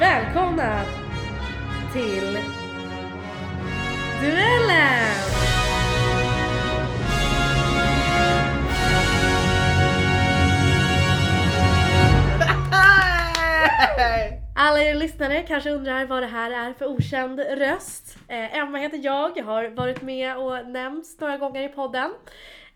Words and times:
Välkomna 0.00 0.84
till 1.92 2.38
Duellen! 4.20 4.80
Alla 14.56 14.82
er 14.82 14.94
lyssnare 14.94 15.42
kanske 15.42 15.70
undrar 15.70 16.04
vad 16.04 16.22
det 16.22 16.26
här 16.26 16.50
är 16.50 16.72
för 16.72 16.86
okänd 16.86 17.40
röst. 17.40 18.18
Eh, 18.28 18.58
Emma 18.58 18.78
heter 18.78 19.00
jag, 19.02 19.40
har 19.40 19.68
varit 19.68 20.02
med 20.02 20.36
och 20.36 20.66
nämnts 20.66 21.20
några 21.20 21.36
gånger 21.36 21.62
i 21.62 21.68
podden. 21.68 22.10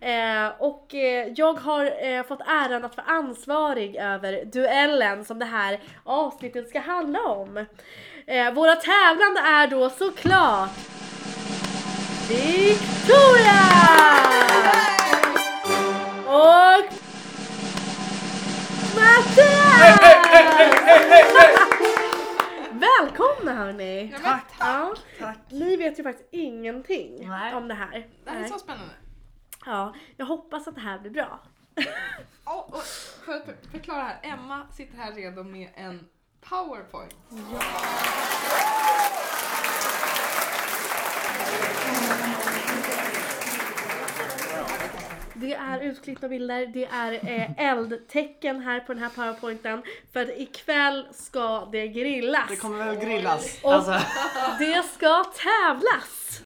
Eh, 0.04 0.52
och 0.58 0.94
eh, 0.94 1.32
jag 1.36 1.52
har 1.54 2.06
eh, 2.06 2.22
fått 2.22 2.40
äran 2.40 2.84
att 2.84 2.96
vara 2.96 3.06
ansvarig 3.06 3.96
över 3.96 4.44
duellen 4.44 5.24
som 5.24 5.38
det 5.38 5.44
här 5.44 5.80
avsnittet 6.04 6.68
ska 6.68 6.80
handla 6.80 7.22
om. 7.22 7.66
Eh, 8.26 8.52
våra 8.52 8.74
tävlande 8.76 9.40
är 9.40 9.66
då 9.66 9.90
såklart 9.90 10.70
Victoria! 12.28 13.64
Och 16.26 16.84
Mattias! 18.96 20.00
Välkomna 22.70 23.54
hörni! 23.54 24.12
Ja, 24.12 24.18
men, 24.22 24.38
Ja, 24.58 24.94
Tack. 25.20 25.38
ni 25.50 25.76
vet 25.76 25.98
ju 25.98 26.02
faktiskt 26.02 26.28
ingenting 26.32 27.28
Nej. 27.28 27.54
om 27.54 27.68
det 27.68 27.74
här. 27.74 28.06
det 28.24 28.30
här 28.30 28.44
är 28.44 28.48
så 28.48 28.58
spännande. 28.58 28.94
Ja, 29.66 29.94
jag 30.16 30.26
hoppas 30.26 30.68
att 30.68 30.74
det 30.74 30.80
här 30.80 30.98
blir 30.98 31.10
bra. 31.10 31.40
Och, 32.44 32.74
och 32.74 32.82
för 33.24 33.32
att 33.36 33.44
för- 33.44 33.70
förklara 33.70 34.02
här, 34.02 34.18
Emma 34.22 34.66
sitter 34.72 34.96
här 34.98 35.12
redo 35.12 35.42
med 35.42 35.68
en 35.74 36.08
powerpoint. 36.40 37.14
Det 45.34 45.54
är 45.54 45.80
utklippta 45.80 46.28
bilder, 46.28 46.66
det 46.66 46.84
är 46.84 47.12
eh, 47.12 47.68
eldtecken 47.70 48.60
här 48.60 48.80
på 48.80 48.94
den 48.94 49.02
här 49.02 49.10
powerpointen. 49.10 49.82
För 50.12 50.22
att 50.22 50.28
ikväll 50.38 51.06
ska 51.12 51.68
det 51.72 51.88
grillas. 51.88 52.48
Det 52.48 52.56
kommer 52.56 52.84
väl 52.84 52.96
grillas. 52.96 53.58
Och- 53.62 53.72
Alltså, 53.74 54.00
Det 54.58 54.82
ska 54.94 55.24
tävlas! 55.24 56.42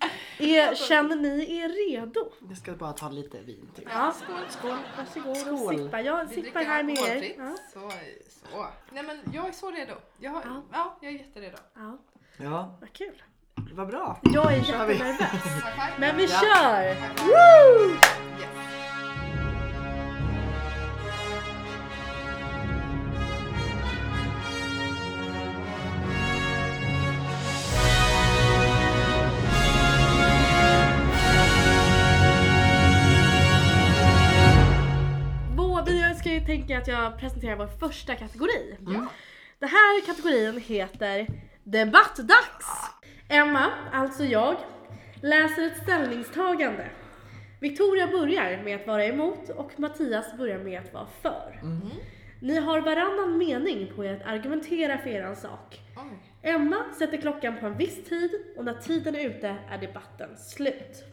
Är, 0.38 0.74
känner 0.74 1.16
ni 1.16 1.56
er 1.58 1.68
redo? 1.68 2.32
jag 2.48 2.58
ska 2.58 2.72
bara 2.72 2.92
ta 2.92 3.08
lite 3.08 3.38
vin 3.40 3.70
till. 3.74 3.88
Ja, 3.92 4.14
skål, 4.24 4.36
skål. 4.48 4.76
Varsågod 4.98 5.52
och 5.52 5.58
Skål. 5.58 5.78
sippa. 5.78 6.00
Jag 6.00 6.24
Vi 6.24 6.34
sippar 6.42 6.60
här 6.64 6.82
med 6.82 6.98
er. 6.98 7.34
Ja. 7.38 7.56
Så, 7.72 7.90
så. 8.52 8.66
Nej 8.92 9.02
men 9.02 9.20
jag 9.34 9.48
är 9.48 9.52
så 9.52 9.70
redo. 9.70 9.92
Jag, 10.18 10.30
har, 10.30 10.42
Ja. 10.44 10.62
ja. 10.72 10.98
jag 11.00 11.12
är 11.12 11.16
jätteredo. 11.18 11.56
ja, 11.74 11.98
Ja, 12.36 12.76
vad 12.80 12.92
kul. 12.92 13.22
vad 13.72 13.88
bra. 13.88 14.20
Jag 14.22 14.52
är 14.52 14.56
jättenervös. 14.56 15.18
Men 15.98 16.16
vi 16.16 16.24
Ja. 16.24 16.40
kör! 16.40 16.94
Woo! 17.24 17.90
Yes. 18.40 18.48
Tänka 36.48 36.78
att 36.78 36.88
jag 36.88 37.18
presenterar 37.18 37.56
vår 37.56 37.66
första 37.66 38.14
kategori. 38.14 38.76
Ja. 38.86 39.06
Den 39.58 39.68
här 39.68 40.06
kategorin 40.06 40.60
heter 40.60 41.26
Debattdags. 41.64 42.66
Emma, 43.28 43.70
alltså 43.92 44.24
jag, 44.24 44.56
läser 45.22 45.66
ett 45.66 45.82
ställningstagande. 45.82 46.90
Victoria 47.60 48.06
börjar 48.06 48.62
med 48.62 48.80
att 48.80 48.86
vara 48.86 49.04
emot 49.04 49.48
och 49.48 49.72
Mattias 49.76 50.36
börjar 50.38 50.58
med 50.58 50.80
att 50.80 50.92
vara 50.92 51.06
för. 51.22 51.60
Ni 52.40 52.58
har 52.58 52.80
varannan 52.80 53.38
mening 53.38 53.92
på 53.96 54.04
er 54.04 54.14
att 54.14 54.26
argumentera 54.26 54.98
för 54.98 55.10
er 55.10 55.34
sak. 55.34 55.80
Oj. 55.96 56.18
Emma 56.42 56.84
sätter 56.98 57.16
klockan 57.16 57.56
på 57.60 57.66
en 57.66 57.76
viss 57.76 58.08
tid 58.08 58.30
och 58.56 58.64
när 58.64 58.74
tiden 58.74 59.14
är 59.14 59.24
ute 59.26 59.56
är 59.70 59.78
debatten 59.78 60.36
slut. 60.36 61.04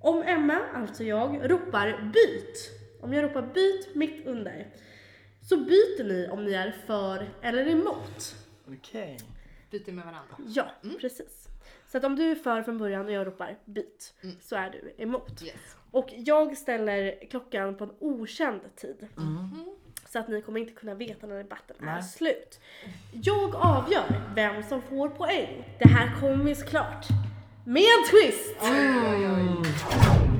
Om 0.00 0.22
Emma, 0.22 0.58
alltså 0.74 1.04
jag, 1.04 1.50
ropar 1.50 2.12
byt, 2.12 2.85
om 3.06 3.12
jag 3.12 3.24
ropar 3.24 3.42
byt 3.42 3.94
mitt 3.94 4.26
under, 4.26 4.66
så 5.42 5.56
byter 5.56 6.04
ni 6.04 6.28
om 6.28 6.44
ni 6.44 6.52
är 6.52 6.74
för 6.86 7.28
eller 7.42 7.68
emot. 7.68 8.36
Okej. 8.68 9.18
Byter 9.70 9.92
med 9.92 10.04
varandra. 10.04 10.36
Ja, 10.46 10.70
precis. 11.00 11.48
Så 11.88 11.98
att 11.98 12.04
om 12.04 12.16
du 12.16 12.30
är 12.30 12.34
för 12.34 12.62
från 12.62 12.78
början 12.78 13.06
och 13.06 13.12
jag 13.12 13.26
ropar 13.26 13.58
byt, 13.64 14.14
Mm. 14.22 14.36
så 14.40 14.56
är 14.56 14.70
du 14.70 14.94
emot. 15.02 15.42
Yes. 15.42 15.54
Och 15.90 16.08
jag 16.16 16.56
ställer 16.56 17.26
klockan 17.30 17.76
på 17.76 17.84
en 17.84 17.92
okänd 17.98 18.60
tid. 18.76 19.08
Mm. 19.16 19.64
Så 20.08 20.18
att 20.18 20.28
ni 20.28 20.42
kommer 20.42 20.60
inte 20.60 20.72
kunna 20.72 20.94
veta 20.94 21.26
när 21.26 21.36
debatten 21.38 21.76
är 21.80 21.84
Nej. 21.84 22.02
slut. 22.02 22.60
Jag 23.12 23.54
avgör 23.54 24.22
vem 24.34 24.62
som 24.62 24.82
får 24.82 25.08
poäng. 25.08 25.64
Det 25.78 25.88
här 25.88 26.20
kommer 26.20 26.54
såklart 26.54 27.06
med 27.64 27.82
en 27.82 28.10
twist! 28.10 28.56
Oj. 28.62 30.35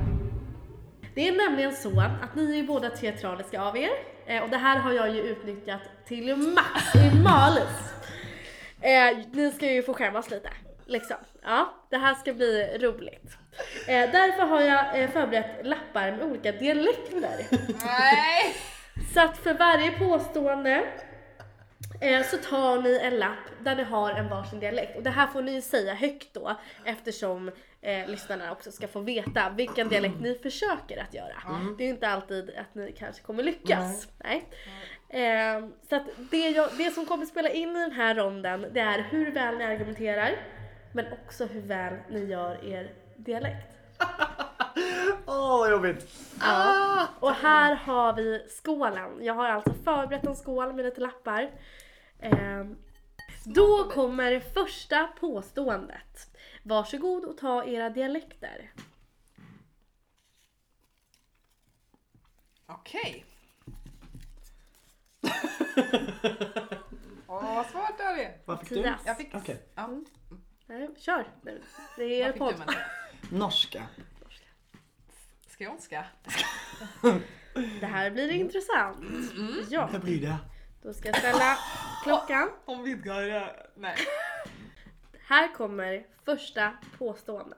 Det 1.17 1.27
är 1.27 1.49
nämligen 1.49 1.75
så 1.75 2.01
att 2.01 2.35
ni 2.35 2.59
är 2.59 2.63
båda 2.63 2.89
teatraliska 2.89 3.61
av 3.61 3.77
er. 3.77 3.89
Eh, 4.25 4.43
och 4.43 4.49
det 4.49 4.57
här 4.57 4.77
har 4.79 4.93
jag 4.93 5.09
ju 5.09 5.21
utnyttjat 5.21 5.81
till 6.07 6.35
max 6.35 6.95
i 6.95 7.19
malus. 7.23 7.93
Eh, 8.81 9.17
ni 9.31 9.51
ska 9.51 9.71
ju 9.71 9.83
få 9.83 9.93
skämmas 9.93 10.29
lite. 10.29 10.49
Liksom. 10.85 11.17
Ja, 11.43 11.73
det 11.89 11.97
här 11.97 12.15
ska 12.15 12.33
bli 12.33 12.77
roligt. 12.81 13.37
Eh, 13.87 14.11
därför 14.11 14.45
har 14.45 14.61
jag 14.61 15.01
eh, 15.01 15.09
förberett 15.09 15.65
lappar 15.65 16.11
med 16.11 16.23
olika 16.23 16.51
dialekter. 16.51 17.45
Nej! 17.85 18.55
Så 19.13 19.21
att 19.21 19.37
för 19.37 19.53
varje 19.53 19.91
påstående 19.91 20.83
eh, 22.01 22.25
så 22.25 22.37
tar 22.37 22.81
ni 22.81 22.99
en 23.03 23.19
lapp 23.19 23.49
där 23.59 23.75
ni 23.75 23.83
har 23.83 24.11
en 24.11 24.29
varsin 24.29 24.59
dialekt. 24.59 24.97
Och 24.97 25.03
det 25.03 25.09
här 25.09 25.27
får 25.27 25.41
ni 25.41 25.61
säga 25.61 25.93
högt 25.93 26.33
då 26.33 26.59
eftersom 26.85 27.51
eh, 27.87 28.09
lyssnarna 28.09 28.51
också 28.51 28.71
ska 28.71 28.87
få 28.87 28.99
veta 28.99 29.49
vilken 29.49 29.89
dialekt 29.89 30.19
ni 30.19 30.35
försöker 30.35 30.97
att 31.01 31.13
göra. 31.13 31.33
Det 31.77 31.83
är 31.83 31.85
ju 31.85 31.93
inte 31.93 32.07
alltid 32.07 32.49
att 32.49 32.75
ni 32.75 32.91
kanske 32.91 33.23
kommer 33.23 33.43
lyckas. 33.43 34.07
Nej. 34.23 34.49
Eh, 35.09 35.67
så 35.89 35.95
att 35.95 36.03
det, 36.31 36.49
jag, 36.49 36.69
det 36.77 36.91
som 36.91 37.05
kommer 37.05 37.25
spela 37.25 37.49
in 37.49 37.69
i 37.69 37.79
den 37.79 37.91
här 37.91 38.15
ronden 38.15 38.65
det 38.73 38.79
är 38.79 39.07
hur 39.09 39.31
väl 39.31 39.57
ni 39.57 39.63
argumenterar 39.63 40.35
men 40.93 41.05
också 41.13 41.45
hur 41.45 41.61
väl 41.61 41.93
ni 42.09 42.25
gör 42.25 42.65
er 42.65 42.91
dialekt. 43.15 43.67
Åh, 45.25 45.59
vad 45.59 45.71
jobbigt. 45.71 46.07
Ja. 46.39 47.07
Och 47.19 47.31
här 47.31 47.75
har 47.75 48.13
vi 48.13 48.45
skålen. 48.49 49.23
Jag 49.23 49.33
har 49.33 49.49
alltså 49.49 49.73
förberett 49.83 50.25
en 50.25 50.35
skål 50.35 50.73
med 50.73 50.85
lite 50.85 51.01
lappar. 51.01 51.51
Ehm, 52.19 52.75
då 53.43 53.89
kommer 53.93 54.39
första 54.39 55.07
påståendet. 55.19 56.36
Varsågod 56.67 57.25
och 57.25 57.37
ta 57.37 57.63
era 57.65 57.89
dialekter. 57.89 58.71
Okej. 62.65 63.25
Åh, 67.27 67.55
vad 67.55 67.65
svårt 67.65 67.97
det 67.97 68.03
här 68.03 68.17
är. 68.17 68.37
Vad 68.45 68.59
fick 68.59 68.69
du? 68.69 68.75
Mattias. 68.75 69.01
Jag 69.05 69.17
fick... 69.17 69.35
Okej. 69.35 69.63
Ja. 69.75 69.89
Nej, 70.65 70.89
kör! 70.97 71.27
Det- 71.41 71.61
Det 71.97 72.03
är 72.03 72.27
er 72.27 72.31
fick 72.31 72.39
podd. 72.39 72.53
du 72.53 72.57
Matilda? 72.57 72.81
Norska. 73.31 73.87
Skånska? 75.59 76.05
Det 77.79 77.85
här 77.85 78.11
blir 78.11 78.31
intressant. 78.31 79.05
Ja, 79.69 79.89
Vad 79.91 80.01
blir 80.01 80.21
det? 80.21 80.37
då 80.81 80.93
ska 80.93 81.07
jag 81.07 81.17
ställa 81.17 81.57
klockan. 82.03 82.49
Om 82.65 82.83
vidgar 82.83 83.21
jag... 83.21 83.49
Nej. 83.75 83.95
Här 85.29 85.53
kommer 85.53 86.07
första 86.25 86.77
påståendet. 86.97 87.57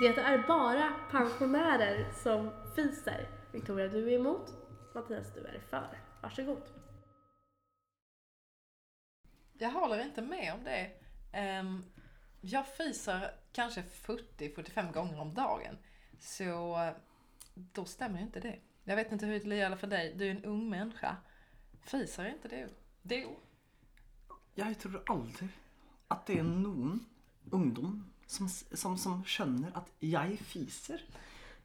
Det 0.00 0.20
är 0.20 0.46
bara 0.46 0.94
pensionärer 1.10 2.12
som 2.12 2.50
fiser. 2.74 3.28
Victoria, 3.52 3.88
du 3.88 4.12
är 4.12 4.18
emot. 4.18 4.54
Mattias, 4.94 5.34
du 5.34 5.40
är 5.40 5.60
för. 5.70 5.98
Varsågod. 6.22 6.62
Jag 9.52 9.70
håller 9.70 10.04
inte 10.04 10.22
med 10.22 10.54
om 10.54 10.64
det. 10.64 10.90
Ehm, 11.32 11.84
jag 12.40 12.66
fiser 12.66 13.34
kanske 13.52 13.82
40-45 13.82 14.92
gånger 14.92 15.20
om 15.20 15.34
dagen. 15.34 15.78
Så 16.18 16.76
då 17.54 17.84
stämmer 17.84 18.20
inte 18.20 18.40
det. 18.40 18.58
Jag 18.84 18.96
vet 18.96 19.12
inte 19.12 19.26
hur 19.26 19.40
det 19.40 19.56
gäller 19.56 19.76
för 19.76 19.86
dig. 19.86 20.14
Du 20.16 20.26
är 20.26 20.30
en 20.30 20.44
ung 20.44 20.70
människa. 20.70 21.16
Fiser 21.84 22.28
inte 22.28 22.48
du? 22.48 22.68
Du? 23.02 23.28
Jag 24.54 24.78
tror 24.78 25.02
aldrig 25.06 25.48
att 26.12 26.26
det 26.26 26.38
är 26.38 26.42
någon 26.42 27.06
ungdom 27.50 28.04
som, 28.26 28.48
som, 28.48 28.98
som 28.98 29.24
känner 29.24 29.76
att 29.76 29.90
jag 29.98 30.38
fiser. 30.38 31.04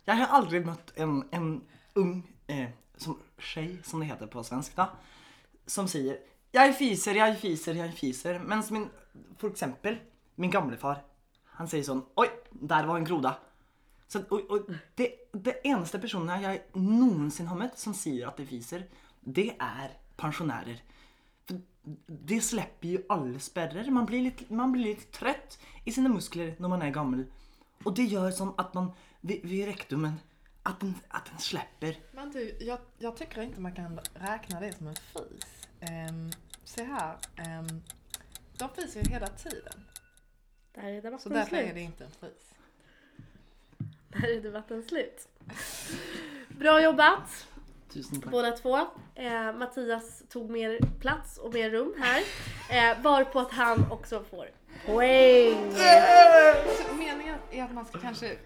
Jag 0.05 0.15
har 0.15 0.25
aldrig 0.25 0.65
mött 0.65 0.93
en, 0.95 1.27
en 1.31 1.61
ung 1.93 2.31
eh, 2.47 2.69
som 2.97 3.19
tjej, 3.37 3.81
som 3.83 3.99
det 3.99 4.05
heter 4.05 4.27
på 4.27 4.43
svenska, 4.43 4.89
som 5.65 5.87
säger 5.87 6.17
jag 6.51 6.77
fiser, 6.77 7.15
jag 7.15 7.39
fiser, 7.39 7.73
jag 7.73 7.93
fiser. 7.93 8.39
Men 8.39 8.63
min, 8.69 8.89
för 9.37 9.49
exempel, 9.49 9.97
min 10.35 10.51
gamle 10.51 10.77
far, 10.77 11.03
han 11.45 11.67
säger 11.67 11.83
sån 11.83 12.05
oj, 12.15 12.29
där 12.51 12.85
var 12.85 12.97
en 12.97 13.05
groda. 13.05 13.35
Så, 14.07 14.21
och, 14.29 14.39
och 14.39 14.61
det, 14.95 15.11
det 15.31 15.67
enda 15.67 15.99
personerna 15.99 16.41
jag 16.41 16.59
någonsin 16.73 17.47
har 17.47 17.57
mött 17.57 17.79
som 17.79 17.93
säger 17.93 18.27
att 18.27 18.37
det 18.37 18.45
fiser, 18.45 18.85
det 19.19 19.55
är 19.59 19.97
pensionärer. 20.15 20.81
Det 22.07 22.41
släpper 22.41 22.87
ju 22.87 23.03
alla 23.09 23.39
spärrar. 23.39 23.91
Man 23.91 24.05
blir, 24.05 24.21
lite, 24.21 24.53
man 24.53 24.71
blir 24.71 24.83
lite 24.83 25.17
trött 25.17 25.59
i 25.85 25.91
sina 25.91 26.09
muskler 26.09 26.55
när 26.59 26.67
man 26.67 26.81
är 26.81 26.89
gammal. 26.89 27.25
Och 27.83 27.93
det 27.93 28.03
gör 28.03 28.31
som 28.31 28.53
att 28.57 28.73
man 28.73 28.91
vid, 29.21 29.45
vid 29.45 29.65
rektumen, 29.65 30.13
att 30.63 30.79
den, 30.79 30.93
att 31.07 31.25
den 31.25 31.39
släpper. 31.39 31.97
Men 32.11 32.31
du, 32.31 32.57
jag, 32.59 32.79
jag 32.97 33.17
tycker 33.17 33.41
inte 33.41 33.61
man 33.61 33.75
kan 33.75 33.99
räkna 34.13 34.59
det 34.59 34.73
som 34.77 34.87
en 34.87 34.95
fis. 34.95 35.67
Um, 36.09 36.31
se 36.63 36.83
här. 36.83 37.17
Um, 37.59 37.81
de 38.57 38.69
fiser 38.69 39.03
ju 39.03 39.09
hela 39.09 39.27
tiden. 39.27 39.83
Där 40.73 40.83
är 40.83 41.01
Så 41.01 41.07
debatten 41.07 41.33
därför 41.33 41.49
slut. 41.49 41.69
är 41.69 41.73
det 41.73 41.81
inte 41.81 42.03
en 42.05 42.11
fis. 42.11 42.53
Där 44.07 44.37
är 44.37 44.41
debatten 44.41 44.83
slut. 44.83 45.27
Bra 46.49 46.83
jobbat 46.83 47.47
Tusen 47.97 48.21
tack. 48.21 48.31
båda 48.31 48.51
två. 48.51 48.77
Eh, 49.15 49.53
Mattias 49.55 50.23
tog 50.29 50.49
mer 50.49 50.79
plats 50.99 51.37
och 51.37 51.53
mer 51.53 51.69
rum 51.69 51.93
här. 51.99 52.21
Eh, 52.69 53.01
varpå 53.01 53.39
att 53.39 53.51
han 53.51 53.91
också 53.91 54.23
får 54.23 54.49
poäng. 54.85 55.71
Så 56.87 56.95
meningen 56.95 57.37
är 57.51 57.63
att 57.63 57.73
man 57.73 57.85
ska 57.85 57.99
kanske 57.99 58.37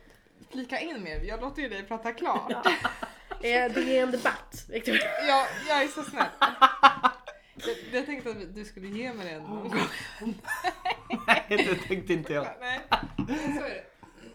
flika 0.52 0.80
in 0.80 1.04
mer. 1.04 1.20
Jag 1.24 1.42
låter 1.42 1.62
ju 1.62 1.70
dig 1.70 1.84
prata 1.84 2.12
klart. 2.12 2.52
Eh, 3.44 3.74
det 3.74 3.98
är 3.98 4.04
en 4.04 4.12
debatt, 4.12 4.66
Victoria. 4.70 5.02
Ja, 5.28 5.46
jag 5.68 5.84
är 5.84 5.88
så 5.88 6.04
snäll. 6.04 6.26
Jag, 7.56 7.76
jag 7.92 8.06
tänkte 8.06 8.30
att 8.30 8.56
du 8.56 8.66
skulle 8.66 8.88
ge 8.88 9.14
mig 9.14 9.34
den 9.34 9.44
någon 9.44 9.70
gång. 9.70 9.88
Nej, 11.28 11.46
det 11.50 11.76
tänkte 11.76 12.14
inte 12.14 12.34
jag. 12.34 12.48
Nej, 12.60 12.80
så 13.58 13.64
är 13.64 13.70
det. 13.70 13.84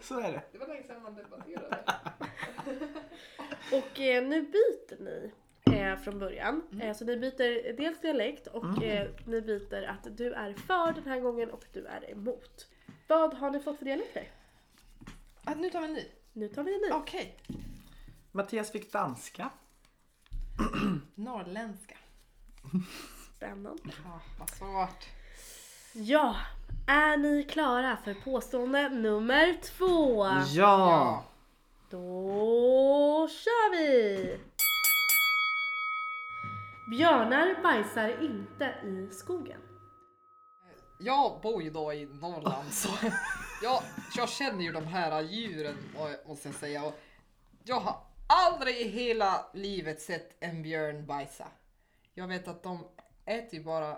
Så 0.01 0.19
är 0.19 0.31
det. 0.31 0.41
Det 0.51 0.57
var 0.57 0.67
länge 0.67 0.83
sedan 0.83 1.03
man 1.03 1.15
debatterade. 1.15 1.77
Och 3.71 3.99
eh, 3.99 4.23
nu 4.27 4.41
byter 4.41 5.03
ni 5.03 5.31
eh, 5.77 5.97
från 5.97 6.19
början. 6.19 6.61
Eh, 6.81 6.95
så 6.95 7.05
ni 7.05 7.17
byter 7.17 7.77
dels 7.77 8.01
dialekt 8.01 8.47
och 8.47 8.83
eh, 8.83 9.09
ni 9.25 9.41
byter 9.41 9.83
att 9.83 10.17
du 10.17 10.33
är 10.33 10.53
för 10.53 10.93
den 10.93 11.03
här 11.07 11.19
gången 11.19 11.51
och 11.51 11.65
du 11.73 11.85
är 11.85 12.11
emot. 12.11 12.67
Vad 13.07 13.33
har 13.33 13.51
ni 13.51 13.59
fått 13.59 13.77
för 13.77 13.85
dialekter? 13.85 14.31
Ah, 15.43 15.53
nu 15.55 15.69
tar 15.69 15.81
vi 15.81 15.87
en 15.87 15.93
ny. 15.93 16.05
Nu 16.33 16.47
tar 16.47 16.63
vi 16.63 16.75
en 16.75 16.81
ny. 16.81 16.89
Okej. 16.91 17.37
Mattias 18.31 18.71
fick 18.71 18.91
danska. 18.91 19.49
Norrländska. 21.15 21.97
Spännande. 23.35 23.81
Ah, 24.05 24.19
vad 24.39 24.49
svårt. 24.49 25.05
Ja, 25.93 26.35
är 26.87 27.17
ni 27.17 27.43
klara 27.43 27.97
för 28.03 28.13
påstående 28.13 28.89
nummer 28.89 29.53
två? 29.63 30.25
Ja! 30.47 31.23
Då 31.89 33.27
kör 33.27 33.71
vi! 33.71 34.39
Björnar 36.89 37.63
bajsar 37.63 38.23
inte 38.23 38.65
i 38.83 39.13
skogen. 39.13 39.61
Jag 40.99 41.41
bor 41.41 41.63
ju 41.63 41.69
då 41.69 41.93
i 41.93 42.05
Norrland 42.05 42.73
så 42.73 42.89
jag, 43.63 43.83
jag 44.17 44.29
känner 44.29 44.63
ju 44.63 44.71
de 44.71 44.85
här 44.85 45.21
djuren 45.21 45.77
måste 46.27 46.47
jag 46.47 46.55
säga. 46.55 46.85
Och 46.85 46.99
jag 47.63 47.79
har 47.79 47.95
aldrig 48.27 48.77
i 48.77 48.87
hela 48.87 49.45
livet 49.53 50.01
sett 50.01 50.37
en 50.39 50.63
björn 50.63 51.05
bajsa. 51.05 51.47
Jag 52.13 52.27
vet 52.27 52.47
att 52.47 52.63
de 52.63 52.87
äter 53.25 53.59
ju 53.59 53.63
bara 53.63 53.91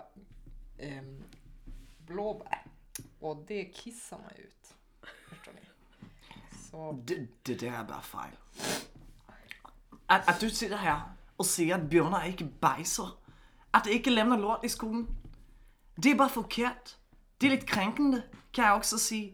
eh, 0.78 1.02
blåbär 1.98 2.66
och 3.20 3.36
det 3.36 3.64
kissar 3.64 4.18
man 4.18 4.32
ut. 4.36 4.74
Så 6.70 7.02
Det, 7.04 7.26
det 7.42 7.54
där 7.54 7.72
är 7.72 7.84
bara 7.84 8.00
fel. 8.00 8.36
Att, 10.06 10.28
att 10.28 10.40
du 10.40 10.50
sitter 10.50 10.76
här 10.76 11.00
och 11.36 11.46
säger 11.46 11.74
att 11.74 11.82
björnar 11.82 12.26
inte 12.26 12.44
bajser, 12.44 13.08
att 13.70 13.84
de 13.84 13.90
inte 13.92 14.10
lämnar 14.10 14.38
lort 14.38 14.64
i 14.64 14.68
skogen, 14.68 15.06
det 15.94 16.10
är 16.10 16.14
bara 16.14 16.28
förkert. 16.28 16.96
Det 17.38 17.46
är 17.46 17.50
lite 17.50 17.66
kränkande, 17.66 18.22
kan 18.50 18.64
jag 18.64 18.76
också 18.76 18.98
säga. 18.98 19.32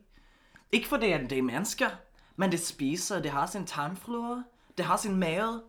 Inte 0.70 0.88
för 0.88 0.98
det 0.98 1.14
att 1.14 1.28
det 1.28 1.38
är 1.38 1.42
människor, 1.42 1.90
men 2.34 2.50
det 2.50 2.58
spiser, 2.58 3.20
det 3.20 3.28
har 3.28 3.46
sin 3.46 3.64
tarmflora, 3.64 4.42
det 4.74 4.82
har 4.82 4.96
sin 4.96 5.18
mave. 5.18 5.60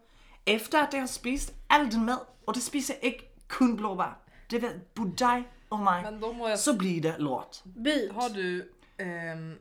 Efter 0.46 0.84
att 0.84 0.92
det 0.92 1.00
har 1.00 1.08
spist 1.08 1.54
all 1.68 1.90
den 1.90 2.06
mad, 2.06 2.26
och 2.46 2.54
det 2.54 2.60
spiser 2.60 3.06
inte 3.06 3.24
kun 3.48 3.76
blåbär, 3.76 4.18
det 4.50 4.60
vet 4.60 4.94
både 4.94 5.12
dig 5.12 5.52
och 5.70 5.80
mig, 5.80 6.04
Men 6.04 6.20
då 6.20 6.34
må 6.34 6.50
jag 6.50 6.60
så 6.60 6.74
blir 6.74 7.02
det 7.02 7.18
lort. 7.18 7.64
Byt! 7.64 8.12
Har 8.12 8.30
du... 8.30 8.74
ehm, 8.98 9.58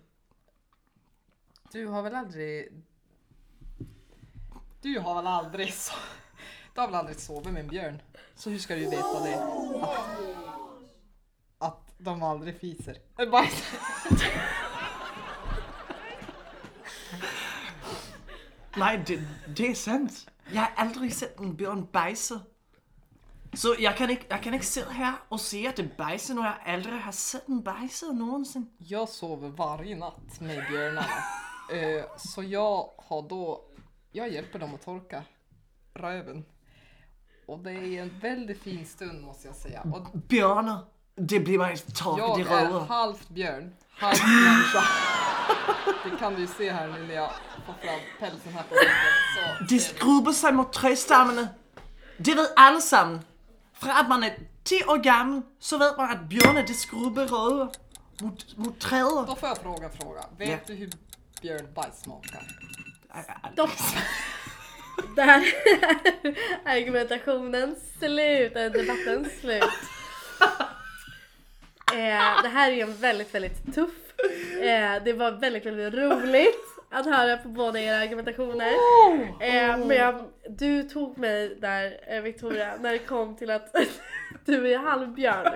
du 1.77 1.87
har 1.87 2.03
väl 2.03 2.15
aldrig... 2.15 2.73
Du 4.81 4.99
har 4.99 5.15
väl 5.15 5.27
aldrig 5.27 5.75
så, 5.75 5.95
Du 6.75 6.81
har 6.81 6.89
väl 6.89 6.95
aldrig 6.95 7.21
sovit 7.21 7.53
med 7.53 7.61
en 7.61 7.69
björn? 7.69 8.03
Så 8.35 8.51
hur 8.51 8.59
ska 8.59 8.75
du 8.75 8.91
veta 8.91 9.21
det? 9.21 9.35
Att, 9.83 9.99
att 11.59 11.95
de 11.99 12.23
aldrig 12.23 12.61
fiser. 12.61 12.99
Äh, 13.19 13.31
bajsar. 13.31 13.79
Nej, 18.77 19.05
det, 19.07 19.21
det 19.57 19.69
är 19.69 19.75
sant. 19.75 20.31
Jag 20.53 20.61
har 20.61 20.73
aldrig 20.77 21.15
sett 21.15 21.41
en 21.41 21.57
björn 21.57 21.89
bajsa. 21.93 22.41
Så 23.53 23.77
jag 23.79 23.97
kan, 23.97 24.11
inte, 24.11 24.25
jag 24.29 24.43
kan 24.43 24.55
inte 24.55 24.67
sitta 24.67 24.91
här 24.91 25.15
och 25.29 25.41
se 25.41 25.69
att 25.69 25.77
det 25.77 25.97
bajsar 25.97 26.35
när 26.35 26.45
jag 26.45 26.75
aldrig 26.75 27.01
har 27.01 27.13
sett 27.13 27.49
en 27.49 27.63
bajsa 27.63 28.07
någonsin. 28.07 28.71
Jag 28.79 29.09
sover 29.09 29.49
varje 29.49 29.97
natt 29.97 30.41
med 30.41 30.67
björnarna. 30.71 31.46
Eh, 31.73 32.05
så 32.17 32.43
jag 32.43 32.91
har 32.99 33.29
då... 33.29 33.65
Jag 34.13 34.29
hjälper 34.33 34.59
dem 34.59 34.75
att 34.75 34.83
torka 34.85 35.23
röven. 35.95 36.45
Och 37.47 37.59
det 37.59 37.71
är 37.73 38.03
en 38.03 38.19
väldigt 38.21 38.63
fin 38.63 38.87
stund 38.87 39.25
måste 39.25 39.47
jag 39.47 39.57
säga. 39.57 39.83
Och 39.95 40.19
Björnar, 40.19 40.79
det 41.15 41.41
blir 41.41 41.59
man 41.59 41.77
torkat 41.77 42.39
i 42.39 42.43
Jag 42.43 42.53
är 42.53 42.65
röven. 42.67 42.89
halvt 42.89 43.29
björn, 43.29 43.75
halvt 43.91 44.23
människa. 44.23 44.83
Det 46.05 46.17
kan 46.19 46.35
du 46.35 46.41
ju 46.41 46.47
se 46.47 46.73
här 46.73 46.89
nu 46.89 47.07
när 47.07 47.15
jag 47.15 47.31
får 47.67 47.73
fram 47.73 48.01
pälsen 48.21 48.53
här 48.53 48.63
på 48.63 48.75
ryggen. 48.75 49.67
Det 49.69 49.79
skrubbar 49.79 50.33
sig 50.33 50.53
mot 50.53 50.73
trädstammarna. 50.73 51.49
Det 52.19 52.35
vet 52.35 52.53
alla. 52.57 52.81
Från 53.73 53.91
att 53.91 54.09
man 54.09 54.23
är 54.23 54.39
10 54.65 54.85
år 54.87 54.99
gammal 54.99 55.43
så 55.59 55.79
vet 55.79 55.97
man 55.97 56.11
att 56.11 56.23
björnar 56.29 56.63
det 56.63 56.75
skrubbar 56.75 57.27
röven 57.27 57.69
mot, 58.21 58.57
mot 58.57 58.81
träden. 58.81 59.27
Då 59.27 59.37
får 59.37 59.49
jag 59.49 59.59
fråga 59.59 59.87
en 59.87 59.93
fråga. 59.93 60.21
Vet 60.39 60.49
Ja. 60.51 60.57
du 60.67 60.75
hur 60.75 60.91
björnbajs 61.43 62.01
smakar? 62.01 62.43
Stopp! 63.53 63.71
Där 65.17 65.43
är 66.65 66.77
argumentationen 66.77 67.77
slut, 67.99 68.55
debatten 68.55 69.27
slut. 69.41 69.63
Eh, 71.93 72.43
det 72.43 72.49
här 72.49 72.71
är 72.71 72.83
en 72.83 72.97
väldigt, 72.97 73.35
väldigt 73.35 73.75
tuff. 73.75 74.21
Eh, 74.61 75.05
det 75.05 75.13
var 75.13 75.31
väldigt, 75.31 75.67
väldigt 75.67 75.95
roligt 75.95 76.65
att 76.91 77.07
höra 77.07 77.37
på 77.37 77.49
båda 77.49 77.81
era 77.81 77.97
argumentationer. 77.97 78.73
Eh, 79.41 79.79
men 79.79 79.97
jag, 79.97 80.25
du 80.49 80.83
tog 80.83 81.19
mig 81.19 81.57
där 81.61 82.01
eh, 82.07 82.21
Victoria 82.23 82.75
när 82.81 82.93
det 82.93 82.99
kom 82.99 83.37
till 83.37 83.51
att 83.51 83.75
du 84.45 84.75
är 84.75 84.79
halvbjörn. 84.79 85.47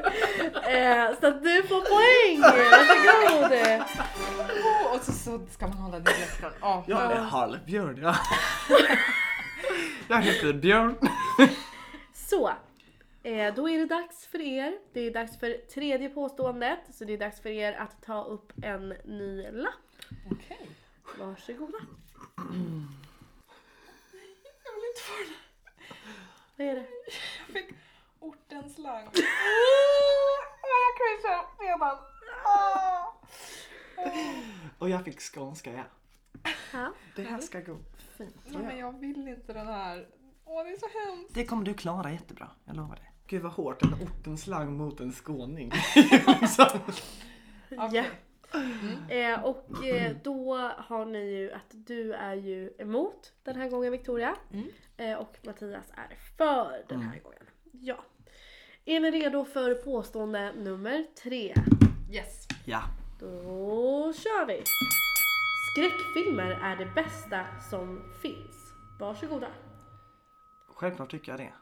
Eh, 0.64 1.18
så 1.20 1.26
att 1.26 1.42
du 1.42 1.62
får 1.62 1.80
poäng! 1.80 2.40
Varsågod! 2.40 3.52
Oh, 4.64 4.94
och 4.94 5.00
så, 5.02 5.12
så 5.12 5.46
ska 5.46 5.66
man 5.66 5.76
hålla 5.76 5.98
dialekten. 5.98 6.52
Oh, 6.62 6.84
Jag 6.86 7.12
är 7.12 7.16
halvbjörn, 7.16 7.98
ja. 8.02 8.16
Jag 10.08 10.22
heter 10.22 10.52
Björn. 10.52 10.94
Så, 12.14 12.48
eh, 13.22 13.54
då 13.54 13.68
är 13.68 13.78
det 13.78 13.86
dags 13.86 14.26
för 14.26 14.40
er. 14.40 14.78
Det 14.92 15.00
är 15.00 15.10
dags 15.10 15.38
för 15.38 15.56
tredje 15.74 16.08
påståendet. 16.08 16.78
Så 16.90 17.04
det 17.04 17.12
är 17.12 17.18
dags 17.18 17.40
för 17.40 17.48
er 17.48 17.72
att 17.72 18.02
ta 18.02 18.24
upp 18.24 18.52
en 18.62 18.88
ny 19.04 19.46
lapp. 19.52 19.74
Okej. 20.30 20.66
Varsågoda. 21.18 21.78
Jag 22.36 22.44
vill 24.74 24.84
inte 24.88 25.00
få 25.02 25.12
det. 25.18 25.34
Vad 26.56 26.66
är 26.66 26.74
det? 26.74 26.86
Jag 28.20 28.32
fick 28.32 28.40
ortenslang. 28.40 29.06
Åh, 30.62 30.76
jag 30.84 30.92
cringear 30.98 31.44
redan. 31.58 31.98
Ah. 32.44 33.12
Och 34.78 34.88
jag 34.88 35.04
fick 35.04 35.20
skånska, 35.20 35.72
ja. 35.72 36.92
Det 37.16 37.22
här 37.22 37.40
ska 37.40 37.60
gå 37.60 37.76
fint. 38.16 38.36
Nej, 38.44 38.62
men 38.62 38.78
jag 38.78 39.00
vill 39.00 39.28
inte 39.28 39.52
den 39.52 39.66
här. 39.66 40.08
Åh, 40.44 40.64
det 40.64 40.70
är 40.70 40.76
så 40.76 40.86
hemskt. 40.98 41.34
Det 41.34 41.44
kommer 41.44 41.64
du 41.64 41.74
klara 41.74 42.12
jättebra, 42.12 42.50
jag 42.64 42.76
lovar 42.76 42.96
det. 42.96 43.06
Gud 43.26 43.42
vad 43.42 43.52
hårt, 43.52 43.82
en 43.82 43.94
ortenslang 43.94 44.76
mot 44.76 45.00
en 45.00 45.12
skåning. 45.12 45.72
Ja. 47.72 47.84
Okej. 47.86 48.10
Eh, 49.08 49.44
och 49.44 49.84
eh, 49.84 50.16
då 50.22 50.54
har 50.76 51.04
ni 51.04 51.30
ju 51.30 51.52
att 51.52 51.70
du 51.70 52.12
är 52.12 52.34
ju 52.34 52.72
emot 52.78 53.32
den 53.42 53.56
här 53.56 53.68
gången 53.68 53.92
Victoria. 53.92 54.36
Mm. 54.52 54.68
Eh, 54.96 55.14
och 55.18 55.38
Mattias 55.42 55.90
är 55.90 56.16
för 56.38 56.84
den 56.88 57.02
här 57.02 57.20
gången. 57.20 57.39
Ja. 57.72 58.04
Är 58.84 59.00
ni 59.00 59.10
redo 59.10 59.44
för 59.44 59.74
påstående 59.74 60.52
nummer 60.52 61.06
tre? 61.22 61.54
Yes. 62.12 62.48
Ja. 62.64 62.82
Då 63.20 64.12
kör 64.12 64.46
vi! 64.46 64.62
Skräckfilmer 65.72 66.50
är 66.50 66.76
det 66.76 66.86
bästa 66.94 67.46
som 67.70 68.02
finns. 68.22 68.72
Varsågoda. 69.00 69.48
Självklart 70.68 71.10
tycker 71.10 71.32
jag 71.32 71.40
det. 71.40 71.52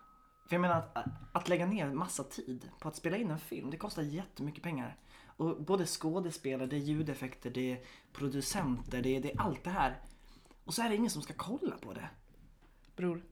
För 0.48 0.54
jag 0.54 0.60
menar 0.60 0.76
att, 0.94 1.04
att 1.32 1.48
lägga 1.48 1.66
ner 1.66 1.90
massa 1.90 2.24
tid 2.24 2.70
på 2.80 2.88
att 2.88 2.96
spela 2.96 3.16
in 3.16 3.30
en 3.30 3.38
film, 3.38 3.70
det 3.70 3.76
kostar 3.76 4.02
jättemycket 4.02 4.62
pengar. 4.62 4.96
Och 5.36 5.62
både 5.62 5.86
skådespelare, 5.86 6.66
det 6.66 6.76
är 6.76 6.80
ljudeffekter, 6.80 7.50
det 7.50 7.72
är 7.72 7.84
producenter, 8.12 9.02
det 9.02 9.16
är, 9.16 9.20
det 9.20 9.32
är 9.32 9.40
allt 9.40 9.64
det 9.64 9.70
här. 9.70 10.00
Och 10.64 10.74
så 10.74 10.82
är 10.82 10.88
det 10.88 10.96
ingen 10.96 11.10
som 11.10 11.22
ska 11.22 11.34
kolla 11.36 11.76
på 11.76 11.92
det. 11.92 12.08
Bror. 12.96 13.22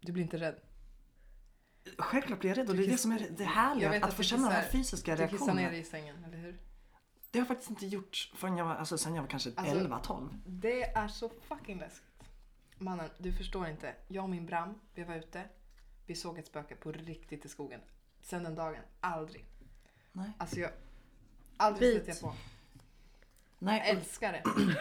Du 0.00 0.12
blir 0.12 0.22
inte 0.22 0.36
rädd. 0.36 0.60
Självklart 1.98 2.40
blir 2.40 2.50
jag 2.50 2.58
rädd 2.58 2.70
och 2.70 2.76
det 2.76 2.84
är 2.84 2.88
det 2.88 2.98
som 2.98 3.12
är 3.12 3.28
det 3.30 3.44
härliga, 3.44 3.96
att, 3.96 4.02
att 4.02 4.14
få 4.14 4.22
känna 4.22 4.42
den 4.42 4.52
här 4.52 4.68
fysiska 4.70 5.16
Du 5.16 5.28
kissar 5.28 5.46
ner 5.46 5.54
reaktionen. 5.54 5.70
dig 5.72 5.80
i 5.80 5.84
sängen, 5.84 6.24
eller 6.24 6.36
hur? 6.38 6.58
Det 7.30 7.38
har 7.38 7.40
jag 7.40 7.48
faktiskt 7.48 7.70
inte 7.70 7.86
gjort 7.86 8.30
förrän 8.34 8.56
jag 8.56 8.64
var, 8.64 8.74
alltså 8.74 8.98
sen 8.98 9.14
jag 9.14 9.22
var 9.22 9.28
kanske 9.28 9.50
Alltså- 9.56 9.74
11-12. 9.76 10.28
Det 10.46 10.82
är 10.82 11.08
så 11.08 11.28
fucking 11.48 11.78
läskigt. 11.78 12.08
Mannen, 12.78 13.08
du 13.18 13.32
förstår 13.32 13.68
inte. 13.68 13.94
Jag 14.08 14.24
och 14.24 14.30
min 14.30 14.46
Bram, 14.46 14.74
vi 14.94 15.04
var 15.04 15.14
ute. 15.16 15.42
Vi 16.06 16.14
såg 16.14 16.38
ett 16.38 16.46
spöke 16.46 16.74
på 16.74 16.92
riktigt 16.92 17.44
i 17.44 17.48
skogen. 17.48 17.80
Sen 18.22 18.42
den 18.44 18.54
dagen, 18.54 18.82
aldrig. 19.00 19.46
Nej. 20.12 20.30
Alltså 20.38 20.60
jag... 20.60 20.70
Aldrig 21.56 21.94
Bit. 21.94 22.02
stött 22.02 22.22
jag 22.22 22.30
på. 22.30 22.36
Nej, 23.58 23.78
Jag 23.78 23.88
älskar 23.88 24.32
det. 24.32 24.42
det, 24.54 24.76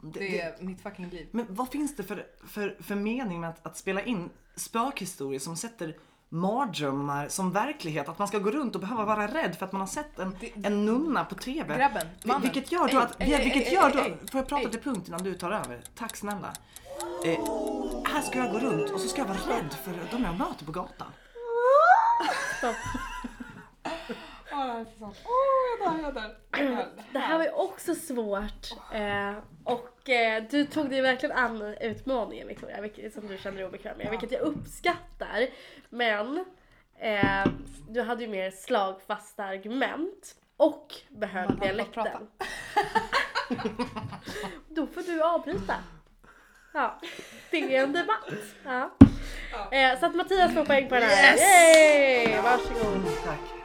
Det 0.12 0.20
det, 0.20 0.40
är 0.40 0.62
mitt 0.62 0.80
fucking 0.80 1.08
liv. 1.08 1.28
Men 1.30 1.46
vad 1.54 1.68
finns 1.68 1.96
det 1.96 2.02
för, 2.04 2.26
för, 2.46 2.76
för 2.80 2.94
mening 2.94 3.40
med 3.40 3.50
att, 3.50 3.66
att 3.66 3.76
spela 3.76 4.02
in 4.02 4.30
spökhistorier 4.56 5.40
som 5.40 5.56
sätter 5.56 5.96
mardrömmar 6.28 7.28
som 7.28 7.52
verklighet? 7.52 8.08
Att 8.08 8.18
man 8.18 8.28
ska 8.28 8.38
gå 8.38 8.50
runt 8.50 8.74
och 8.74 8.80
behöva 8.80 9.04
vara 9.04 9.26
rädd 9.26 9.56
för 9.56 9.66
att 9.66 9.72
man 9.72 9.80
har 9.80 9.88
sett 9.88 10.18
en, 10.18 10.36
en 10.64 10.84
nunna 10.84 11.24
på 11.24 11.34
TV. 11.34 11.76
Grabben, 11.76 12.06
mannen. 12.24 12.42
Vilket 12.42 12.72
gör 12.72 12.88
då 12.88 12.98
att, 12.98 13.22
ey, 13.22 13.44
vilket 13.44 13.72
gör 13.72 13.90
då, 13.90 14.02
får 14.30 14.40
jag 14.40 14.46
prata 14.46 14.68
till 14.68 14.80
punkt 14.80 15.08
innan 15.08 15.22
du 15.22 15.34
tar 15.34 15.50
över? 15.50 15.82
Tack 15.94 16.16
snälla. 16.16 16.52
Eh, 17.24 17.38
här 18.04 18.22
ska 18.22 18.38
jag 18.38 18.52
gå 18.52 18.58
runt 18.58 18.90
och 18.90 19.00
så 19.00 19.08
ska 19.08 19.20
jag 19.20 19.28
vara 19.28 19.38
rädd 19.38 19.74
för 19.84 19.92
de 20.10 20.22
jag 20.22 20.38
möter 20.38 20.64
på 20.64 20.72
gatan. 20.72 21.08
Stopp. 22.58 22.76
Åh, 24.62 24.66
det 24.68 24.72
här 24.72 24.80
är 24.80 24.84
så. 24.98 25.04
Åh, 25.04 25.12
jag 25.78 25.92
dör, 25.92 26.02
jag 26.02 26.14
dör. 26.14 26.36
Jag 26.50 26.76
dör. 26.76 26.88
Det 27.12 27.18
här 27.18 27.38
var 27.38 27.44
ju 27.44 27.50
också 27.50 27.94
svårt. 27.94 28.70
Eh, 28.92 29.34
och 29.64 30.08
eh, 30.08 30.42
du 30.50 30.64
tog 30.64 30.90
dig 30.90 31.00
verkligen 31.00 31.36
an 31.36 31.62
utmaningen 31.62 32.48
Victoria, 32.48 32.80
vilket, 32.80 33.14
som 33.14 33.28
du 33.28 33.38
kände 33.38 33.60
dig 33.60 33.68
obekväm 33.68 33.98
med, 33.98 34.10
vilket 34.10 34.32
jag 34.32 34.40
uppskattar. 34.40 35.46
Men 35.88 36.44
eh, 36.98 37.46
du 37.88 38.02
hade 38.02 38.22
ju 38.22 38.28
mer 38.28 38.50
slagfasta 38.50 39.44
argument 39.44 40.34
och 40.56 40.94
behöll 41.08 41.58
dialekten. 41.58 42.06
Då 44.68 44.86
får 44.86 45.02
du 45.02 45.22
avbryta. 45.22 45.74
Ja, 46.74 47.00
det 47.50 47.76
är 47.76 47.82
en 47.82 47.92
debatt. 47.92 48.30
Ja. 48.64 48.90
Eh, 49.72 50.00
så 50.00 50.06
att 50.06 50.14
Mattias 50.14 50.54
får 50.54 50.64
poäng 50.64 50.88
på 50.88 50.94
den 50.94 51.04
här. 51.04 51.32
Yes! 51.32 51.40
Yay! 51.40 52.40
Varsågod. 52.42 53.02
Tack. 53.24 53.61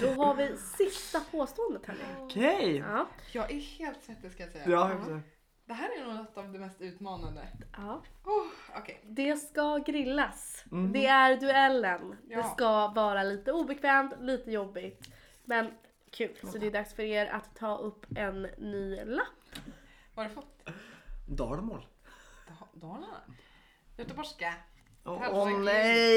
Då 0.00 0.08
har 0.24 0.34
vi 0.34 0.56
sista 0.56 1.20
påståendet 1.30 1.86
här 1.86 1.94
nu. 1.94 2.24
Okej. 2.24 2.76
Ja. 2.76 3.06
Jag 3.32 3.50
är 3.50 3.60
helt 3.60 4.02
svettig 4.04 4.32
ska 4.32 4.42
jag 4.42 4.52
säga. 4.52 4.64
Ja, 4.68 4.90
jag 5.08 5.20
Det 5.64 5.72
här 5.74 6.00
är 6.00 6.04
nog 6.04 6.14
något 6.14 6.36
av 6.36 6.52
det 6.52 6.58
mest 6.58 6.80
utmanande. 6.80 7.48
ja. 7.76 8.02
Oh, 8.24 8.46
Okej. 8.76 9.00
Det 9.04 9.36
ska 9.36 9.78
grillas. 9.78 10.64
Mhm. 10.70 10.92
Det 10.92 11.06
är 11.06 11.36
duellen. 11.36 12.16
Det 12.24 12.34
Ja. 12.34 12.42
ska 12.42 12.88
vara 12.88 13.22
lite 13.22 13.52
obekvämt, 13.52 14.12
lite 14.20 14.50
jobbigt. 14.50 15.08
Men 15.44 15.70
kul. 16.10 16.36
Så 16.52 16.58
det 16.58 16.66
är 16.66 16.70
dags 16.70 16.94
för 16.94 17.02
er 17.02 17.26
att 17.26 17.56
ta 17.56 17.76
upp 17.76 18.06
en 18.16 18.42
ny 18.58 19.04
lapp. 19.04 19.26
Vad 20.14 20.24
har 20.24 20.28
du 20.30 20.34
fått? 20.34 20.68
Dalmål. 21.28 21.86
Da- 22.48 22.68
Dalarna? 22.80 23.20
Göteborgska. 23.96 24.54
Åh 25.04 25.18
Herregud. 25.20 25.64
nej! 25.64 26.11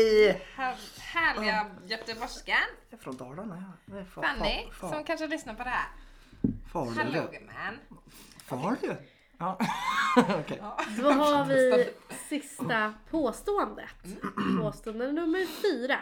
Här, 1.35 1.51
härliga 1.51 1.65
göteborgskan. 1.85 2.55
Jag 2.89 2.99
är 2.99 3.03
från 3.03 3.17
Dalarna. 3.17 3.73
Ja. 3.85 4.05
Fanny, 4.05 4.67
far, 4.71 4.79
som 4.79 4.89
far, 4.89 5.03
kanske 5.03 5.27
lyssnar 5.27 5.53
på 5.53 5.63
det 5.63 5.69
här. 5.69 5.87
far, 6.71 6.85
Hallå 6.85 7.27
du. 7.31 7.37
gumman. 7.37 7.79
Far 8.45 8.77
du? 8.81 8.95
Ja. 9.37 9.59
Okej. 10.39 10.61
Då 10.97 11.11
har 11.11 11.45
vi 11.45 11.89
sista 12.29 12.93
påståendet. 13.09 13.85
Påstående 14.61 15.11
nummer 15.11 15.45
fyra. 15.61 15.97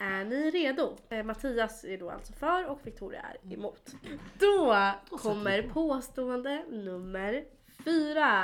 Är 0.00 0.24
ni 0.24 0.50
redo? 0.50 0.96
Eh, 1.08 1.22
Mattias 1.24 1.84
är 1.84 1.98
då 1.98 2.10
alltså 2.10 2.32
för 2.32 2.66
och 2.66 2.80
Victoria 2.82 3.20
är 3.20 3.52
emot. 3.54 3.94
Då 4.38 4.76
kommer 5.10 5.62
påstående 5.62 6.64
nummer 6.68 7.44
fyra. 7.84 8.42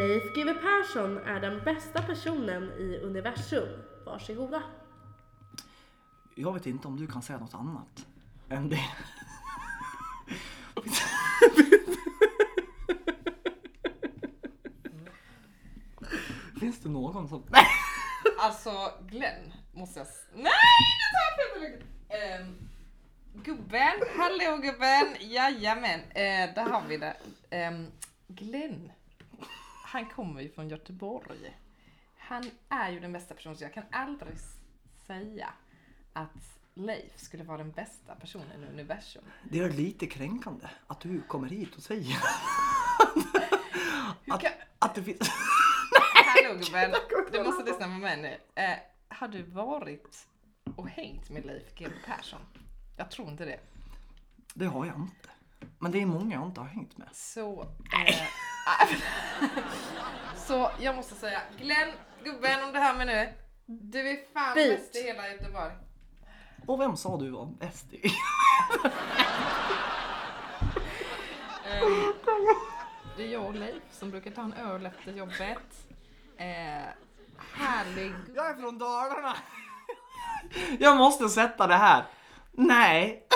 Leif 0.00 0.34
GW 0.34 0.54
Persson 0.54 1.18
är 1.18 1.40
den 1.40 1.64
bästa 1.64 2.02
personen 2.02 2.70
i 2.72 3.00
universum. 3.02 3.68
Varsågoda. 4.06 4.62
Jag 6.34 6.52
vet 6.52 6.66
inte 6.66 6.88
om 6.88 6.96
du 6.96 7.06
kan 7.06 7.22
säga 7.22 7.38
något 7.38 7.54
annat 7.54 8.06
än 8.48 8.68
det. 8.68 8.84
Finns 16.60 16.80
det 16.80 16.88
någon 16.88 17.28
som... 17.28 17.42
Nej! 17.50 17.66
Alltså 18.38 18.92
Glenn 19.08 19.52
måste 19.72 19.98
jag... 20.00 20.06
s- 20.08 20.26
Nej! 20.34 20.52
Det 21.00 21.10
tar 21.12 21.60
jag 21.62 21.72
fel 21.72 21.82
ehm, 22.08 22.68
Gubben, 23.44 23.92
hallå 24.18 24.56
gubben, 24.62 25.16
jajamän, 25.20 26.00
uh, 26.00 26.54
där 26.54 26.68
har 26.70 26.82
vi 26.88 26.96
det. 26.96 27.16
Um, 27.68 27.86
Glenn, 28.28 28.92
han 29.84 30.06
kommer 30.08 30.40
ju 30.40 30.50
från 30.50 30.68
Göteborg. 30.68 31.58
Han 32.18 32.50
är 32.68 32.90
ju 32.90 33.00
den 33.00 33.12
bästa 33.12 33.34
personen, 33.34 33.56
så 33.56 33.64
jag 33.64 33.74
kan 33.74 33.84
aldrig 33.92 34.34
säga 35.06 35.48
att 36.14 36.58
Leif 36.74 37.18
skulle 37.18 37.44
vara 37.44 37.58
den 37.58 37.72
bästa 37.72 38.14
personen 38.14 38.64
i 38.64 38.66
universum. 38.66 39.22
Det 39.50 39.58
är 39.58 39.70
lite 39.70 40.06
kränkande 40.06 40.68
att 40.86 41.00
du 41.00 41.22
kommer 41.22 41.48
hit 41.48 41.74
och 41.76 41.82
säger 41.82 42.16
att, 44.28 44.40
kan... 44.40 44.52
att 44.78 44.94
det 44.94 45.02
finns... 45.02 45.30
Hallå 46.14 46.60
gubben, 46.64 46.94
du 47.32 47.44
måste 47.44 47.64
lyssna 47.64 47.86
på 47.86 47.92
mig 47.92 48.22
nu. 48.22 48.62
Eh, 48.62 48.78
har 49.08 49.28
du 49.28 49.42
varit 49.42 50.28
och 50.76 50.88
hängt 50.88 51.30
med 51.30 51.46
Leif 51.46 51.74
GW 51.74 51.92
Persson? 52.06 52.40
Jag 52.96 53.10
tror 53.10 53.28
inte 53.28 53.44
det. 53.44 53.60
Det 54.54 54.66
har 54.66 54.86
jag 54.86 54.96
inte. 54.96 55.28
Men 55.78 55.92
det 55.92 56.02
är 56.02 56.06
många 56.06 56.34
jag 56.34 56.46
inte 56.46 56.60
har 56.60 56.68
hängt 56.68 56.98
med. 56.98 57.08
Så... 57.12 57.62
Eh, 57.62 58.26
så 60.36 60.70
jag 60.80 60.96
måste 60.96 61.14
säga, 61.14 61.42
Glenn, 61.58 61.92
gubben 62.24 62.64
om 62.64 62.72
du 62.72 62.78
hör 62.78 62.94
mig 62.94 63.06
nu. 63.06 63.32
Du 63.66 64.10
är 64.10 64.32
fan 64.32 64.54
bäst 64.54 64.96
i 64.96 65.02
hela 65.02 65.28
Göteborg. 65.28 65.72
Och 66.66 66.80
vem 66.80 66.96
sa 66.96 67.16
du 67.16 67.30
var 67.30 67.46
bäst 67.46 67.92
i? 67.92 68.10
Det 73.16 73.22
är 73.24 73.28
jag 73.32 73.44
och 73.46 73.54
Leif 73.54 73.82
som 73.90 74.10
brukar 74.10 74.30
ta 74.30 74.42
en 74.42 74.52
öl 74.52 74.86
efter 74.86 75.12
jobbet. 75.12 75.86
Eh, 76.36 76.46
härlig... 77.52 78.12
Jag 78.34 78.50
är 78.50 78.54
från 78.54 78.78
Dalarna! 78.78 79.36
Jag 80.78 80.96
måste 80.96 81.28
sätta 81.28 81.66
det 81.66 81.74
här. 81.74 82.04
Nej. 82.52 83.26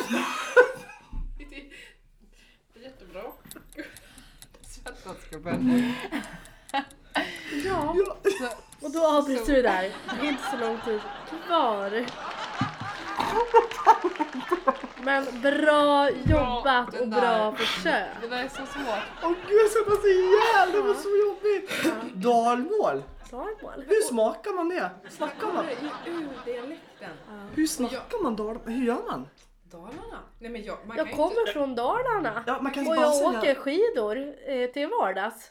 Det 2.75 2.81
är 2.81 2.83
jättebra. 2.83 3.23
Svettas 4.61 5.31
gubben. 5.31 5.93
Ja, 7.65 7.95
och 8.81 8.93
då 8.93 9.07
avbryter 9.07 9.53
vi 9.53 9.63
där. 9.63 9.83
Det 10.21 10.27
är 10.27 10.31
inte 10.31 10.51
så 10.51 10.57
lång 10.57 10.81
tid 10.81 11.01
kvar. 11.47 12.07
Men 15.03 15.25
bra 15.43 16.11
jobbat 16.11 16.89
och 16.89 16.99
den 16.99 17.11
bra 17.11 17.21
där. 17.21 17.53
försök. 17.53 18.07
Det 18.21 18.29
där 18.29 18.45
är 18.45 18.49
så 18.49 18.57
svårt. 18.67 19.05
Åh 19.23 19.33
gud 19.49 19.59
jag 19.61 19.71
svettas 19.71 20.05
ihjäl, 20.05 20.73
det 20.73 20.81
var 20.81 20.95
så 20.95 21.09
jobbigt. 21.27 22.15
Dalmål. 22.15 23.03
Dalmål. 23.31 23.85
Hur 23.89 24.03
smakar 24.09 24.53
man 24.53 24.69
det? 24.69 24.91
Snackar 25.11 25.47
man? 25.53 25.65
i 25.69 25.73
ur-dialekten. 26.07 27.11
Hur 27.55 27.67
snackar 27.67 28.23
man 28.23 28.37
dalmål? 28.37 28.59
Hur 28.65 28.85
gör 28.85 29.03
man? 29.11 29.29
Dalarna? 29.65 30.19
Nej 30.39 30.51
men 30.51 30.63
jag, 30.65 30.79
man 30.87 30.97
Jag 30.97 31.11
kommer 31.13 31.53
från 31.53 31.75
Dalarna. 31.75 32.45
Ja, 32.47 32.59
man 32.63 32.73
kan 32.73 32.87
Och 32.89 32.97
bara 32.97 33.01
jag 33.07 33.15
säga... 33.15 33.29
åker 33.39 33.55
skidor 33.55 34.17
eh, 34.47 34.71
till 34.71 34.89
vardags. 34.89 35.51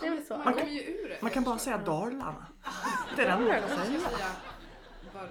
Det 0.00 0.06
är 0.06 0.10
väl 0.10 0.24
så? 0.26 0.34
Man 0.36 0.44
kan- 0.44 0.54
kommer 0.54 0.72
ju 0.72 0.80
ur 0.80 1.08
det. 1.08 1.16
Man 1.20 1.30
kan 1.30 1.42
bara 1.42 1.58
säga 1.58 1.78
Dalarna. 1.78 2.46
Det 3.16 3.22
är 3.22 3.26
det 3.26 3.32
enda 3.32 3.48
jag 3.58 3.68
kan 3.68 3.84
säga. 3.86 3.98
Vad, 5.14 5.22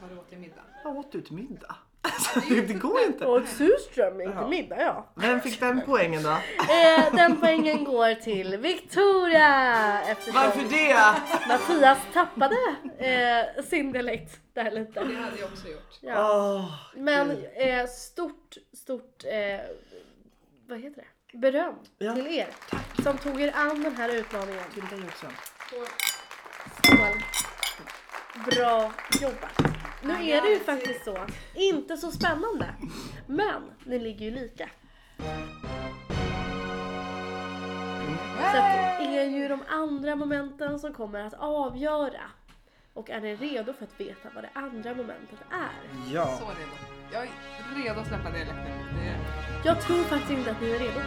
vad 0.00 0.10
du 0.10 0.16
åt 0.18 0.28
till 0.28 0.38
middag. 0.38 0.62
Vad 0.84 0.96
åt 0.96 1.12
du 1.12 1.20
till 1.22 1.34
middag? 1.34 1.76
Så 2.18 2.40
det 2.48 2.74
går 2.74 3.00
inte. 3.00 3.26
Och 3.26 3.48
surströmming 3.48 4.32
till 4.38 4.46
middag 4.48 4.80
ja. 4.82 5.12
Vem 5.14 5.40
fick 5.40 5.60
den 5.60 5.82
poängen 5.86 6.22
då? 6.22 6.30
Eh, 6.30 7.14
den 7.14 7.36
poängen 7.40 7.84
går 7.84 8.14
till 8.14 8.56
Victoria 8.56 10.00
eftersom 10.02 10.34
Varför 10.42 10.68
det? 10.70 11.14
Mattias 11.48 11.98
tappade 12.12 12.56
eh, 12.98 13.64
sin 13.64 13.92
dialekt 13.92 14.40
där 14.52 14.70
lite. 14.70 15.04
Det 15.04 15.14
hade 15.14 15.38
jag 15.40 15.52
också 15.52 15.68
gjort. 15.68 15.98
Ja. 16.00 16.30
Åh, 16.54 16.74
Men 16.96 17.30
eh, 17.54 17.86
stort, 17.86 18.56
stort, 18.72 19.24
eh, 19.24 19.60
vad 20.68 20.80
heter 20.80 21.02
det? 21.32 21.38
Beröm 21.38 21.74
Ja. 21.98 22.14
till 22.14 22.26
er 22.26 22.48
som 23.02 23.18
tog 23.18 23.40
er 23.40 23.52
an 23.56 23.82
den 23.82 23.96
här 23.96 24.14
utmaningen. 24.14 24.64
Till 24.74 24.84
dig 24.98 25.08
också. 25.08 25.26
Skål. 25.68 25.86
Bra 28.34 28.92
jobbat. 29.20 29.58
Nu 30.02 30.12
är 30.12 30.42
det 30.42 30.48
ju 30.48 30.60
faktiskt 30.60 31.04
så, 31.04 31.26
inte 31.54 31.96
så 31.96 32.10
spännande, 32.10 32.74
men 33.26 33.62
ni 33.84 33.98
ligger 33.98 34.24
ju 34.24 34.30
lika. 34.30 34.68
Så 38.38 38.58
att 38.58 38.98
det 38.98 39.18
är 39.18 39.24
ju 39.24 39.48
de 39.48 39.62
andra 39.68 40.16
momenten 40.16 40.78
som 40.78 40.94
kommer 40.94 41.20
att 41.26 41.34
avgöra. 41.34 42.22
Och 42.94 43.10
är 43.10 43.20
ni 43.20 43.36
redo 43.36 43.72
för 43.72 43.84
att 43.84 44.00
veta 44.00 44.28
vad 44.34 44.44
det 44.44 44.50
andra 44.52 44.94
momentet 44.94 45.38
är? 45.50 46.12
Ja. 46.14 46.26
Så 46.38 46.44
redo. 46.44 46.72
Jag 47.12 47.22
är 47.22 47.84
redo 47.84 48.00
att 48.00 48.06
släppa 48.06 48.30
dialekten. 48.30 48.64
Det... 48.64 49.16
Jag 49.64 49.80
tror 49.80 50.02
faktiskt 50.02 50.30
inte 50.30 50.50
att 50.50 50.60
ni 50.60 50.70
är 50.70 50.78
redo. 50.78 51.00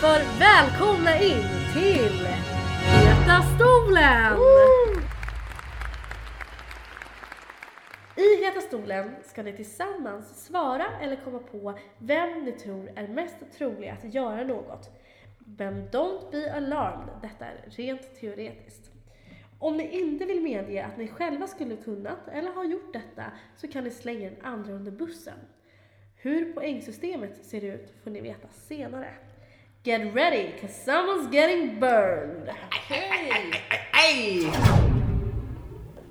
Därför 0.00 0.38
välkomna 0.40 1.20
in 1.20 1.44
till 1.72 2.26
Heta 2.84 3.42
stolen! 3.56 4.38
I 8.16 8.44
Heta 8.44 8.60
stolen 8.60 9.14
ska 9.24 9.42
ni 9.42 9.52
tillsammans 9.52 10.44
svara 10.44 10.86
eller 11.00 11.16
komma 11.16 11.38
på 11.38 11.78
vem 11.98 12.44
ni 12.44 12.52
tror 12.52 12.90
är 12.96 13.08
mest 13.08 13.36
trolig 13.58 13.88
att 13.88 14.14
göra 14.14 14.44
något. 14.44 14.90
Men 15.38 15.88
don't 15.88 16.30
be 16.30 16.54
alarmed, 16.54 17.14
detta 17.22 17.44
är 17.44 17.64
rent 17.66 18.20
teoretiskt. 18.20 18.90
Om 19.58 19.76
ni 19.76 19.88
inte 19.88 20.24
vill 20.24 20.42
medge 20.42 20.84
att 20.84 20.98
ni 20.98 21.08
själva 21.08 21.46
skulle 21.46 21.76
kunnat 21.76 22.28
eller 22.28 22.52
har 22.52 22.64
gjort 22.64 22.92
detta 22.92 23.24
så 23.56 23.68
kan 23.68 23.84
ni 23.84 23.90
slänga 23.90 24.30
den 24.30 24.40
andra 24.42 24.72
under 24.72 24.92
bussen. 24.92 25.38
Hur 26.16 26.52
poängsystemet 26.52 27.44
ser 27.44 27.64
ut 27.64 27.94
får 28.04 28.10
ni 28.10 28.20
veta 28.20 28.48
senare. 28.48 29.14
Get 29.82 30.14
ready, 30.14 30.58
cause 30.60 30.74
someone's 30.74 31.30
getting 31.32 31.80
burned! 31.80 32.50
Okej! 32.66 34.52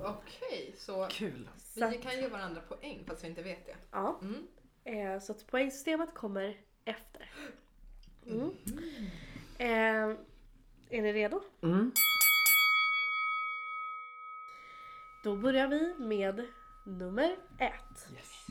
Okej, 0.00 0.74
så 0.78 1.06
Kul. 1.10 1.48
Så 1.58 1.88
vi 1.88 1.96
att- 1.96 2.02
kan 2.02 2.20
ge 2.20 2.28
varandra 2.28 2.60
poäng 2.60 3.04
fast 3.06 3.24
vi 3.24 3.28
inte 3.28 3.42
vet 3.42 3.66
det. 3.66 3.76
Ja, 3.90 4.20
Mm. 4.22 4.46
eh, 4.84 5.20
så 5.20 5.32
att 5.32 5.46
poängsystemet 5.46 6.14
kommer 6.14 6.56
efter. 6.84 7.30
Mm. 8.26 8.50
Eh, 9.58 10.16
är 10.90 11.02
ni 11.02 11.12
redo? 11.12 11.40
Mm. 11.62 11.92
Då 15.24 15.36
börjar 15.36 15.68
vi 15.68 15.94
med 15.98 16.46
nummer 16.86 17.36
ett. 17.58 18.08
Yes. 18.16 18.46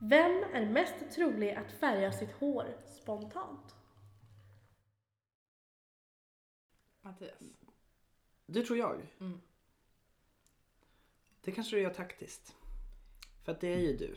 Vem 0.00 0.44
är 0.54 0.66
mest 0.66 0.94
trolig 1.14 1.50
att 1.50 1.72
färga 1.80 2.12
sitt 2.12 2.32
hår 2.32 2.66
spontant? 3.02 3.73
Mattias. 7.04 7.42
Du 8.46 8.62
tror 8.62 8.78
jag? 8.78 9.06
Mm. 9.20 9.40
Det 11.40 11.52
kanske 11.52 11.76
du 11.76 11.82
gör 11.82 11.94
taktiskt. 11.94 12.56
För 13.42 13.52
att 13.52 13.60
det 13.60 13.74
är 13.74 13.78
ju 13.78 13.96
du. 13.96 14.16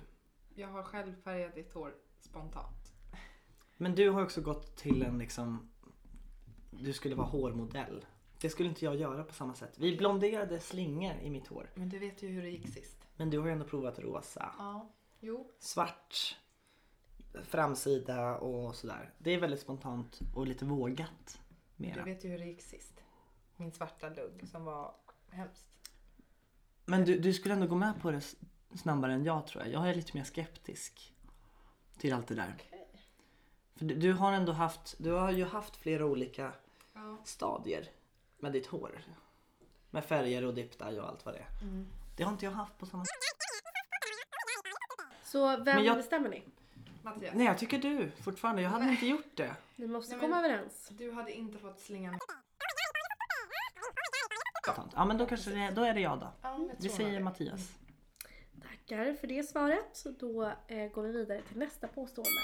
Jag 0.55 0.67
har 0.67 0.83
själv 0.83 1.21
färgat 1.23 1.55
ditt 1.55 1.73
hår 1.73 1.95
spontant. 2.19 2.93
Men 3.77 3.95
du 3.95 4.09
har 4.09 4.23
också 4.23 4.41
gått 4.41 4.75
till 4.75 5.03
en 5.03 5.17
liksom... 5.17 5.69
Du 6.71 6.93
skulle 6.93 7.15
vara 7.15 7.27
hårmodell. 7.27 8.05
Det 8.41 8.49
skulle 8.49 8.69
inte 8.69 8.85
jag 8.85 8.95
göra 8.95 9.23
på 9.23 9.33
samma 9.33 9.55
sätt. 9.55 9.73
Vi 9.77 9.97
blonderade 9.97 10.59
slingor 10.59 11.15
i 11.21 11.29
mitt 11.29 11.47
hår. 11.47 11.69
Men 11.75 11.89
du 11.89 11.99
vet 11.99 12.23
ju 12.23 12.27
hur 12.27 12.41
det 12.41 12.49
gick 12.49 12.67
sist. 12.73 13.07
Men 13.15 13.29
du 13.29 13.39
har 13.39 13.45
ju 13.45 13.51
ändå 13.51 13.65
provat 13.65 13.99
rosa. 13.99 14.55
Ja. 14.57 14.93
Jo. 15.19 15.51
Svart 15.59 16.37
framsida 17.43 18.37
och 18.37 18.75
sådär. 18.75 19.13
Det 19.17 19.31
är 19.31 19.39
väldigt 19.39 19.59
spontant 19.59 20.19
och 20.35 20.47
lite 20.47 20.65
vågat. 20.65 21.39
Du 21.77 21.87
Mera. 21.87 22.03
vet 22.03 22.23
ju 22.25 22.29
hur 22.29 22.37
det 22.39 22.45
gick 22.45 22.61
sist. 22.61 22.93
Min 23.55 23.71
svarta 23.71 24.09
lugg 24.09 24.47
som 24.51 24.63
var 24.65 24.95
hemskt. 25.31 25.65
Men 26.85 27.05
du, 27.05 27.19
du 27.19 27.33
skulle 27.33 27.53
ändå 27.53 27.67
gå 27.67 27.75
med 27.75 28.01
på 28.01 28.11
det 28.11 28.35
snabbare 28.75 29.13
än 29.13 29.23
jag 29.23 29.47
tror 29.47 29.63
jag. 29.63 29.73
Jag 29.73 29.89
är 29.89 29.95
lite 29.95 30.17
mer 30.17 30.23
skeptisk 30.23 31.13
till 31.97 32.13
allt 32.13 32.27
det 32.27 32.35
där. 32.35 32.55
För 33.75 33.85
du, 33.85 33.95
du 33.95 34.13
har 34.13 34.31
ändå 34.33 34.51
haft, 34.51 34.95
du 34.97 35.11
har 35.11 35.31
ju 35.31 35.45
haft 35.45 35.75
flera 35.75 36.05
olika 36.05 36.53
Ja. 36.93 37.17
stadier 37.25 37.89
med 38.39 38.51
ditt 38.53 38.67
hår. 38.67 39.01
Med 39.89 40.05
färger 40.05 40.45
och 40.45 40.53
dip 40.53 40.79
dye 40.79 41.01
och 41.01 41.07
allt 41.09 41.25
vad 41.25 41.33
det 41.33 41.39
är. 41.39 41.61
Mm. 41.61 41.87
Det 42.17 42.23
har 42.23 42.31
inte 42.31 42.45
jag 42.45 42.51
haft 42.51 42.77
på 42.77 42.85
samma 42.85 43.05
sätt. 43.05 43.13
Så 45.23 45.57
vem 45.63 45.83
jag- 45.83 45.97
bestämmer 45.97 46.29
ni? 46.29 46.43
Mattias. 47.15 47.33
Nej 47.35 47.45
jag 47.45 47.57
tycker 47.57 47.77
du 47.79 48.11
fortfarande. 48.21 48.61
Jag 48.61 48.69
hade 48.69 48.85
Nej. 48.85 48.93
inte 48.93 49.07
gjort 49.07 49.35
det. 49.37 49.55
Ni 49.75 49.87
måste 49.87 50.11
Nej, 50.15 50.21
komma 50.21 50.37
överens. 50.39 50.87
Du 50.91 51.11
hade 51.11 51.31
inte 51.33 51.57
fått 51.57 51.79
slingan. 51.79 52.19
Ja 54.95 55.05
men 55.05 55.17
då 55.17 55.25
kanske 55.25 55.49
det, 55.51 55.71
då 55.75 55.83
är 55.83 55.93
det 55.93 55.99
jag 56.01 56.19
då. 56.19 56.33
Ja, 56.41 56.57
jag 56.69 56.75
Vi 56.79 56.89
säger 56.89 57.11
det. 57.13 57.19
Mattias. 57.19 57.71
Tackar 58.61 59.13
för 59.13 59.27
det 59.27 59.43
svaret. 59.43 60.05
Då 60.19 60.43
eh, 60.67 60.87
går 60.91 61.03
vi 61.03 61.11
vidare 61.11 61.41
till 61.41 61.57
nästa 61.57 61.87
påstående. 61.87 62.41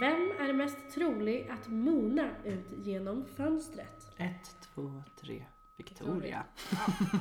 Vem 0.00 0.30
är 0.48 0.52
mest 0.52 0.76
trolig 0.94 1.48
att 1.50 1.68
mona 1.68 2.28
ut 2.44 2.66
genom 2.86 3.26
fönstret? 3.36 4.18
Ett, 4.18 4.56
två, 4.74 5.02
tre. 5.20 5.44
Victoria. 5.78 6.44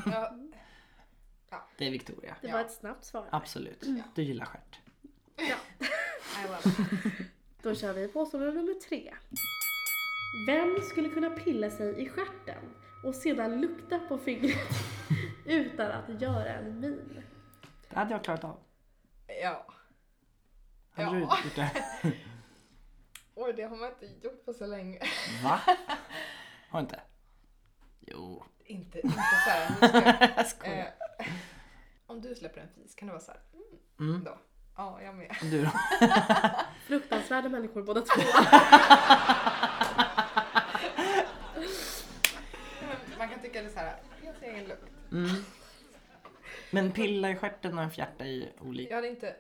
Ja. 0.06 0.36
Ja. 1.50 1.67
Det 1.78 1.88
är 1.88 1.91
Victoria. 1.91 2.36
Det 2.41 2.48
Ja. 2.48 2.54
var 2.54 2.62
ett 2.62 2.72
snabbt 2.72 3.06
svar. 3.06 3.28
Absolut. 3.32 3.86
Du 4.15 4.24
gillar 4.24 4.46
stjärt. 4.46 4.80
Ja. 6.36 6.41
I 6.41 6.48
love 6.48 6.60
it. 6.94 7.28
Då 7.62 7.76
kör 7.76 7.94
vi 7.94 8.08
påstående 8.08 8.52
nummer 8.52 8.74
tre. 8.74 9.13
Vem 10.48 10.82
skulle 10.82 11.10
kunna 11.10 11.30
pilla 11.30 11.70
sig 11.70 12.02
i 12.02 12.10
stjärten 12.10 12.76
och 13.04 13.15
sedan 13.15 13.62
lukta 13.62 14.00
på 14.00 14.17
fingret 14.17 14.70
utan 15.46 15.91
att 15.91 16.22
göra 16.22 16.54
en 16.54 16.80
min? 16.80 17.24
Det 17.89 17.96
hade 17.96 18.12
jag 18.12 18.24
klarat 18.24 18.44
av. 18.44 18.60
Ja. 19.41 19.65
Hade 20.91 21.08
Ja. 21.08 21.12
du 21.13 21.20
gjort 21.20 21.56
det? 21.56 21.72
Oj, 23.36 23.54
det 23.54 23.63
har 23.63 23.78
man 23.78 23.89
inte 23.91 24.28
gjort 24.28 24.46
på 24.46 24.54
så 24.54 24.65
länge. 24.67 25.00
Va? 25.44 25.62
Har 26.70 26.80
inte? 26.80 27.00
Jo. 28.00 28.44
inte, 28.65 29.00
inte 29.00 29.17
såhär. 29.46 29.70
nu 29.82 29.88
ska 29.88 29.98
jag- 30.17 30.30
Jag 30.38 30.48
skojar. 30.48 30.94
eh, 31.20 31.26
Om 32.08 32.22
du 32.22 32.36
släpper 32.36 32.62
en 32.62 32.67
fis 32.76 32.96
kan 32.96 33.08
det 33.08 33.13
vara 33.13 33.24
såhär. 33.24 33.41
Mm. 33.54 34.10
Mm. 34.13 34.24
Då. 34.24 34.38
Ja, 34.82 35.00
jag 35.04 35.15
med. 35.15 35.36
Du 35.41 35.63
då? 35.63 35.70
Fruktansvärda 36.88 37.50
människor 37.50 37.84
båda 37.84 38.02
två. 38.02 38.22
Man 43.17 43.30
kan 43.30 43.39
tycka 43.39 43.62
det 43.62 43.67
är 43.67 43.70
såhär. 43.70 43.96
Helt 44.24 44.44
egen 44.44 44.63
lukt. 44.67 44.84
Mm. 45.12 45.30
Men 46.72 46.91
pilla 46.91 47.30
i 47.30 47.36
stjärten 47.36 47.78
och 47.78 47.84
en 47.84 47.91
fjärta 47.91 48.24
är 48.24 48.28
ju 48.30 48.48
olika. 48.60 48.89
Jag 48.89 48.96
hade 48.98 49.08
inte 49.08 49.36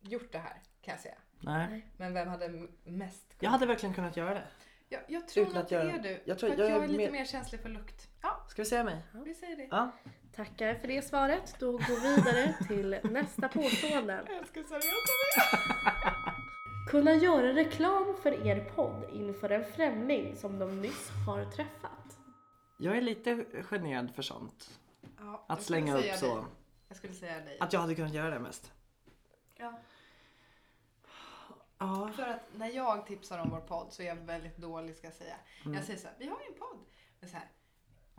gjort 0.00 0.32
det 0.32 0.38
här 0.38 0.62
kan 0.82 0.92
jag 0.94 1.00
säga. 1.00 1.18
Nej. 1.40 1.86
Men 1.96 2.14
vem 2.14 2.28
hade 2.28 2.48
mest 2.84 3.36
Jag 3.40 3.50
hade 3.50 3.66
verkligen 3.66 3.94
kunnat 3.94 4.16
göra 4.16 4.34
det. 4.34 4.44
Jag, 4.88 5.00
jag 5.08 5.28
tror 5.28 5.46
Utan 5.46 5.56
att 5.56 5.62
att 5.62 5.68
det 5.68 5.74
göra- 5.74 5.92
är 5.92 5.98
du. 5.98 6.22
jag 6.24 6.38
tror- 6.38 6.50
för 6.50 6.58
jag 6.58 6.70
jag 6.70 6.76
är 6.78 6.82
är 6.82 6.86
lite 6.88 6.98
mer- 6.98 7.10
mer 7.10 7.24
känslig 7.24 7.60
för 7.60 7.68
lukt. 7.68 8.08
Ja, 8.22 8.46
Ska 8.48 8.62
vi 8.62 8.68
säga 8.68 8.84
mig? 8.84 9.02
vi 9.24 9.34
säger 9.34 9.56
det. 9.56 9.68
Ja. 9.70 9.90
Tackar 10.36 10.74
för 10.74 10.88
det 10.88 11.02
svaret. 11.02 11.56
Då 11.58 11.72
går 11.72 12.00
vi 12.02 12.14
vidare 12.14 12.54
till 12.68 13.12
nästa 13.12 13.48
påstående. 13.48 14.24
Jag 14.28 14.36
älskar 14.36 14.62
seriösa 14.62 15.56
Kunna 16.90 17.14
göra 17.14 17.52
reklam 17.54 18.16
för 18.22 18.46
er 18.46 18.64
podd 18.74 19.04
inför 19.12 19.50
en 19.50 19.64
främling 19.64 20.36
som 20.36 20.58
de 20.58 20.80
nyss 20.80 21.10
har 21.26 21.44
träffat. 21.44 22.18
Jag 22.78 22.96
är 22.96 23.00
lite 23.00 23.44
generad 23.62 24.14
för 24.14 24.22
sånt. 24.22 24.80
Ja, 25.00 25.10
jag 25.24 25.40
Att 25.48 25.62
skulle 25.62 25.78
slänga 25.80 25.96
upp 25.96 26.02
säga 26.02 26.16
så. 26.16 26.36
dig. 26.36 26.44
Jag 26.88 26.96
skulle 26.96 27.14
säga 27.14 27.40
dig. 27.40 27.56
Att 27.60 27.72
jag 27.72 27.80
hade 27.80 27.94
kunnat 27.94 28.14
göra 28.14 28.30
det 28.30 28.38
mest. 28.40 28.72
Ja. 29.56 29.80
Ja. 31.78 32.10
För 32.16 32.22
att 32.22 32.40
när 32.56 32.68
jag 32.68 33.06
tipsar 33.06 33.38
om 33.38 33.50
vår 33.50 33.60
podd 33.60 33.86
så 33.92 34.02
är 34.02 34.06
jag 34.06 34.16
väldigt 34.16 34.56
dålig 34.56 34.96
ska 34.96 35.06
jag 35.06 35.14
säga. 35.14 35.36
Mm. 35.64 35.74
Jag 35.74 35.84
säger 35.84 35.98
så 35.98 36.06
här, 36.06 36.16
vi 36.18 36.26
har 36.26 36.40
ju 36.40 36.46
en 36.46 36.58
podd. 36.58 36.78
Men 37.20 37.30
så 37.30 37.36
här, 37.36 37.48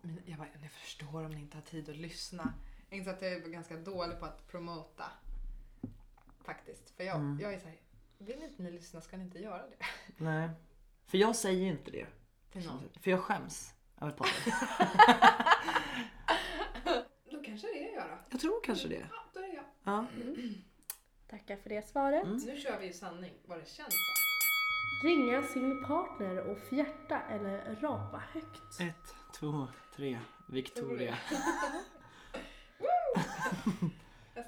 men 0.01 0.21
jag 0.25 0.37
bara, 0.37 0.47
ni 0.61 0.69
förstår 0.69 1.23
om 1.25 1.31
ni 1.31 1.39
inte 1.41 1.57
har 1.57 1.61
tid 1.61 1.89
att 1.89 1.95
lyssna. 1.97 2.53
Jag 2.89 2.97
inser 2.97 3.11
att 3.11 3.21
jag 3.21 3.31
är 3.31 3.39
ganska 3.39 3.77
dålig 3.77 4.19
på 4.19 4.25
att 4.25 4.47
promota. 4.47 5.05
Faktiskt. 6.45 6.89
För 6.89 7.03
jag, 7.03 7.15
Mm. 7.15 7.39
jag 7.41 7.53
är 7.53 7.59
så 7.59 7.67
här, 7.67 7.77
vill 8.17 8.43
inte 8.43 8.63
ni 8.63 8.71
lyssna 8.71 9.01
ska 9.01 9.17
ni 9.17 9.23
inte 9.23 9.39
göra 9.39 9.63
det. 9.67 9.75
Nej. 10.23 10.49
För 11.05 11.17
jag 11.17 11.35
säger 11.35 11.67
inte 11.67 11.91
det. 11.91 12.07
Till 12.51 12.65
någon. 12.65 12.89
För 13.01 13.11
jag 13.11 13.19
skäms 13.19 13.73
över 14.01 14.11
podden. 14.11 14.33
Då 17.31 17.43
kanske 17.43 17.67
det 17.67 17.89
är 17.89 17.95
jag 17.95 18.09
då. 18.09 18.17
Jag 18.29 18.39
tror 18.41 18.63
kanske 18.63 18.87
det. 18.87 19.07
Ja, 19.11 19.23
då 19.33 19.39
är 19.39 19.47
det 19.47 19.53
jag. 19.53 19.63
Ja. 19.83 20.05
Tackar 21.29 21.57
för 21.57 21.69
det 21.69 21.87
svaret. 21.89 22.27
Nu 22.45 22.57
kör 22.57 22.79
vi 22.79 22.85
ju 22.87 22.93
sanning, 22.93 23.33
vad 23.45 23.59
det 23.59 23.65
känns 23.65 23.93
som. 23.93 25.09
Ringa 25.09 25.43
sin 25.43 25.83
partner 25.83 26.37
och 26.39 26.59
fjärta 26.59 27.19
eller 27.21 27.75
rapa 27.75 28.23
högt. 28.33 28.79
Ett, 28.79 29.15
två, 29.39 29.67
tre. 30.01 30.19
Victoria. 30.47 31.17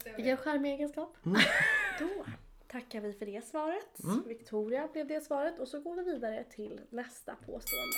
Vilken 0.16 0.38
charmig 0.38 0.74
egenskap. 0.74 1.18
Mm. 1.26 1.42
Då 2.00 2.26
tackar 2.68 3.02
vi 3.02 3.14
för 3.14 3.26
det 3.26 3.46
svaret. 3.46 4.04
Mm. 4.04 4.24
Victoria 4.28 4.88
blev 4.88 5.08
det 5.08 5.22
svaret 5.22 5.60
och 5.60 5.68
så 5.68 5.82
går 5.82 5.96
vi 5.96 6.04
vidare 6.04 6.44
till 6.44 6.82
nästa 6.90 7.36
påstående. 7.36 7.98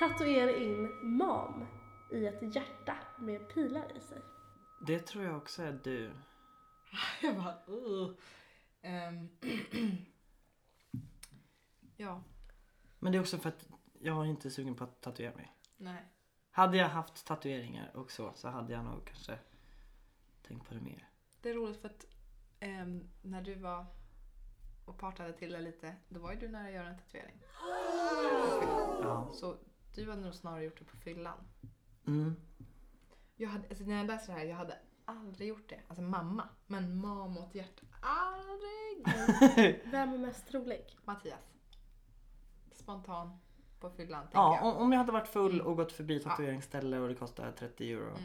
Tatuera 0.00 0.56
in 0.56 0.88
mam 1.02 1.66
i 2.12 2.26
ett 2.26 2.54
hjärta 2.54 2.96
med 3.18 3.48
pilar 3.54 3.96
i 3.96 4.00
sig. 4.00 4.18
Det 4.86 4.98
tror 4.98 5.24
jag 5.24 5.36
också 5.36 5.62
är 5.62 5.80
du. 5.84 6.10
Jag 7.22 7.36
bara, 7.36 7.56
uh. 7.68 8.10
Ehm, 8.82 9.28
ja, 11.96 12.22
Men 12.98 13.12
det 13.12 13.18
är 13.18 13.20
också 13.20 13.38
för 13.38 13.48
att 13.48 13.68
jag 14.00 14.24
är 14.24 14.30
inte 14.30 14.50
sugen 14.50 14.74
på 14.74 14.84
att 14.84 15.00
tatuera 15.00 15.34
mig. 15.34 15.52
nej. 15.76 16.04
Hade 16.50 16.76
jag 16.76 16.88
haft 16.88 17.26
tatueringar 17.26 17.96
och 17.96 18.10
så, 18.10 18.32
så 18.34 18.48
hade 18.48 18.72
jag 18.72 18.84
nog 18.84 19.04
kanske 19.04 19.38
tänkt 20.42 20.68
på 20.68 20.74
det 20.74 20.80
mer. 20.80 21.08
Det 21.40 21.50
är 21.50 21.54
roligt 21.54 21.80
för 21.80 21.88
att 21.88 22.06
ehm, 22.60 23.08
när 23.22 23.42
du 23.42 23.54
var 23.54 23.86
och 24.84 24.98
partade 24.98 25.32
till 25.32 25.52
det 25.52 25.60
lite, 25.60 25.94
då 26.08 26.20
var 26.20 26.32
ju 26.32 26.38
du 26.38 26.48
nära 26.48 26.66
att 26.66 26.72
göra 26.72 26.88
en 26.88 26.98
tatuering. 26.98 27.42
Ja. 29.02 29.30
Så 29.34 29.56
du 29.94 30.10
hade 30.10 30.22
nog 30.22 30.34
snarare 30.34 30.64
gjort 30.64 30.78
det 30.78 30.84
på 30.84 30.96
fyllan. 30.96 31.38
Mm. 32.06 32.36
Jag 33.36 33.48
hade, 33.48 33.68
alltså 33.68 33.84
när 33.84 33.96
jag 33.96 34.06
läser 34.06 34.32
det 34.32 34.38
här, 34.38 34.46
jag 34.46 34.56
hade 34.56 34.78
aldrig 35.04 35.48
gjort 35.48 35.68
det. 35.68 35.80
Alltså 35.88 36.02
mamma. 36.02 36.48
Men 36.66 36.96
mam 36.96 37.38
åt 37.38 37.54
hjärtat, 37.54 37.88
aldrig! 38.00 39.06
Vem 39.90 40.12
är 40.12 40.18
mest 40.18 40.48
trolig? 40.48 40.98
Mattias. 41.04 41.54
Spontan 42.72 43.38
på 43.80 43.90
fyllan, 43.90 44.26
Ja, 44.32 44.56
jag. 44.62 44.76
om, 44.76 44.92
jag 44.92 44.98
hade 44.98 45.12
varit 45.12 45.28
full 45.28 45.60
och 45.60 45.76
gått 45.76 45.92
förbi 45.92 46.20
tatueringsställe 46.20 46.98
och 46.98 47.08
det 47.08 47.14
kostade 47.14 47.52
30 47.52 47.92
euro. 47.92 48.08
Mm. 48.08 48.24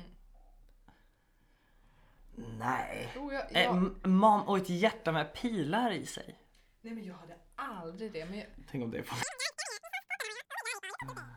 Nej. 2.60 3.12
Jo, 3.16 3.32
jag, 3.32 3.56
Eh, 3.56 3.64
jag, 3.64 3.76
m- 3.78 4.00
mam 4.04 4.48
och 4.48 4.58
ett 4.58 4.70
hjärta 4.70 5.12
med 5.12 5.34
pilar 5.34 5.92
i 5.92 6.06
sig. 6.06 6.40
nej 6.82 6.94
men 6.94 7.04
jag 7.06 7.16
hade 7.16 7.36
aldrig 7.56 8.12
det. 8.14 8.26
Men 8.26 8.38
jag, 8.40 8.48
Tänk 8.72 8.84
om 8.84 8.92
det 8.92 8.98
är 8.98 9.02
på... 9.04 9.16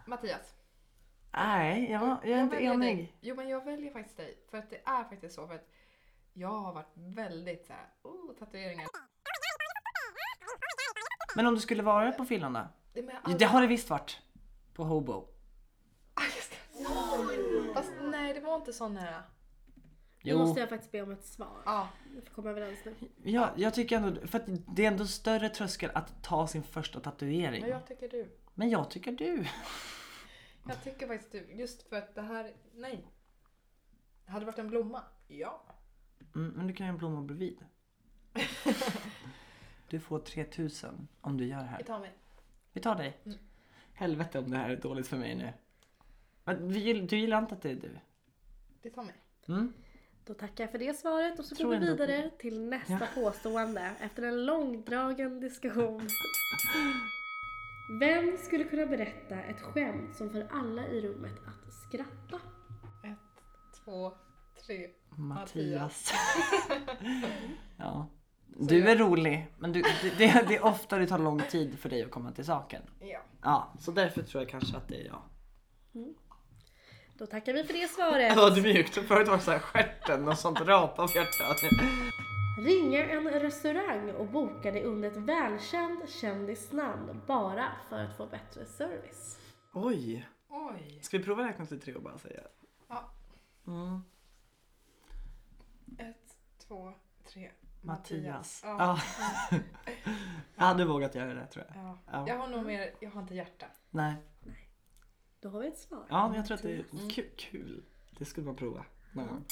Mattias. 0.06 0.54
Nej, 1.32 1.90
jag, 1.90 2.02
jag 2.22 2.28
är 2.38 2.42
inte 2.42 2.56
väljer 2.56 2.72
enig. 2.74 2.96
dig. 2.96 3.16
Jo 3.20 3.34
men 3.36 3.48
jag 3.48 3.64
väljer 3.64 3.92
faktiskt 3.92 4.16
dig. 4.16 4.38
För 4.50 4.58
att 4.58 4.70
det 4.70 4.80
är 4.84 5.04
faktiskt 5.04 5.34
så. 5.34 5.46
För 5.46 5.54
att 5.54 5.68
jag 6.32 6.48
har 6.48 6.72
varit 6.72 6.92
väldigt 6.94 7.66
så 7.66 7.72
här, 7.72 7.86
oh, 8.02 8.34
tatueringar. 8.38 8.86
Men 11.36 11.46
om 11.46 11.54
du 11.54 11.60
skulle 11.60 11.82
vara 11.82 12.12
på 12.12 12.24
fyllan 12.24 12.52
då? 12.52 12.68
Det, 13.02 13.12
jag 13.24 13.30
har 13.30 13.38
Det 13.38 13.44
har 13.44 13.60
det 13.62 13.66
visst 13.66 13.90
varit. 13.90 14.18
På 14.74 14.84
Hobo. 14.84 15.28
Ah, 16.14 16.22
just 16.36 16.50
det. 16.50 16.84
Fast 17.74 17.92
nej, 18.02 18.34
det 18.34 18.40
var 18.40 18.56
inte 18.56 18.72
så 18.72 18.88
nära. 18.88 19.22
Nu 20.22 20.32
Jo, 20.32 20.38
måste 20.38 20.60
jag 20.60 20.68
faktiskt 20.68 20.92
be 20.92 21.02
om 21.02 21.10
ett 21.10 21.24
svar. 21.24 21.62
Ja, 21.64 21.88
Vi 22.14 22.20
får 22.20 22.34
komma 22.34 22.50
överens 22.50 22.78
nu. 22.84 22.94
ja, 23.24 23.50
jag 23.56 23.74
tycker 23.74 23.96
ändå, 23.96 24.26
för 24.26 24.38
att 24.40 24.44
det 24.76 24.84
är 24.84 24.90
ändå 24.90 25.06
större 25.06 25.48
tröskel 25.48 25.90
att 25.94 26.22
ta 26.22 26.46
sin 26.46 26.62
första 26.62 27.00
tatuering. 27.00 27.60
men 27.60 27.70
jag 27.70 27.86
tycker 27.86 28.08
du. 28.08 28.36
Men 28.54 28.70
jag 28.70 28.90
tycker 28.90 29.12
du. 29.12 29.46
Jag 30.68 30.82
tycker 30.84 31.06
faktiskt 31.06 31.32
du. 31.32 31.52
Just 31.54 31.88
för 31.88 31.96
att 31.96 32.14
det 32.14 32.22
här, 32.22 32.52
nej. 32.74 33.06
Hade 34.26 34.40
det 34.40 34.46
varit 34.46 34.58
en 34.58 34.68
blomma? 34.70 35.02
Ja. 35.28 35.62
Mm, 36.34 36.52
men 36.56 36.66
du 36.66 36.72
kan 36.74 36.86
ju 36.86 36.90
en 36.90 36.98
blomma 36.98 37.22
bredvid. 37.22 37.58
Du 39.88 40.00
får 40.00 40.18
3000 40.18 41.08
om 41.20 41.36
du 41.36 41.46
gör 41.46 41.56
det 41.58 41.62
Vi 41.62 41.68
här. 41.68 41.82
tar 41.82 42.00
mig. 42.00 42.12
Vi 42.76 42.82
tar 42.82 42.94
dig. 42.94 43.18
Mm. 43.26 43.38
Helvete 43.92 44.38
om 44.38 44.50
det 44.50 44.56
här 44.56 44.70
är 44.70 44.76
dåligt 44.76 45.06
för 45.08 45.16
mig 45.16 45.34
nu. 45.34 45.52
Men 46.44 46.70
gill- 46.70 47.06
du 47.08 47.16
gillar 47.18 47.38
inte 47.38 47.54
att 47.54 47.62
det 47.62 47.70
är 47.70 47.74
du? 47.74 47.98
Vi 48.82 48.90
tar 48.90 49.02
mig. 49.02 49.14
Mm? 49.48 49.72
Då 50.24 50.34
tackar 50.34 50.64
jag 50.64 50.70
för 50.70 50.78
det 50.78 50.94
svaret 50.98 51.38
och 51.38 51.44
så 51.44 51.54
Tror 51.54 51.66
går 51.70 51.80
vi 51.80 51.86
ändå 51.86 51.96
på 51.96 52.06
vidare 52.06 52.30
till 52.38 52.60
nästa 52.60 53.06
påstående 53.14 53.90
efter 54.00 54.22
en 54.22 54.46
långdragen 54.46 55.40
diskussion. 55.40 56.08
Vem 58.00 58.36
skulle 58.36 58.64
kunna 58.64 58.86
berätta 58.86 59.42
ett 59.42 59.60
skämt 59.60 60.16
som 60.16 60.30
får 60.30 60.46
alla 60.52 60.86
i 60.86 61.00
rummet 61.00 61.38
att 61.46 61.72
skratta? 61.72 62.40
Ett, 63.04 63.44
två, 63.84 64.12
tre. 64.66 64.88
Mattias. 65.16 66.12
ja. 67.76 68.08
Du 68.46 68.88
är 68.88 68.96
rolig, 68.96 69.46
men 69.58 69.72
du, 69.72 69.82
det, 69.82 70.18
det, 70.18 70.44
det 70.48 70.56
är 70.56 70.64
ofta 70.64 70.98
det 70.98 71.06
tar 71.06 71.18
lång 71.18 71.40
tid 71.40 71.78
för 71.78 71.88
dig 71.88 72.04
att 72.04 72.10
komma 72.10 72.32
till 72.32 72.44
saken. 72.44 72.82
Ja. 73.00 73.20
Ja, 73.42 73.72
så 73.80 73.90
därför 73.90 74.22
tror 74.22 74.42
jag 74.42 74.50
kanske 74.50 74.76
att 74.76 74.88
det 74.88 75.00
är 75.00 75.04
jag. 75.06 75.22
Då 77.18 77.26
tackar 77.26 77.52
vi 77.52 77.64
för 77.64 77.72
det 77.72 77.88
svaret. 77.88 78.36
Vad 78.36 78.62
mjukt. 78.62 78.94
Förut 78.94 79.28
var 79.28 79.36
det 79.36 79.42
såhär 79.42 79.58
stjärten 79.58 80.28
och 80.28 80.38
sånt 80.38 80.60
rapa 80.60 81.02
av 81.02 81.10
hjärtat. 81.16 81.56
Ringa 82.58 83.04
en 83.04 83.30
restaurang 83.30 84.10
och 84.10 84.26
boka 84.26 84.70
dig 84.70 84.84
under 84.84 85.10
ett 85.10 85.16
välkänt 85.16 86.10
kändisnamn 86.10 87.20
bara 87.26 87.72
för 87.88 87.98
att 87.98 88.16
få 88.16 88.26
bättre 88.26 88.66
service. 88.66 89.38
Oj. 89.72 90.28
Oj. 90.48 90.98
Ska 91.02 91.18
vi 91.18 91.24
prova 91.24 91.48
räkna 91.48 91.66
till 91.66 91.80
tre 91.80 91.94
och 91.94 92.02
bara 92.02 92.18
säga? 92.18 92.40
Ja. 92.88 93.10
Mm. 93.66 94.00
Ett, 95.98 96.36
två, 96.68 96.92
tre. 97.32 97.50
Mattias. 97.80 98.60
Ja. 98.64 99.00
Ja. 99.50 99.58
jag 100.54 100.64
hade 100.64 100.84
vågat 100.84 101.14
göra 101.14 101.34
det 101.34 101.46
tror 101.46 101.64
jag. 101.68 101.76
Ja. 101.84 101.98
Ja. 102.12 102.28
Jag 102.28 102.38
har 102.38 102.48
nog 102.48 102.66
mer, 102.66 102.94
jag 103.00 103.10
har 103.10 103.22
inte 103.22 103.34
hjärta. 103.34 103.66
Nej. 103.90 104.14
Då 105.40 105.48
har 105.48 105.60
vi 105.60 105.68
ett 105.68 105.78
svar. 105.78 106.06
Ja, 106.08 106.28
men 106.28 106.36
jag 106.36 106.46
tror 106.46 106.54
att 106.54 106.62
det 106.62 106.72
är 106.72 107.10
kul. 107.10 107.30
kul. 107.36 107.84
Det 108.18 108.24
skulle 108.24 108.46
man 108.46 108.56
prova 108.56 108.84
någon 109.12 109.28
gång. 109.28 109.44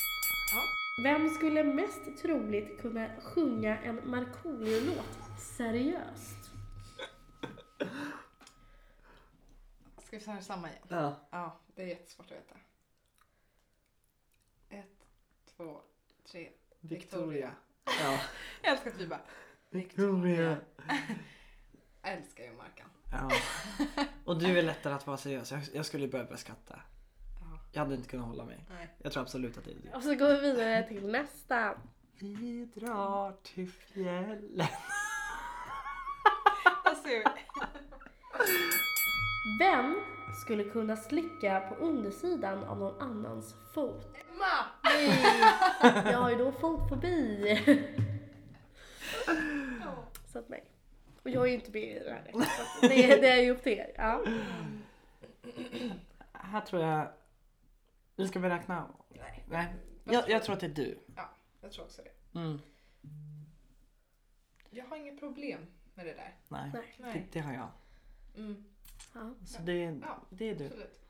Vem 1.02 1.28
skulle 1.28 1.64
mest 1.64 2.22
troligt 2.22 2.80
kunna 2.80 3.20
sjunga 3.20 3.78
en 3.78 4.10
Markoolio-låt 4.10 5.40
seriöst? 5.56 6.50
Ska 9.98 10.16
vi 10.16 10.24
köra 10.24 10.40
samma 10.40 10.68
igen? 10.68 10.82
Ja. 10.88 11.16
Ja, 11.30 11.60
det 11.74 11.82
är 11.82 11.86
jättesvårt 11.86 12.26
att 12.26 12.32
veta. 12.32 12.56
Ett, 14.68 15.06
två, 15.56 15.80
tre. 16.24 16.50
Victoria. 16.80 17.54
Ja. 17.84 18.20
Jag 18.62 18.72
älskar 18.72 18.90
att 18.90 19.00
vi 19.00 19.06
bara... 19.06 19.20
Victoria. 19.70 20.56
Jag 22.02 22.12
älskar 22.12 22.44
ju 22.44 22.52
Markan. 22.52 22.88
Ja. 23.12 23.30
Och 24.24 24.38
du 24.38 24.58
är 24.58 24.62
lättare 24.62 24.94
att 24.94 25.06
vara 25.06 25.16
seriös. 25.16 25.52
Jag, 25.52 25.60
jag 25.72 25.86
skulle 25.86 26.08
börja 26.08 26.24
börja 26.24 26.36
skratta. 26.36 26.80
Ja. 27.40 27.58
Jag 27.72 27.80
hade 27.80 27.94
inte 27.94 28.08
kunnat 28.08 28.26
hålla 28.26 28.44
mig. 28.44 28.64
Nej. 28.70 28.88
Jag 28.98 29.12
tror 29.12 29.22
absolut 29.22 29.58
att 29.58 29.64
det 29.64 29.70
är 29.70 29.76
du. 29.82 29.90
Och 29.96 30.02
så 30.02 30.14
går 30.14 30.28
vi 30.28 30.40
vidare 30.40 30.88
till 30.88 31.06
nästa. 31.08 31.74
Vi 32.18 32.70
drar 32.74 33.36
till 33.42 33.70
fjällen. 33.70 34.66
Vem 39.58 39.96
skulle 40.44 40.64
kunna 40.64 40.96
slicka 40.96 41.60
på 41.60 41.74
undersidan 41.74 42.64
av 42.64 42.78
någon 42.78 43.00
annans 43.00 43.54
fot? 43.74 44.23
Emma! 44.34 44.66
Nej, 44.84 46.12
jag 46.12 46.18
har 46.18 46.30
ju 46.30 46.36
då 46.36 46.52
fotfobi. 46.52 47.58
Så 50.26 50.38
att 50.38 50.48
nej. 50.48 50.64
Och 51.22 51.30
jag 51.30 51.42
är 51.42 51.46
ju 51.48 51.54
inte 51.54 51.70
med 51.70 51.82
i 51.82 51.98
det 51.98 52.10
här. 52.12 52.30
Så 52.32 52.38
att 52.40 52.90
det, 52.90 53.16
det 53.20 53.28
är 53.30 53.42
ju 53.42 53.50
upp 53.50 53.62
till 53.62 53.72
er. 53.72 53.92
Ja. 53.96 54.24
Här 56.32 56.60
tror 56.60 56.82
jag... 56.82 57.08
Nu 58.16 58.28
ska 58.28 58.38
vi 58.38 58.48
räkna. 58.48 58.88
Nej. 59.08 59.44
Nej. 59.48 59.74
Jag, 60.04 60.28
jag 60.30 60.44
tror 60.44 60.54
att 60.54 60.60
det 60.60 60.66
är 60.66 60.70
du. 60.70 60.98
Ja, 61.16 61.30
jag 61.60 61.72
tror 61.72 61.84
också 61.84 62.02
det. 62.02 62.38
Mm. 62.38 62.58
Jag 64.70 64.84
har 64.84 64.96
inget 64.96 65.20
problem 65.20 65.66
med 65.94 66.06
det 66.06 66.12
där. 66.14 66.34
Nej, 66.48 66.70
Nej. 66.98 67.12
Det, 67.32 67.40
det 67.40 67.46
har 67.46 67.52
jag. 67.54 67.68
Mm, 68.36 68.64
Ja. 69.14 69.34
Så 69.46 69.62
det, 69.62 69.74
Ja. 69.82 70.22
det 70.30 70.50
är 70.50 70.54
du. 70.54 70.64
absolut. 70.66 71.03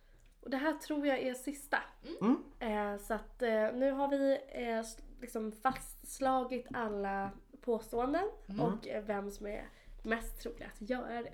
Och 0.45 0.51
det 0.51 0.57
här 0.57 0.73
tror 0.73 1.07
jag 1.07 1.19
är 1.19 1.35
sista. 1.35 1.79
Mm. 2.21 2.43
Eh, 2.59 3.01
så 3.01 3.15
att 3.15 3.43
eh, 3.43 3.73
nu 3.75 3.91
har 3.91 4.09
vi 4.09 4.39
eh, 4.49 4.85
liksom 5.21 5.53
fastslagit 5.53 6.67
alla 6.75 7.31
påståenden 7.61 8.25
och 8.61 8.89
eh, 8.89 9.05
vem 9.05 9.31
som 9.31 9.47
är 9.47 9.69
mest 10.03 10.43
trolig 10.43 10.69
att 10.75 10.91
göra 10.91 11.23
det. 11.23 11.33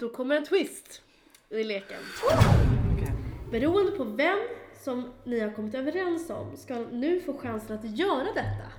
Då 0.00 0.08
kommer 0.08 0.36
en 0.36 0.44
twist 0.44 1.02
i 1.48 1.64
leken. 1.64 2.00
Beroende 3.50 3.92
på 3.92 4.04
vem 4.04 4.38
som 4.80 5.12
ni 5.24 5.40
har 5.40 5.50
kommit 5.50 5.74
överens 5.74 6.30
om 6.30 6.56
ska 6.56 6.74
nu 6.78 7.20
få 7.20 7.38
chansen 7.38 7.78
att 7.78 7.98
göra 7.98 8.32
detta. 8.34 8.72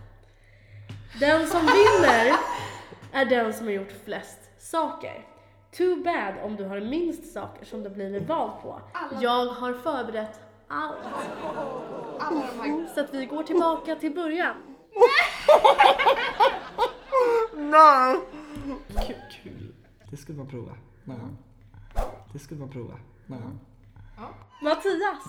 Den 1.19 1.47
som 1.47 1.61
vinner 1.61 2.35
är 3.13 3.25
den 3.25 3.53
som 3.53 3.65
har 3.65 3.73
gjort 3.73 3.93
flest 4.05 4.39
saker. 4.57 5.38
Too 5.71 5.95
bad 6.03 6.33
om 6.43 6.55
du 6.55 6.65
har 6.65 6.79
minst 6.79 7.33
saker 7.33 7.65
som 7.65 7.83
du 7.83 7.89
blivit 7.89 8.27
vald 8.27 8.51
på. 8.61 8.81
Alla- 8.93 9.21
Jag 9.21 9.45
har 9.45 9.73
förberett 9.73 10.39
allt. 10.67 10.95
Alla 12.19 12.47
de. 12.63 12.87
Så 12.95 12.99
att 13.01 13.13
vi 13.13 13.25
går 13.25 13.43
tillbaka 13.43 13.95
till 13.95 14.15
början. 14.15 14.55
Nej! 17.55 18.19
Kul. 19.43 19.73
Det 20.11 20.17
skulle 20.17 20.37
man 20.37 20.47
prova. 20.47 20.71
Nej. 21.03 21.17
Det 22.33 22.39
skulle 22.39 22.59
man 22.59 22.69
prova. 22.69 22.93
Nej. 23.27 23.39
Mattias! 24.61 25.23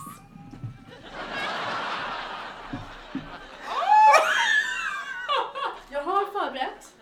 Jag 5.90 6.03
har 6.03 6.24
förberett 6.26 6.94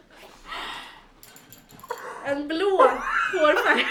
en 2.24 2.48
blå 2.48 2.90
hårfärg. 3.33 3.85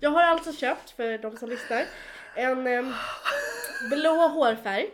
Jag 0.00 0.10
har 0.10 0.22
alltså 0.22 0.52
köpt, 0.52 0.90
för 0.90 1.18
de 1.18 1.36
som 1.36 1.48
lyssnar, 1.48 1.84
en 2.36 2.66
em, 2.66 2.92
blå 3.90 4.28
hårfärg. 4.28 4.90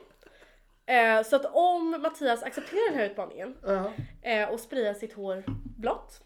Eh, 0.87 1.23
så 1.23 1.37
att 1.37 1.44
om 1.44 1.90
Mattias 2.03 2.42
accepterar 2.42 2.90
den 2.90 2.99
här 2.99 3.11
utmaningen 3.11 3.57
Ja. 3.62 3.92
eh, 4.23 4.49
och 4.49 4.61
sprayar 4.61 4.94
sitt 4.94 5.12
hår 5.12 5.44
blått 5.79 6.23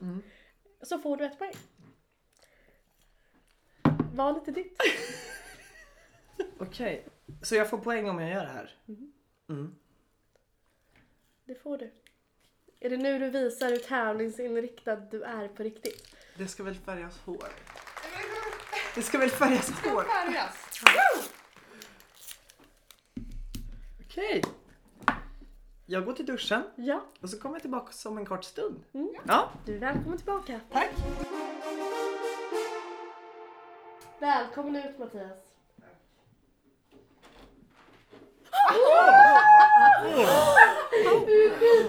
så 0.83 0.99
får 0.99 1.17
du 1.17 1.25
ett 1.25 1.39
poäng. 1.39 1.55
Valet 4.15 4.49
är 4.49 4.53
ditt. 4.53 4.79
Okej, 6.59 7.07
så 7.43 7.55
jag 7.55 7.71
får 7.71 7.79
poäng 7.79 8.09
om 8.11 8.21
jag 8.21 8.31
gör 8.31 8.45
det 8.45 8.51
här? 8.53 8.77
Mhm. 8.87 9.13
Mm. 9.49 9.75
Det 11.45 11.55
får 11.55 11.79
du. 11.79 11.93
Är 12.85 12.91
det 12.91 12.97
nu 12.97 13.19
du 13.19 13.31
visar 13.31 13.71
hur 13.71 13.77
tävlingsinriktad 13.77 14.97
du 14.97 15.23
är 15.23 15.49
på 15.49 15.63
riktigt? 15.63 16.17
Det 16.37 16.49
ska 16.49 16.63
väl 16.63 16.75
färgas 16.75 17.21
hår? 17.25 17.49
Det 18.95 19.03
ska 19.03 19.19
väl 19.19 19.31
färgas 19.31 19.71
hår? 19.71 20.03
Färgas. 20.03 20.69
Okej. 24.05 24.43
Jag 25.87 26.05
går 26.05 26.13
till 26.13 26.27
duschen 26.27 26.63
Ja, 26.77 27.05
och 27.21 27.31
så 27.31 27.39
kommer 27.39 27.55
jag 27.55 27.63
tillbaka 27.63 28.09
om 28.09 28.19
en 28.19 28.27
kort 28.27 28.45
stund. 28.45 28.85
Mm. 28.95 29.15
Ja, 29.27 29.51
du 29.67 29.75
är 29.75 29.79
välkommen 29.79 30.19
tillbaka. 30.19 30.61
tack. 30.73 30.91
Välkommen 34.19 34.77
ut 34.77 34.99
Mattias. 34.99 35.39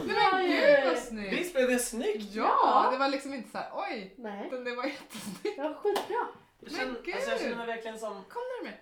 Men 0.05 0.47
gud 0.47 0.85
vad 0.85 0.97
snyggt! 0.97 1.33
Visst 1.33 1.53
blev 1.53 1.67
det 1.67 1.79
snyggt? 1.79 2.33
Ja, 2.33 2.87
det 2.91 2.97
var 2.97 3.07
liksom 3.09 3.33
inte 3.33 3.49
så 3.49 3.57
här, 3.57 3.69
oj. 3.73 4.15
Nej, 4.17 4.47
utan 4.47 4.63
Det 4.63 4.75
var 4.75 4.83
jättesnyggt. 4.85 5.55
det 5.57 5.61
var 5.63 5.73
skitbra. 5.73 6.27
Jag 6.59 6.71
känner, 6.71 6.85
Men 6.91 7.01
gud! 7.03 7.15
alltså 7.15 7.29
jag 7.31 7.39
känner 7.39 7.55
mig 7.55 7.65
verkligen 7.67 7.99
som, 7.99 8.13
Kom 8.13 8.41
närmare. 8.63 8.79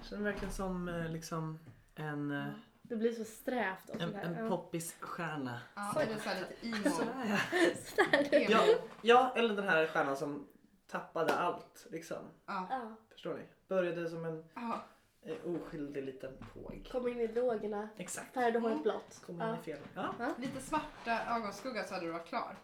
jag 0.00 0.06
känner 0.08 0.22
mig 0.22 0.32
verkligen 0.32 0.54
som 0.54 0.88
eh, 0.88 1.08
liksom 1.12 1.58
en, 1.94 2.30
eh, 2.30 2.46
Det 2.82 2.96
blir 2.96 3.12
så 3.12 3.24
strävt 3.24 3.88
och 3.88 4.00
en, 4.00 4.12
sådär. 4.12 4.22
en 4.38 4.48
poppisstjärna. 4.48 5.60
Ja, 5.74 5.94
eller 6.02 6.16
så 6.18 6.28
här 6.28 6.40
lite 6.40 6.66
emo. 6.88 6.96
Sådär 6.96 7.12
ja. 7.30 7.38
Sådär. 7.86 8.34
emo. 8.34 8.50
ja. 8.50 8.62
Ja, 9.02 9.32
eller 9.36 9.54
den 9.56 9.68
här 9.68 9.86
stjärnan 9.86 10.16
som 10.16 10.48
tappade 10.90 11.34
allt 11.34 11.86
liksom. 11.90 12.16
Ja. 12.46 12.66
Ja, 12.70 12.96
Förstår 13.12 13.34
ni? 13.34 13.42
Började 13.68 14.08
som 14.10 14.24
en 14.24 14.44
Ja. 14.54 14.84
Eh, 15.26 15.36
oskyldig 15.54 16.02
liten 16.04 16.32
påg. 16.54 16.88
kom 16.92 17.08
in 17.08 17.20
i 17.20 17.26
drogerna. 17.26 17.88
Exakt. 17.98 18.34
Färgade 18.34 18.58
håret 18.58 18.82
blått. 18.82 19.20
Kom 19.26 19.34
in 19.34 19.40
Ja. 19.48 19.56
i 19.60 19.64
fel. 19.64 19.78
Ja, 19.94 20.14
Lite 20.38 20.60
svarta 20.60 21.36
ögonskugga 21.36 21.84
så 21.84 21.94
hade 21.94 22.06
du 22.06 22.12
varit 22.12 22.26
klar. 22.28 22.56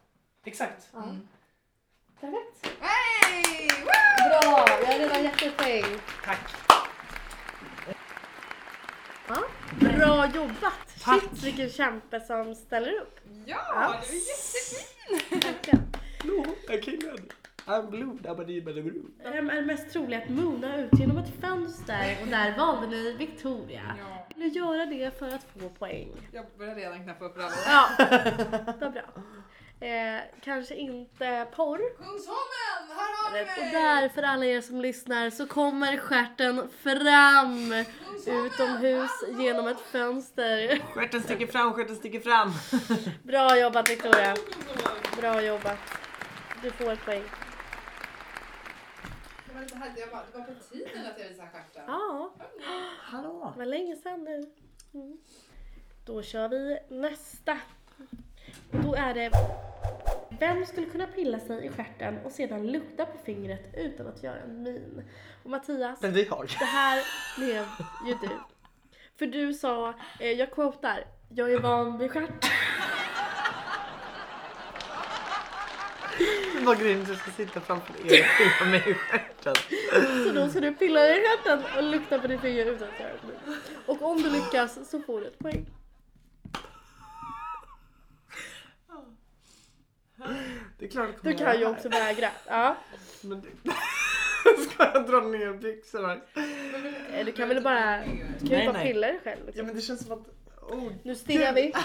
exakt. 0.44 0.88
Ja. 0.92 1.02
Mm. 1.02 1.28
Perfekt. 2.20 2.66
Hey! 2.80 3.68
Woo! 3.68 3.84
Bra, 4.28 4.64
jag 4.80 4.86
har 4.86 4.98
redan 4.98 5.22
gett 5.22 5.38
dig 5.38 5.50
poäng. 5.56 6.00
Tack. 6.24 6.40
Ja. 9.28 9.36
Bra 9.80 10.26
jobbat! 10.34 10.72
Tack. 11.04 11.20
Shit 11.22 11.42
vilken 11.42 11.68
kämpe 11.70 12.20
som 12.20 12.54
ställer 12.54 12.92
upp. 13.00 13.20
Ja, 13.46 13.56
Ja. 13.74 13.94
du 14.08 14.16
är 14.16 14.28
jättefin! 14.28 15.40
Verkligen. 15.52 15.92
Blå 16.22 16.46
är 16.68 16.82
killen. 16.82 17.28
I'm 17.68 17.90
blue, 17.90 18.18
dabba 18.22 18.44
dabba 18.44 18.72
blue. 18.72 19.02
Vem 19.22 19.50
är 19.50 19.62
mest 19.62 19.92
trolig 19.92 20.16
att 20.16 20.28
mona 20.28 20.76
ut 20.80 20.98
genom 21.00 21.18
ett 21.18 21.40
fönster 21.40 22.16
och 22.22 22.28
där 22.28 22.56
valde 22.56 22.86
ni 22.86 23.12
Victoria. 23.12 23.82
Ja, 23.98 24.26
Vill 24.36 24.52
du 24.52 24.58
göra 24.58 24.86
det 24.86 25.18
för 25.18 25.26
att 25.28 25.46
få 25.58 25.68
poäng? 25.68 26.08
jag 26.32 26.44
börjar 26.58 26.74
redan 26.74 27.04
knappa 27.04 27.24
upp 27.24 27.36
rallen. 27.38 27.58
Ja, 27.66 27.88
det 27.98 28.80
var 28.80 28.90
bra. 28.90 29.02
Eh, 29.88 30.20
kanske 30.44 30.74
inte 30.74 31.46
porr. 31.56 31.78
Kungsholmen, 31.96 32.96
här 32.96 33.24
har 33.24 33.32
vi 33.34 33.42
Och 33.42 33.72
mig! 33.72 33.82
där 33.82 34.08
för 34.08 34.22
alla 34.22 34.44
er 34.46 34.60
som 34.60 34.80
lyssnar 34.80 35.30
så 35.30 35.46
kommer 35.46 35.96
stjärten 35.96 36.68
fram 36.82 37.74
utomhus 38.26 39.10
genom 39.38 39.68
ett 39.68 39.80
fönster. 39.80 40.78
Stjärten 40.94 41.22
sticker 41.22 41.46
fram, 41.46 41.72
stjärten 41.72 41.96
sticker 41.96 42.20
fram. 42.20 42.52
Bra 43.22 43.58
jobbat 43.58 43.90
Victoria. 43.90 44.34
Bra 45.20 45.42
jobbat. 45.42 45.78
Du 46.62 46.70
får 46.70 46.92
ett 46.92 47.04
poäng. 47.04 47.22
Det 49.58 49.62
var, 49.62 49.64
lite 49.64 49.76
här, 49.76 49.92
jag 49.96 50.10
bara, 50.10 50.22
det 50.32 50.38
var 50.38 50.44
på 50.44 50.54
tiden 50.74 51.06
att 51.06 51.18
jag 51.18 51.28
visade 51.28 51.48
stjärten. 51.48 51.82
Ja, 51.86 52.32
Hallå. 52.98 53.50
det 53.54 53.58
var 53.58 53.66
länge 53.66 53.96
sedan 53.96 54.24
nu. 54.24 54.50
Mm. 54.94 55.18
Då 56.04 56.22
kör 56.22 56.48
vi 56.48 56.78
nästa. 56.88 57.58
Och 58.72 58.82
då 58.82 58.94
är 58.94 59.14
det 59.14 59.30
vem 60.40 60.66
skulle 60.66 60.86
kunna 60.86 61.06
pilla 61.06 61.40
sig 61.40 61.66
i 61.66 61.68
stjärten 61.68 62.18
och 62.24 62.32
sedan 62.32 62.66
lukta 62.66 63.06
på 63.06 63.18
fingret 63.18 63.74
utan 63.74 64.06
att 64.06 64.22
göra 64.22 64.40
en 64.40 64.62
min? 64.62 65.02
Och 65.44 65.50
Mattias, 65.50 66.00
det 66.00 66.06
är 66.06 66.26
jag. 66.26 66.46
det 66.58 66.64
här 66.64 67.04
blev 67.38 67.66
ju 68.06 68.28
du. 68.28 68.40
För 69.16 69.26
du 69.26 69.54
sa, 69.54 69.94
eh, 70.20 70.30
jag 70.30 70.50
quotar, 70.50 71.04
jag 71.28 71.52
är 71.52 71.60
van 71.60 71.98
vid 71.98 72.10
stjärt. 72.10 72.44
Vad 76.64 76.78
grymt 76.80 77.08
du 77.08 77.16
ska 77.16 77.30
sitta 77.30 77.60
framför 77.60 77.94
er 77.94 78.04
och 78.04 78.36
pilla 78.38 78.70
mig 78.70 78.82
i 78.90 78.94
stjärten. 78.94 79.54
Så 80.26 80.32
då 80.32 80.48
ska 80.48 80.60
du 80.60 80.74
pilla 80.74 81.00
dig 81.00 81.18
i 81.18 81.22
stjärten 81.26 81.62
och 81.76 81.82
lukta 81.82 82.18
på 82.18 82.26
ditt 82.26 82.40
finger 82.40 82.66
utan 82.66 82.88
att 82.88 83.00
göra 83.00 83.12
min. 83.22 83.56
Och 83.86 84.02
om 84.02 84.22
du 84.22 84.30
lyckas 84.30 84.90
så 84.90 85.00
får 85.00 85.20
du 85.20 85.26
ett 85.26 85.38
poäng. 85.38 85.66
Det 90.78 90.84
är 90.84 90.90
klart 90.90 91.10
Du 91.22 91.34
kan 91.34 91.58
ju 91.60 91.66
också 91.66 91.88
vägra. 91.88 92.28
Ja. 92.46 92.76
Men 93.20 93.40
det... 93.40 93.48
Ska 94.70 94.90
jag 94.94 95.06
dra 95.06 95.20
ner 95.20 95.52
byxorna? 95.52 96.12
Eh, 97.12 97.24
Du 97.26 97.32
kan 97.32 97.48
väl 97.48 97.62
bara, 97.62 97.98
du 98.40 98.48
kan 98.48 98.58
ju 98.60 98.66
bara 98.66 98.72
nej. 98.72 98.86
pilla 98.92 99.06
dig 99.06 99.20
själv. 99.24 99.40
Ja 99.40 99.46
Liksom. 99.46 99.66
men 99.66 99.74
det 99.76 99.80
känns 99.82 100.04
som 100.04 100.12
att... 100.12 100.28
Oh, 100.62 100.92
Nu 101.02 101.14
stirrar 101.14 101.52
vi. 101.52 101.72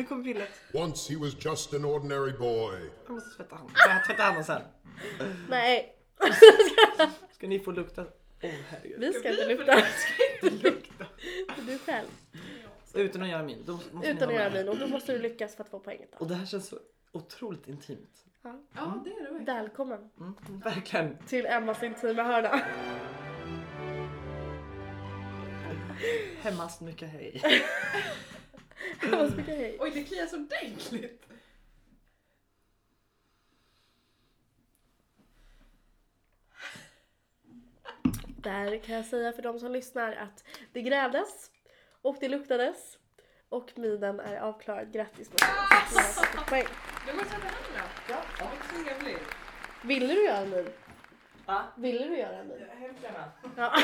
nu 0.00 0.06
kommer 0.06 0.24
pillet. 0.24 0.48
Once 0.74 1.12
he 1.12 1.18
was 1.20 1.44
just 1.44 1.74
an 1.74 1.84
ordinary 1.84 2.32
boy. 2.32 2.90
Jag 3.06 3.14
måste 3.14 3.36
tvätta 3.36 3.56
handen. 3.56 3.74
Jag 3.88 4.04
tvätta 4.06 4.22
handen 4.22 4.44
sen? 4.44 4.62
Nej, 5.48 5.96
Ska 7.32 7.46
ni 7.48 7.58
få 7.60 7.70
lukta? 7.70 8.06
Åh 8.42 8.50
oh, 8.50 8.54
herregud. 8.68 9.00
vi 9.00 9.12
ska 9.12 9.30
inte 9.30 9.46
lukta. 9.48 9.82
lukta. 10.42 11.04
Du 11.66 11.78
själv. 11.78 12.08
Utan 12.94 13.22
att 13.22 13.28
göra 13.28 13.42
min. 13.42 13.62
Då 13.66 13.72
måste 13.72 13.96
ni 13.98 14.08
Utan 14.08 14.28
att 14.28 14.34
göra 14.34 14.50
min. 14.50 14.68
Och 14.68 14.76
då 14.78 14.86
måste 14.86 15.12
du 15.12 15.18
lyckas 15.18 15.56
för 15.56 15.64
att 15.64 15.70
få 15.70 15.78
poänget. 15.80 16.08
Då. 16.12 16.18
Och 16.18 16.26
det 16.26 16.34
här 16.34 16.46
känns 16.46 16.68
så 16.68 16.76
otroligt 17.12 17.68
intimt. 17.68 18.24
Ja. 18.42 18.60
Ja, 18.74 19.02
det 19.04 19.10
är 19.10 19.14
det 19.14 19.22
verkligen. 19.22 19.44
Välkommen 19.44 20.10
Mm, 20.20 20.34
verkligen. 20.64 21.16
till 21.26 21.46
Emmas 21.46 21.82
intima 21.82 22.22
hörna. 22.22 22.60
Hemmas 26.42 26.80
mycket 26.80 27.08
hej. 27.08 27.42
Emmas 29.02 29.36
mycket 29.36 29.56
hej. 29.56 29.76
Oj, 29.80 29.90
det 29.94 30.04
kliar 30.04 30.26
så 30.26 30.36
ordentligt. 30.36 31.26
Där 38.42 38.78
kan 38.78 38.94
jag 38.94 39.04
säga 39.04 39.32
för 39.32 39.42
de 39.42 39.58
som 39.58 39.72
lyssnar 39.72 40.12
att 40.12 40.44
det 40.72 40.82
grävdes 40.82 41.50
och 42.02 42.16
det 42.20 42.28
luktades 42.28 42.98
och 43.48 43.78
minen 43.78 44.20
är 44.20 44.40
avklarad. 44.40 44.92
Grattis 44.92 45.30
fått 45.30 45.40
ett 45.42 46.46
poäng. 46.46 46.66
Du 47.06 47.12
måste 47.12 47.30
ta 47.30 47.36
då. 47.38 47.44
Ja, 48.08 48.22
vad 48.40 48.84
trevligt. 48.84 49.22
Ville 49.82 50.14
du 50.14 50.24
göra 50.24 50.36
en 50.38 50.50
min? 50.50 50.68
Va? 51.46 51.64
Ville 51.76 52.04
du 52.08 52.16
göra 52.18 52.36
en 52.36 52.48
min? 52.48 52.58
Hemskt 52.78 53.02
gärna. 53.02 53.30
Ja. 53.56 53.72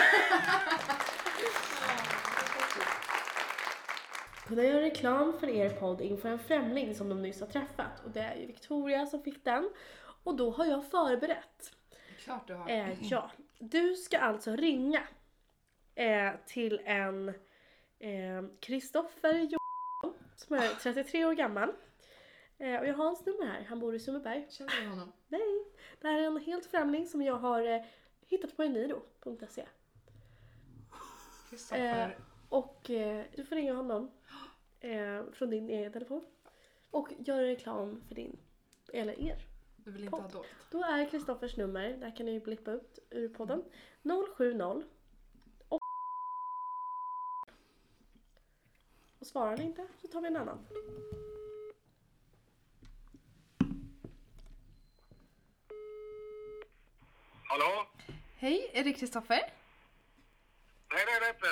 Kunna 4.47 4.65
göra 4.65 4.83
reklam 4.83 5.39
för 5.41 5.49
er 5.49 5.71
podd 5.71 6.01
inför 6.01 6.29
en 6.29 6.39
främling 6.39 6.95
som 6.95 7.09
de 7.09 7.23
nyss 7.23 7.41
har 7.41 7.47
träffat 7.47 8.05
och 8.05 8.11
det 8.11 8.21
är 8.21 8.37
ju 8.37 8.47
Victoria 8.47 9.07
som 9.07 9.23
fick 9.23 9.45
den. 9.45 9.71
Och 10.25 10.37
då 10.37 10.51
har 10.51 10.65
jag 10.65 10.91
förberett. 10.91 11.73
Klart 12.19 12.47
du 12.47 12.55
har. 12.55 12.69
Eh, 12.69 13.03
ja, 13.03 13.31
du 13.59 13.95
ska 13.95 14.19
alltså 14.19 14.57
ringa 14.57 15.03
eh, 15.95 16.33
till 16.47 16.81
en 16.85 17.35
Kristoffer 18.61 19.35
eh, 19.35 20.11
som 20.37 20.57
är 20.57 20.81
33 20.83 21.25
år 21.25 21.33
gammal. 21.33 21.73
Eh, 22.59 22.81
och 22.81 22.87
jag 22.87 22.95
har 22.95 23.05
hans 23.05 23.27
nummer 23.27 23.47
här. 23.47 23.67
Han 23.69 23.81
bor 23.81 23.95
i 23.95 23.99
Sundbyberg. 23.99 24.47
Känner 24.51 24.83
du 24.83 24.89
honom? 24.89 25.13
Nej, 25.29 25.65
det 26.01 26.09
här 26.09 26.19
är 26.19 26.27
en 26.27 26.37
helt 26.37 26.67
främling 26.67 27.07
som 27.07 27.23
jag 27.23 27.37
har 27.37 27.67
eh, 27.67 27.83
hittat 28.27 28.57
på 28.57 28.63
eniro.se. 28.63 29.67
Kristoffer. 31.51 32.09
Eh, 32.09 32.11
och 32.49 32.91
eh, 32.91 33.25
du 33.37 33.45
får 33.45 33.57
ringa 33.57 33.75
honom 33.75 34.11
eh, 34.87 35.25
från 35.33 35.51
din 35.51 35.71
egen 35.71 35.93
telefon. 35.93 36.25
Och 36.91 37.09
göra 37.19 37.43
reklam 37.43 38.03
för 38.09 38.15
din, 38.15 38.39
eller 38.93 39.21
er. 39.21 39.47
du 39.77 39.91
vill 39.91 40.05
inte 40.05 40.17
ha 40.17 40.29
dolt? 40.29 40.47
Då 40.71 40.83
är 40.85 41.11
Kristoffers 41.11 41.57
nummer, 41.57 41.97
där 41.97 42.17
kan 42.17 42.27
ni 42.27 42.33
ju 42.33 42.41
blippa 42.41 42.71
ut 42.71 42.99
ur 43.11 43.29
podden, 43.29 43.65
070 44.37 44.83
och 45.69 45.81
och 49.19 49.27
svarar 49.27 49.57
ni 49.57 49.65
inte 49.65 49.87
så 50.01 50.09
tar 50.09 50.21
vi 50.21 50.27
en 50.27 50.37
annan. 50.37 50.67
Hallå? 57.49 57.87
Hej, 58.37 58.71
är 58.75 58.85
det 58.85 58.93
Kristoffer? 58.93 59.53
Nej, 60.93 61.05
det 61.07 61.13
är 61.13 61.21
det 61.21 61.29
inte. 61.29 61.49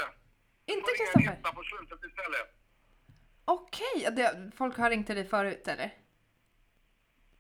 Inte 0.66 0.81
får 0.81 1.18
ringa 1.18 1.31
Kristoffer? 1.31 1.38
etta 1.38 1.53
på 1.53 1.62
slutet 1.62 2.05
istället. 2.05 2.63
Okej, 3.45 4.09
det- 4.17 4.51
folk 4.57 4.77
har 4.79 4.91
ringt 4.91 5.07
till 5.07 5.17
dig 5.17 5.25
förut 5.25 5.69
eller? 5.69 5.95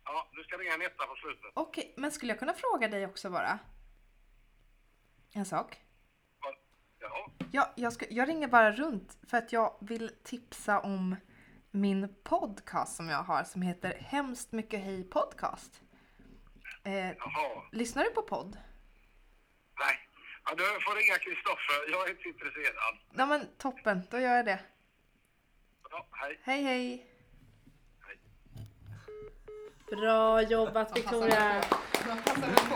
Ja, 0.04 0.28
du 0.32 0.42
ska 0.44 0.56
ringa 0.56 0.74
en 0.74 0.82
etta 0.82 1.06
på 1.06 1.14
slutet. 1.14 1.50
Okej, 1.54 1.94
men 1.96 2.10
skulle 2.12 2.32
jag 2.32 2.38
kunna 2.38 2.54
fråga 2.54 2.88
dig 2.88 3.06
också 3.06 3.30
bara? 3.30 3.58
En 5.32 5.44
sak? 5.44 5.80
Ja, 7.00 7.26
Ja, 7.52 7.72
jag, 7.76 7.92
ska, 7.92 8.06
jag 8.10 8.28
ringer 8.28 8.48
bara 8.48 8.72
runt 8.72 9.18
för 9.30 9.36
att 9.38 9.52
jag 9.52 9.76
vill 9.80 10.10
tipsa 10.24 10.80
om 10.80 11.16
min 11.70 12.14
podcast 12.24 12.96
som 12.96 13.08
jag 13.08 13.22
har 13.22 13.44
som 13.44 13.62
heter 13.62 13.94
Hemskt 14.00 14.52
mycket 14.52 14.80
hej 14.80 15.04
podcast. 15.04 15.80
Eh, 16.84 16.94
jaha. 17.08 17.62
lyssnar 17.72 18.04
du 18.04 18.10
på 18.10 18.22
podd? 18.22 18.58
Nej. 19.78 20.08
Ja, 20.44 20.54
du 20.54 20.62
får 20.64 20.94
ringa 20.94 21.18
Kristoffer. 21.18 21.90
Jag 21.92 22.06
är 22.06 22.10
inte 22.10 22.28
intresserad. 22.28 22.98
Ja 23.14 23.26
men 23.26 23.46
toppen, 23.58 24.02
då 24.10 24.18
gör 24.18 24.36
jag 24.36 24.44
det. 24.46 24.60
Ja, 25.94 26.06
hej. 26.10 26.38
Hej 26.42 26.62
hej! 26.62 27.06
Bra 29.90 30.42
jobbat 30.42 30.96
Victoria! 30.96 31.64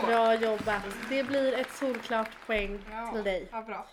Bra 0.05 0.35
jobbat! 0.35 0.83
Det 1.09 1.23
blir 1.23 1.53
ett 1.53 1.71
solklart 1.71 2.29
poäng 2.45 2.79
till 3.13 3.23
dig. 3.23 3.47
Ja, 3.51 3.61
bra. 3.61 3.87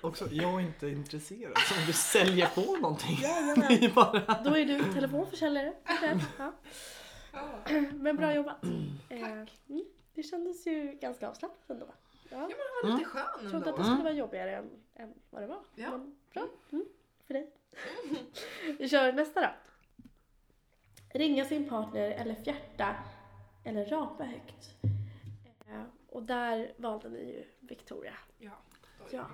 Också, 0.00 0.28
jag 0.30 0.54
är 0.54 0.60
inte 0.60 0.88
intresserad. 0.88 1.58
Så 1.58 1.74
om 1.74 1.86
du 1.86 1.92
säljer 1.92 2.46
på 2.46 2.76
någonting. 2.76 3.18
Jajamän. 3.22 3.64
Det 3.68 3.84
är 3.84 3.94
bara... 3.94 4.42
Då 4.44 4.56
är 4.56 4.64
du 4.64 4.92
telefonförsäljare. 4.92 5.72
ikväll. 5.94 6.20
Ja. 6.38 6.52
Men 7.92 8.16
bra 8.16 8.34
jobbat. 8.34 8.64
Eh, 9.08 9.22
mm, 9.22 9.46
det 10.14 10.22
kändes 10.22 10.66
ju 10.66 10.98
ganska 11.00 11.28
avslappnat 11.28 11.70
ändå. 11.70 11.86
Ja. 12.30 12.36
Ja 12.36 12.38
men 12.38 12.50
han 12.82 12.90
var 12.90 12.98
lite 12.98 13.10
skön 13.10 13.24
Jag 13.42 13.50
trodde 13.50 13.56
att 13.56 13.64
det 13.64 13.82
ändå. 13.82 13.84
skulle 13.84 14.02
vara 14.02 14.12
jobbigare 14.12 14.56
än, 14.56 14.70
än 14.94 15.14
vad 15.30 15.42
det 15.42 15.46
var. 15.46 15.60
Ja. 15.74 15.90
Men 15.90 16.16
bra. 16.32 16.48
Mm, 16.72 16.84
för 17.26 17.34
dig. 17.34 17.52
Vi 18.78 18.88
kör 18.88 19.12
nästa 19.12 19.40
då. 19.40 19.48
Ringa 21.18 21.44
sin 21.44 21.68
partner 21.68 22.10
eller 22.10 22.34
fjärta 22.34 22.96
eller 23.64 23.86
rapa 23.86 24.24
högt. 24.24 24.74
Eh, 25.68 25.82
och 26.08 26.22
där 26.22 26.72
valde 26.76 27.08
ni 27.08 27.18
ju 27.18 27.44
Victoria. 27.60 28.14
Ja, 28.38 28.58
Ja. 29.10 29.30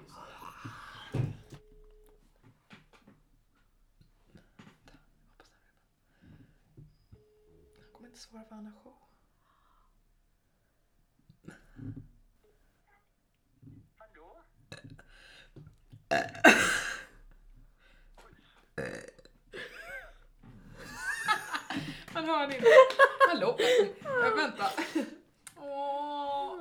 Han 7.80 7.92
kommer 7.92 8.08
inte 8.08 8.20
svara 8.20 8.44
han 8.50 8.66
har 8.66 8.72
show. 8.72 8.92
Han 22.14 22.24
hör 22.24 22.44
inte. 22.44 22.66
Hallå? 23.28 23.56
Jag 24.04 24.36
väntar. 24.36 24.70
Åh. 25.56 26.58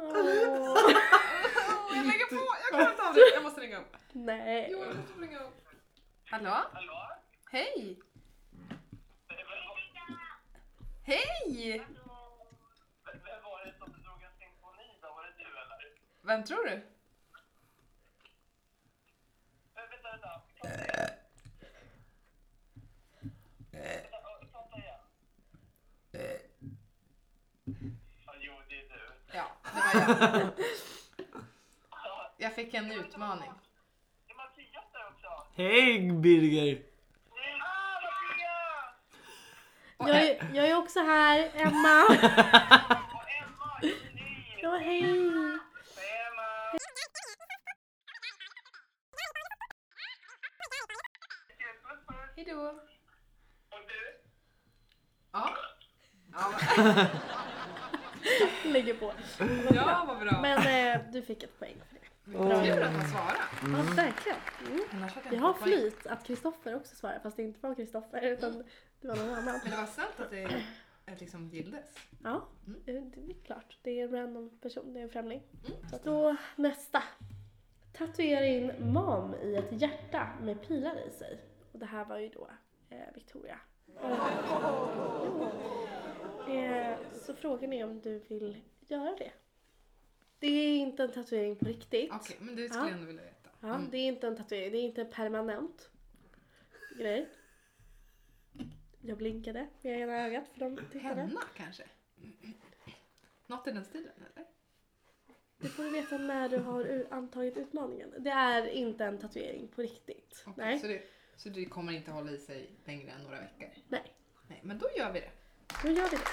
Jag 1.95 2.05
lägger 2.05 2.25
på. 2.25 2.55
Jag 2.61 2.69
klarar 2.69 2.91
inte 2.91 3.07
av 3.07 3.13
det. 3.13 3.31
Jag 3.33 3.43
måste 3.43 3.61
ringa 3.61 3.77
upp. 3.77 3.97
Nej. 4.11 4.67
Jo, 4.71 4.79
jag 4.79 4.95
måste 4.95 5.21
ringa 5.21 5.39
upp. 5.39 5.67
Hallå? 6.25 6.57
Hallå? 6.73 7.07
Hej! 7.51 7.99
Hej! 11.03 11.85
Vem 13.05 13.43
var 13.43 13.65
det 13.65 13.73
som 13.79 13.91
drog 14.03 14.23
en 14.23 14.31
symfoni 14.39 14.99
då? 15.01 15.07
Var 15.07 15.23
det 15.23 15.33
du 15.37 15.43
eller? 15.43 15.95
Vem 16.21 16.43
tror 16.43 16.63
du? 16.63 16.81
Vänta, 19.75 19.97
vänta. 20.03 20.41
Prata 24.51 24.77
igen. 24.77 24.99
Ja, 28.25 28.33
jo, 28.39 28.53
det 28.69 28.75
är 28.75 28.89
du. 28.89 29.13
Ja, 29.33 29.51
det 29.73 29.79
var 30.01 30.37
jag. 30.37 30.49
Jag 32.37 32.55
fick 32.55 32.73
en 32.73 32.91
utmaning. 32.91 33.51
Det 34.27 34.33
är 34.33 34.37
Mattias 34.37 34.85
där 34.93 35.07
också. 35.07 35.47
Hej 35.55 36.11
Birger! 36.11 36.81
Jag 39.97 40.09
är, 40.09 40.51
jag 40.53 40.67
är 40.67 40.77
också 40.77 40.99
här, 40.99 41.51
Emma. 41.53 42.05
Ja, 44.61 44.77
hej. 44.77 45.03
Emma! 45.03 45.61
Hejdå. 52.35 52.79
Och 53.69 53.81
du? 53.87 54.21
Ja. 55.31 55.55
Ja, 56.33 56.53
Lägger 58.65 58.93
på. 58.93 59.11
ja 59.75 60.03
vad 60.07 60.19
bra. 60.19 60.41
Men 60.41 60.95
eh, 60.95 61.01
du 61.11 61.21
fick 61.21 61.43
ett 61.43 61.59
poäng 61.59 61.75
för 61.89 61.95
det. 61.95 62.37
Bra 62.37 62.63
Kul 62.63 62.83
att 62.83 62.91
han 62.93 63.07
svarade. 63.07 63.39
Ja, 63.61 63.93
verkligen. 63.95 64.37
Mm. 64.67 64.79
Annars 64.91 65.13
hade 65.15 65.25
jag 65.25 65.31
Vi 65.31 65.35
inte 65.35 65.45
har 65.47 65.53
fått 65.53 65.63
poäng. 65.63 65.73
flyt 65.79 66.07
att 66.07 66.23
Kristoffer 66.27 66.75
också 66.75 66.95
svarar 66.95 67.19
fast 67.23 67.37
det 67.37 67.43
inte 67.43 67.67
var 67.67 67.75
Kristoffer 67.75 68.21
utan 68.21 68.63
det 69.01 69.07
var 69.07 69.15
någon 69.15 69.29
annan. 69.33 69.59
Men 69.63 69.71
det 69.71 69.77
var 69.77 69.85
sant 69.85 70.13
att 70.17 70.29
det 70.29 70.43
eh, 71.05 71.17
liksom 71.19 71.49
gilldes. 71.49 71.85
Ja, 72.23 72.47
det 72.85 72.91
är 72.91 73.43
klart. 73.45 73.77
Det 73.81 73.99
är 73.99 74.03
en 74.03 74.11
random 74.11 74.49
person, 74.61 74.93
det 74.93 74.99
är 74.99 75.03
en 75.03 75.09
främling. 75.09 75.41
Så 75.89 75.95
att 75.95 76.03
då 76.03 76.35
nästa. 76.55 77.03
Tatuera 77.93 78.45
in 78.45 78.71
mam 78.93 79.35
i 79.35 79.55
ett 79.55 79.81
hjärta 79.81 80.27
med 80.41 80.67
pilar 80.67 81.07
i 81.07 81.11
sig. 81.11 81.39
Och 81.71 81.79
det 81.79 81.85
här 81.85 82.05
var 82.05 82.17
ju 82.17 82.29
då 82.29 82.47
eh, 82.89 82.97
Victoria. 83.15 83.59
Eh, 84.03 85.80
så 87.13 87.33
frågan 87.33 87.73
är 87.73 87.83
om 87.85 88.01
du 88.01 88.19
vill 88.19 88.61
göra 88.87 89.15
det. 89.15 89.31
Det 90.39 90.47
är 90.47 90.77
inte 90.77 91.03
en 91.03 91.11
tatuering 91.11 91.55
på 91.55 91.65
riktigt. 91.65 92.11
Okej, 92.13 92.37
men 92.39 92.55
det 92.55 92.69
skulle 92.69 92.83
Ja. 92.85 92.89
jag 92.89 92.95
ändå 92.97 93.07
vilja 93.07 93.23
veta. 93.23 93.49
Ja, 93.61 93.81
det 93.91 93.97
är 93.97 94.07
inte 94.07 94.27
en 94.27 94.37
tatuering, 94.37 94.71
det 94.71 94.77
är 94.77 94.81
inte 94.83 95.01
en 95.01 95.11
permanent 95.11 95.89
grej. 96.97 97.29
Jag 99.01 99.17
blinkade 99.17 99.67
med 99.81 99.99
ena 99.99 100.25
ögat 100.25 100.47
för 100.53 100.59
de 100.59 100.77
tittade. 100.77 100.99
Henna 101.21 101.41
kanske? 101.57 101.83
Något 103.47 103.67
i 103.67 103.71
den 103.71 103.85
stilen 103.85 104.13
eller? 104.35 104.47
Det 105.57 105.67
får 105.67 105.83
du 105.83 105.89
veta 105.89 106.17
när 106.17 106.49
du 106.49 106.57
har 106.57 106.81
u- 106.85 107.07
antagit 107.11 107.57
utmaningen. 107.57 108.13
Det 108.17 108.29
är 108.29 108.67
inte 108.67 109.05
en 109.05 109.17
tatuering 109.17 109.67
på 109.67 109.81
riktigt. 109.81 110.43
Okej, 110.47 110.65
Nej. 110.65 110.79
Så, 110.79 110.87
det, 110.87 111.03
så 111.35 111.49
det 111.49 111.65
kommer 111.65 111.91
inte 111.93 112.11
hålla 112.11 112.31
i 112.31 112.37
sig 112.37 112.69
längre 112.85 113.11
än 113.11 113.23
några 113.23 113.39
veckor? 113.41 113.69
Nej, 113.87 114.13
Nej, 114.47 114.59
men 114.63 114.77
då 114.77 114.87
gör 114.97 115.11
vi 115.13 115.19
det. 115.19 115.31
Då 115.83 115.89
gör 115.89 116.09
vi 116.09 116.15
det. 116.17 116.23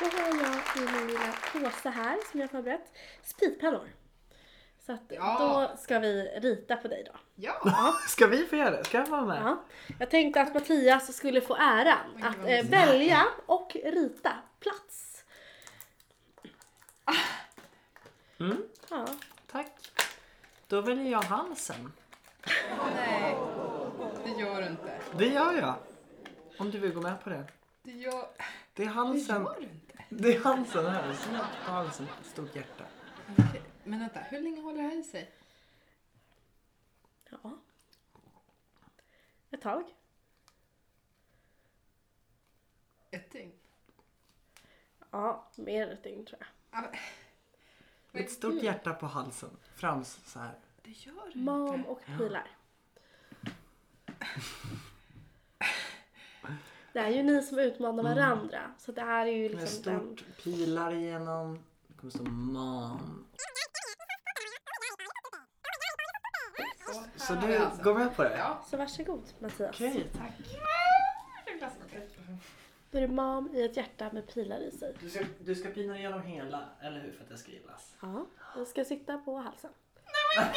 Ja, 0.00 0.08
Då 0.10 0.22
har 0.22 0.28
jag 0.28 0.56
i 0.76 0.92
min 0.92 1.06
lilla 1.06 1.32
påse 1.52 1.90
här 1.90 2.18
som 2.30 2.40
jag 2.40 2.46
har 2.48 2.50
förberett 2.52 2.92
spritpennor. 3.22 3.88
Så 4.86 4.92
att 4.92 5.02
Ja. 5.08 5.36
då 5.70 5.76
ska 5.82 5.98
vi 5.98 6.22
rita 6.22 6.76
på 6.76 6.88
dig 6.88 7.04
då. 7.12 7.18
Ja! 7.34 7.94
Ska 8.08 8.26
vi 8.26 8.46
få 8.46 8.56
göra 8.56 8.70
det? 8.70 8.84
Ska 8.84 8.98
jag 8.98 9.06
vara 9.06 9.24
med? 9.26 9.42
Ja. 9.44 9.64
Jag 9.98 10.10
tänkte 10.10 10.40
att 10.40 10.54
Mattias 10.54 11.16
skulle 11.16 11.40
få 11.40 11.56
äran 11.56 11.98
Oj, 12.16 12.22
att 12.22 12.36
eh, 12.64 12.70
välja 12.70 13.26
och 13.46 13.76
rita 13.84 14.32
plats. 14.60 15.24
Mm, 18.40 18.62
Ja. 18.90 19.06
tack. 19.52 19.72
Då 20.68 20.80
väljer 20.80 21.12
jag 21.12 21.22
halsen. 21.22 21.92
Nej, 22.96 23.36
det 24.24 24.30
gör 24.40 24.62
du 24.62 24.66
inte. 24.68 24.98
Det 25.18 25.26
gör 25.26 25.52
jag. 25.52 25.74
Om 26.58 26.70
du 26.70 26.78
vill 26.78 26.94
gå 26.94 27.00
med 27.00 27.24
på 27.24 27.30
det. 27.30 27.44
Det 27.82 27.92
gör, 27.92 28.28
Det 28.74 28.82
är 28.82 28.86
det 28.86 28.92
halsen. 28.92 29.42
gör 29.44 29.54
du 29.60 29.62
inte. 29.66 30.04
Det 30.08 30.36
är 30.36 30.40
halsen 30.44 30.86
här. 30.86 31.12
Snett 31.14 31.42
på 31.66 31.72
halsen. 31.72 32.06
Stort 32.24 32.56
hjärta. 32.56 32.84
Okej, 33.38 33.62
Men 33.84 33.98
vänta, 34.00 34.20
hur 34.20 34.40
länge 34.40 34.60
håller 34.60 34.82
det 34.82 34.88
här 34.88 34.98
i 35.00 35.02
sig? 35.02 35.32
ja. 37.30 37.58
Ett 39.50 39.62
tag. 39.62 39.84
Ett 43.10 43.30
dygn? 43.30 43.52
Ja, 45.10 45.50
mer 45.56 45.86
än 45.86 45.92
ett 45.92 46.02
dygn 46.04 46.26
tror 46.26 46.38
jag. 46.40 46.48
Ja, 46.82 46.90
men- 48.12 48.22
Ett 48.24 48.30
stort 48.30 48.62
hjärta 48.62 48.94
på 48.94 49.06
halsen. 49.06 49.50
Fram 49.74 50.04
så 50.04 50.38
här. 50.38 50.58
Det 50.82 50.90
gör 50.90 51.30
du 51.34 51.38
Mam 51.40 51.74
inte. 51.74 51.88
och 51.88 52.00
pilar. 52.06 52.50
Det 56.92 56.98
är 56.98 57.08
ju 57.08 57.22
ni 57.22 57.42
som 57.42 57.58
utmanar 57.58 58.02
varandra. 58.02 58.60
Så 58.78 58.92
det 58.92 59.00
här 59.00 59.26
är 59.26 59.30
ju 59.30 59.48
Med 59.48 59.60
liksom 59.60 59.82
den... 59.82 60.16
stort 60.16 60.42
pilar 60.42 60.94
igenom. 60.94 61.64
Det 61.88 61.94
kommer 61.94 62.10
stå 62.10 62.22
mam. 62.22 63.26
Så 67.16 67.34
har 67.34 67.48
du 67.48 67.56
alltså. 67.56 67.82
går 67.82 67.94
med 67.94 68.16
på 68.16 68.22
det? 68.22 68.36
Ja. 68.38 68.64
Så 68.70 68.76
varsågod 68.76 69.22
Mattias. 69.38 69.70
Okej, 69.74 70.06
tack. 70.18 70.32
Då 72.90 72.98
är 72.98 73.02
det 73.02 73.08
mam 73.08 73.50
i 73.54 73.62
ett 73.64 73.76
hjärta 73.76 74.10
med 74.12 74.34
pilar 74.34 74.58
i 74.58 74.70
sig. 74.70 74.94
Du 75.00 75.10
ska, 75.10 75.24
du 75.40 75.54
ska 75.54 75.68
pina 75.70 75.98
igenom 75.98 76.22
hela, 76.22 76.68
eller 76.80 77.00
hur? 77.00 77.12
För 77.12 77.22
att 77.22 77.28
det 77.28 77.38
ska 77.38 77.50
gillas. 77.52 77.94
Ja, 78.00 78.26
den 78.54 78.66
ska 78.66 78.84
sitta 78.84 79.18
på 79.18 79.36
halsen. 79.36 79.70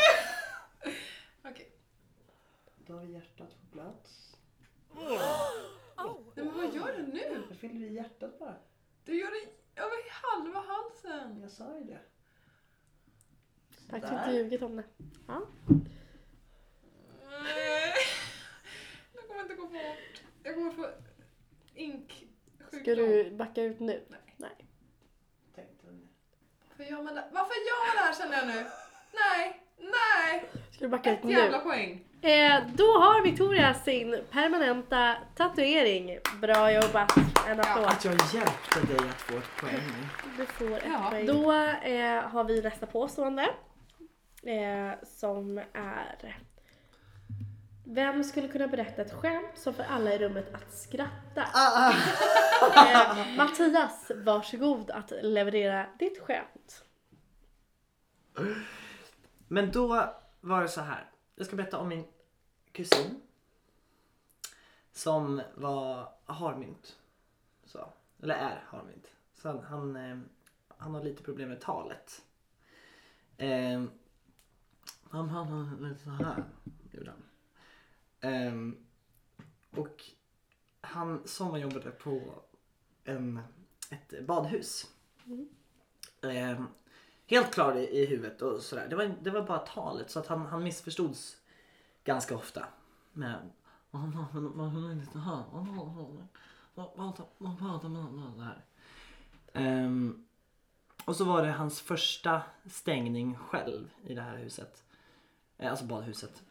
Okej. 1.45 1.71
Då 2.87 2.93
har 2.93 3.01
vi 3.01 3.13
hjärtat 3.13 3.49
på 3.49 3.77
plats. 3.77 4.35
Nej, 5.97 6.45
men 6.45 6.53
vad 6.57 6.75
gör 6.75 6.97
du 6.97 7.03
nu? 7.13 7.43
Jag 7.49 7.57
fyller 7.57 7.87
i 7.87 7.93
hjärtat 7.93 8.39
bara. 8.39 8.55
Du 9.03 9.19
gör 9.19 9.31
det 9.31 9.81
över 9.81 9.97
halva 10.11 10.59
halsen. 10.59 11.41
Jag 11.41 11.51
sa 11.51 11.77
ju 11.77 11.83
det. 11.83 11.99
Faktiskt 13.89 14.13
Där. 14.13 14.19
inte 14.23 14.31
ljugit 14.37 14.61
om 14.61 14.75
det. 14.75 14.83
Ja. 15.27 15.41
Nej. 17.29 17.93
Det 19.13 19.27
kommer 19.27 19.41
inte 19.41 19.55
gå 19.55 19.67
bort. 19.67 20.21
Jag 20.43 20.55
kommer 20.55 20.71
få 20.71 20.89
ink. 21.75 22.27
Ska 22.81 22.95
du 22.95 23.31
backa 23.31 23.63
ut 23.63 23.79
nu? 23.79 24.03
Nej. 24.09 24.19
Nej. 24.37 24.65
Tänkte 25.55 25.87
du. 25.87 26.07
Varför 26.69 26.83
gör 26.91 27.03
man 27.03 27.15
det? 27.15 27.29
Varför 27.31 27.53
gör 27.53 27.87
man 27.87 27.95
det 27.95 28.01
här 28.01 28.13
känner 28.13 28.37
jag 28.37 28.47
nu? 28.47 28.69
Nej, 29.13 29.61
nej! 29.77 30.49
Ska 30.71 30.85
du 30.85 30.89
backa 30.89 31.11
ut 31.13 31.17
Ett 31.19 31.23
nu? 31.25 31.31
jävla 31.31 31.59
poäng. 31.59 32.04
Eh, 32.21 32.63
då 32.75 32.83
har 32.83 33.23
Victoria 33.23 33.73
sin 33.73 34.23
permanenta 34.31 35.15
tatuering. 35.35 36.17
Bra 36.41 36.71
jobbat! 36.71 37.11
En 37.47 37.59
applåd. 37.59 37.85
Att 37.85 38.05
jag 38.05 38.13
hjälpte 38.13 38.79
dig 38.93 39.09
att 39.09 39.21
få 39.21 39.37
ett 39.37 39.55
poäng. 39.61 39.81
Du 40.37 40.45
får 40.45 40.77
ett 40.77 40.83
Ja. 40.85 41.07
poäng. 41.09 41.25
Då 41.25 41.51
eh, 41.51 42.21
har 42.21 42.43
vi 42.43 42.61
nästa 42.61 42.85
påstående. 42.85 43.43
Eh, 44.43 44.91
som 45.03 45.57
är... 45.73 46.37
Vem 47.87 48.23
skulle 48.23 48.47
kunna 48.47 48.67
berätta 48.67 49.01
ett 49.01 49.13
skämt 49.13 49.51
som 49.55 49.73
får 49.73 49.83
alla 49.83 50.13
i 50.13 50.17
rummet 50.17 50.53
att 50.55 50.73
skratta? 50.73 51.41
Eh, 52.75 53.37
Mattias, 53.37 54.11
varsågod 54.15 54.91
att 54.91 55.11
leverera 55.21 55.85
ditt 55.99 56.19
skämt. 56.19 56.83
Men 59.47 59.71
då 59.71 59.87
var 60.41 60.61
det 60.61 60.67
så 60.67 60.81
här. 60.81 61.09
Jag 61.35 61.47
ska 61.47 61.55
berätta 61.55 61.79
om 61.79 61.87
min 61.87 62.05
kusin. 62.71 63.21
Som 64.91 65.41
var 65.55 66.09
harmynt. 66.25 66.99
Så. 67.63 67.89
Eller 68.21 68.35
är 68.35 68.63
harmynt. 68.67 69.11
Så 69.35 69.47
han, 69.47 69.63
han, 69.63 69.95
eh, 69.95 70.19
han 70.77 70.93
har 70.93 71.03
lite 71.03 71.23
problem 71.23 71.49
med 71.49 71.61
talet. 71.61 72.25
Eh, 73.37 73.83
han 75.09 75.29
han 75.29 75.77
lite 75.89 76.03
så 76.03 76.09
här. 76.09 76.43
Gjorde 76.91 77.11
han. 77.11 77.23
Eh, 78.31 78.73
och 79.79 80.03
han 80.81 81.27
sommarjobbade 81.27 81.91
på 81.91 82.43
en, 83.03 83.39
ett 83.89 84.27
badhus. 84.27 84.91
Eh, 86.21 86.63
helt 87.27 87.53
klar 87.53 87.75
i, 87.75 88.01
i 88.01 88.05
huvudet 88.05 88.41
och 88.41 88.61
sådär. 88.61 88.87
Det 88.89 88.95
var, 88.95 89.15
det 89.21 89.29
var 89.29 89.41
bara 89.41 89.59
talet 89.59 90.11
så 90.11 90.19
att 90.19 90.27
han, 90.27 90.45
han 90.45 90.63
missförstods 90.63 91.37
ganska 92.03 92.35
ofta. 92.35 92.65
Med 93.13 93.49
Ehm, 99.53 100.25
och 101.05 101.15
så 101.15 101.25
var 101.25 101.45
det 101.45 101.51
hans 101.51 101.81
första 101.81 102.41
stängning 102.65 103.35
själv 103.35 103.89
i 104.03 104.13
det 104.13 104.21
här 104.21 104.37
huset. 104.37 104.83
Eh, 105.57 105.69
alltså 105.69 105.85
badhuset. 105.85 106.43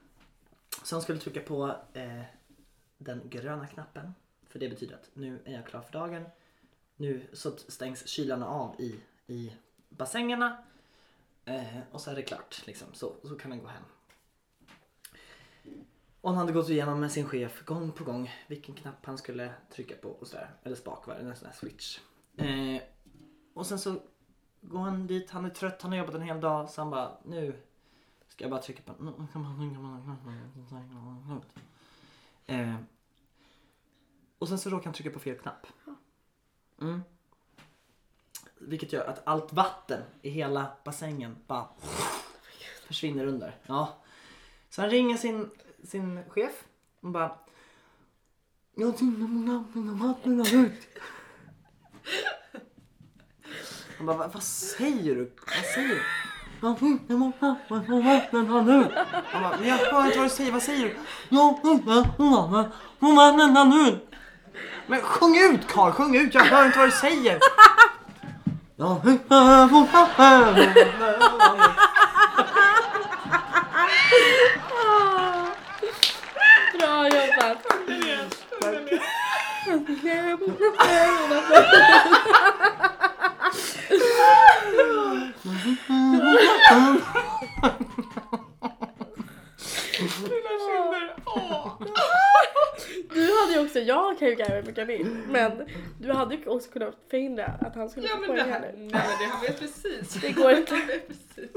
Så 0.82 0.94
han 0.94 1.02
skulle 1.02 1.18
trycka 1.18 1.40
på 1.40 1.76
eh, 1.92 2.22
den 2.98 3.22
gröna 3.24 3.66
knappen. 3.66 4.14
För 4.46 4.58
det 4.58 4.68
betyder 4.68 4.94
att 4.94 5.10
nu 5.14 5.38
är 5.44 5.52
jag 5.52 5.66
klar 5.66 5.80
för 5.80 5.92
dagen. 5.92 6.24
Nu 6.96 7.26
så 7.32 7.56
stängs 7.56 8.08
kylarna 8.08 8.46
av 8.46 8.80
i, 8.80 9.00
i 9.26 9.52
bassängerna. 9.96 10.56
Eh, 11.44 11.78
och 11.90 12.00
så 12.00 12.10
är 12.10 12.14
det 12.14 12.22
klart. 12.22 12.66
Liksom. 12.66 12.88
Så, 12.92 13.12
så 13.22 13.36
kan 13.36 13.50
han 13.50 13.60
gå 13.60 13.66
hem. 13.66 13.82
Och 16.20 16.30
han 16.30 16.38
hade 16.38 16.52
gått 16.52 16.68
igenom 16.68 17.00
med 17.00 17.12
sin 17.12 17.26
chef 17.26 17.64
gång 17.64 17.92
på 17.92 18.04
gång 18.04 18.30
vilken 18.46 18.74
knapp 18.74 19.06
han 19.06 19.18
skulle 19.18 19.52
trycka 19.70 19.94
på 19.96 20.08
och 20.08 20.26
sådär. 20.26 20.50
Eller 20.62 20.76
spakvar, 20.76 21.14
en 21.14 21.36
sån 21.36 21.46
här 21.46 21.54
switch. 21.54 21.98
Eh, 22.36 22.82
och 23.54 23.66
sen 23.66 23.78
så 23.78 24.00
går 24.60 24.78
han 24.78 25.06
dit, 25.06 25.30
han 25.30 25.44
är 25.44 25.50
trött, 25.50 25.82
han 25.82 25.90
har 25.92 25.98
jobbat 25.98 26.14
en 26.14 26.22
hel 26.22 26.40
dag 26.40 26.70
så 26.70 26.80
han 26.80 26.90
bara 26.90 27.16
nu 27.24 27.62
ska 28.28 28.44
jag 28.44 28.50
bara 28.50 28.62
trycka 28.62 28.82
på 28.82 28.92
eh, 32.46 32.74
Och 34.38 34.48
sen 34.48 34.58
så 34.58 34.70
råkar 34.70 34.84
han 34.84 34.94
trycka 34.94 35.10
på 35.10 35.18
fel 35.18 35.38
knapp. 35.38 35.66
Mm. 36.80 37.02
Vilket 38.58 38.92
gör 38.92 39.04
att 39.04 39.22
allt 39.24 39.52
vatten 39.52 40.02
i 40.22 40.30
hela 40.30 40.66
bassängen 40.84 41.36
bara 41.46 41.68
försvinner 42.86 43.26
under. 43.26 43.56
Ja. 43.66 43.96
Så 44.70 44.80
han 44.80 44.90
ringer 44.90 45.16
sin, 45.16 45.50
sin 45.84 46.20
chef 46.28 46.52
och 47.00 47.10
bara 47.10 47.30
Jag 48.74 48.96
tittar 48.96 49.72
på 49.72 49.78
mina 49.78 50.06
vatten 50.06 50.38
har 50.38 50.66
ut. 50.66 50.88
Han 53.96 54.06
bara, 54.06 54.28
vad 54.28 54.42
säger 54.42 55.14
du? 55.14 55.32
Vad 55.46 55.64
säger 55.74 55.88
du? 55.88 56.02
Jag 56.60 56.68
har 56.68 56.76
ut. 58.80 58.92
Han 59.32 59.42
bara, 59.42 59.56
men 59.56 59.68
jag 59.68 59.76
hör 59.76 60.06
inte 60.06 60.18
vad 60.18 60.26
du 60.26 60.30
säger, 60.30 60.52
vad 60.52 60.62
säger 60.62 60.84
du? 60.84 60.96
Jag 61.28 61.40
har 61.40 61.48
ut. 63.88 64.08
Men 64.86 65.00
sjung 65.00 65.36
ut 65.36 65.68
Karl, 65.68 65.92
sjung 65.92 66.16
ut, 66.16 66.34
jag 66.34 66.44
hör 66.44 66.66
inte 66.66 66.78
vad 66.78 66.88
du 66.88 66.92
säger. 66.92 67.38
Bra 76.72 77.08
jobbat! 77.08 77.58
Mina 90.28 90.52
kinder, 90.64 91.08
åh 91.26 91.74
vattnet 91.80 92.00
har 92.00 92.42
ut. 92.44 92.52
Ah, 92.52 92.52
bra 92.52 92.72
jobbat! 92.74 93.03
Du 93.14 93.40
hade 93.40 93.52
ju 93.52 93.64
också, 93.66 93.78
jag 93.78 94.18
kan 94.18 94.28
ju 94.28 94.34
garva 94.34 94.62
mycket 94.66 94.86
mer, 94.86 95.04
men 95.28 95.66
du 96.00 96.12
hade 96.12 96.34
ju 96.34 96.46
också 96.46 96.70
kunnat 96.70 96.94
förhindra 97.10 97.44
att 97.46 97.74
han 97.74 97.90
skulle 97.90 98.06
Ja 98.06 98.14
få 98.16 98.20
det 98.20 98.26
poäng 98.28 98.50
här, 98.52 98.60
nej 98.60 98.74
men 98.76 98.90
det 98.92 99.24
har 99.24 99.40
vi 99.40 99.48
precis. 99.52 100.14
Det 100.14 100.30
går 100.32 100.50
inte. 100.56 100.74
Det 100.74 100.86
vet 100.86 101.08
precis. 101.08 101.50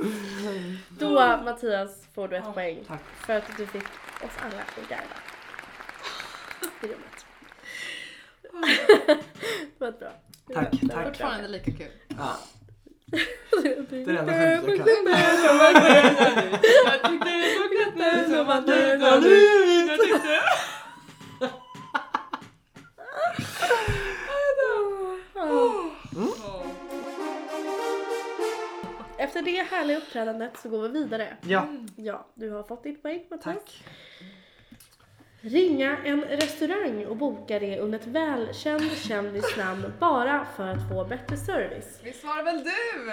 Då 0.99 1.09
Mattias 1.45 2.07
får 2.15 2.27
du 2.27 2.37
ett 2.37 2.53
poäng 2.53 2.83
Tack. 2.87 3.01
för 3.25 3.33
att 3.33 3.57
du 3.57 3.67
fick 3.67 3.83
oss 4.23 4.31
alla 4.41 4.61
att 4.61 4.89
garva. 4.89 5.03
I 6.81 6.85
rummet. 6.87 7.25
Det 9.61 9.79
var 9.79 9.87
ett 9.87 9.99
bra. 9.99 10.11
Tack, 10.53 10.67
Det 10.71 10.87
var 10.87 10.95
tack. 10.95 11.05
Fortfarande 11.07 11.47
lika 11.47 11.71
kul. 11.71 11.87
Ja, 12.17 12.37
Det 13.63 13.89
det 13.89 14.01
är 14.01 14.05
det 14.05 14.17
enda 14.19 14.33
skämtet 14.33 14.77
jag 14.77 14.85
kan. 14.85 16.59
Efter 29.17 29.41
det 29.41 29.63
härliga 29.63 29.97
uppträdandet 29.97 30.57
så 30.57 30.69
går 30.69 30.81
vi 30.81 30.87
vidare. 30.99 31.37
Ja, 31.41 31.67
Ja, 31.95 32.27
du 32.33 32.49
har 32.51 32.63
fått 32.63 32.83
ditt 32.83 33.01
poäng 33.01 33.23
Mattias. 33.29 33.43
tack. 33.55 33.83
Ringa 35.41 35.97
en 36.05 36.21
restaurang 36.23 37.05
och 37.05 37.17
boka 37.17 37.59
det 37.59 37.79
under 37.79 37.99
ett 37.99 38.07
välkänd 38.07 38.91
kändisnamn 38.97 39.93
bara 39.99 40.45
för 40.55 40.67
att 40.67 40.89
få 40.89 41.05
bättre 41.05 41.37
service. 41.37 41.99
Visst 42.03 42.23
var 42.23 42.37
det 42.37 42.43
väl 42.43 42.63
du? 42.63 43.11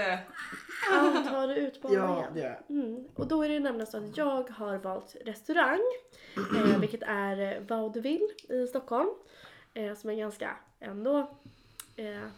Antar 0.92 1.48
du 1.48 1.54
Ja, 1.54 1.60
utmaningen? 1.68 2.34
det 2.34 2.40
gör 2.40 2.58
jag. 2.68 2.76
Mm. 2.78 3.04
Och 3.14 3.26
då 3.26 3.42
är 3.44 3.48
det 3.48 3.60
nämligen 3.60 3.86
så 3.86 3.96
att 3.96 4.16
jag 4.16 4.50
har 4.50 4.76
valt 4.78 5.16
restaurang, 5.24 5.80
eh, 6.36 6.78
vilket 6.80 7.02
är 7.02 7.40
eh, 7.56 7.60
Vaudeville 7.68 8.28
i 8.48 8.66
Stockholm. 8.66 9.08
Eh, 9.74 9.94
som 9.94 10.10
är 10.10 10.14
ganska 10.14 10.56
ändå 10.80 11.38
eh, 11.96 12.28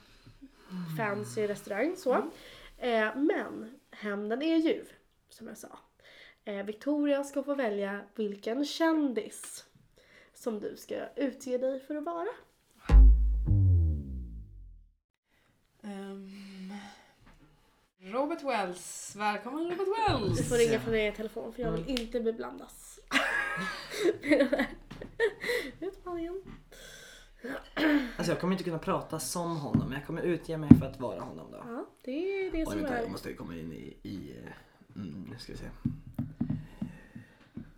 fancy 0.97 1.47
restaurang 1.47 1.97
så. 1.97 2.15
Eh, 2.79 3.17
men 3.17 3.81
hämnden 3.91 4.43
är 4.43 4.57
ljuv, 4.57 4.93
som 5.29 5.49
jag 5.49 5.59
sa. 5.59 5.79
Eh, 6.45 6.65
Victoria 6.65 7.25
ska 7.25 7.43
få 7.43 7.55
välja 7.55 8.01
vilken 8.15 8.65
kändis 8.65 9.65
som 10.35 10.61
du 10.61 10.77
ska 10.77 10.95
utge 11.17 11.59
dig 11.59 11.81
för 11.81 11.95
att 11.95 12.05
vara. 12.05 12.29
Ehm, 15.83 16.73
Robert 17.99 18.43
Wells. 18.43 19.15
Välkommen 19.17 19.71
Robert 19.71 19.89
Wells. 19.99 20.39
Du 20.39 20.45
får 20.45 20.57
ringa 20.57 20.81
från 20.81 20.93
din 20.93 21.15
telefon 21.15 21.53
för 21.53 21.63
jag 21.63 21.73
vill 21.73 22.01
inte 22.01 22.21
beblandas. 22.21 23.01
Utmaningen. 25.81 26.43
Alltså 28.17 28.33
jag 28.33 28.41
kommer 28.41 28.53
inte 28.53 28.65
kunna 28.65 28.79
prata 28.79 29.19
som 29.19 29.57
honom, 29.57 29.89
men 29.89 29.99
jag 29.99 30.07
kommer 30.07 30.23
utge 30.23 30.57
mig 30.57 30.71
för 30.79 30.87
att 30.87 31.01
vara 31.01 31.21
honom 31.21 31.51
då. 31.53 31.59
Ja, 31.67 31.87
det 32.05 32.11
är 32.47 32.53
det 32.53 32.59
Oj, 32.59 32.65
som 32.65 32.75
vänta, 32.79 32.97
är... 32.99 33.03
jag 33.03 33.11
måste 33.11 33.33
komma 33.33 33.55
in 33.57 33.73
i... 33.73 33.97
i 34.09 34.37
mm, 34.97 35.27
nu 35.31 35.39
ska 35.39 35.53
vi 35.53 35.59
se. 35.59 35.65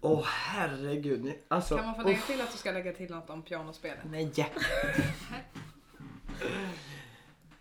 Åh 0.00 0.24
herregud. 0.26 1.24
ni- 1.24 1.38
Alltså, 1.48 1.76
Kan 1.76 1.86
man 1.86 1.94
få 1.94 2.02
lägga 2.02 2.20
till 2.20 2.40
att 2.40 2.52
du 2.52 2.58
ska 2.58 2.72
lägga 2.72 2.92
till 2.92 3.10
något 3.10 3.30
om 3.30 3.42
pianospelet? 3.42 4.04
Nej. 4.10 4.32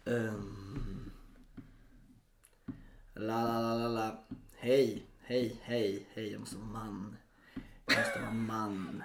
um, 0.05 1.11
la 3.13 3.43
la 3.43 3.61
la 3.61 3.75
la 3.77 3.87
la. 3.87 4.11
Hej, 4.59 5.05
hej, 5.23 5.59
hej, 5.63 6.07
hej. 6.13 6.31
Jag 6.31 6.39
måste 6.39 6.57
vara 6.57 6.67
man. 6.67 7.15
Jag 7.85 7.97
måste 7.97 8.19
vara 8.21 8.31
man. 8.31 9.03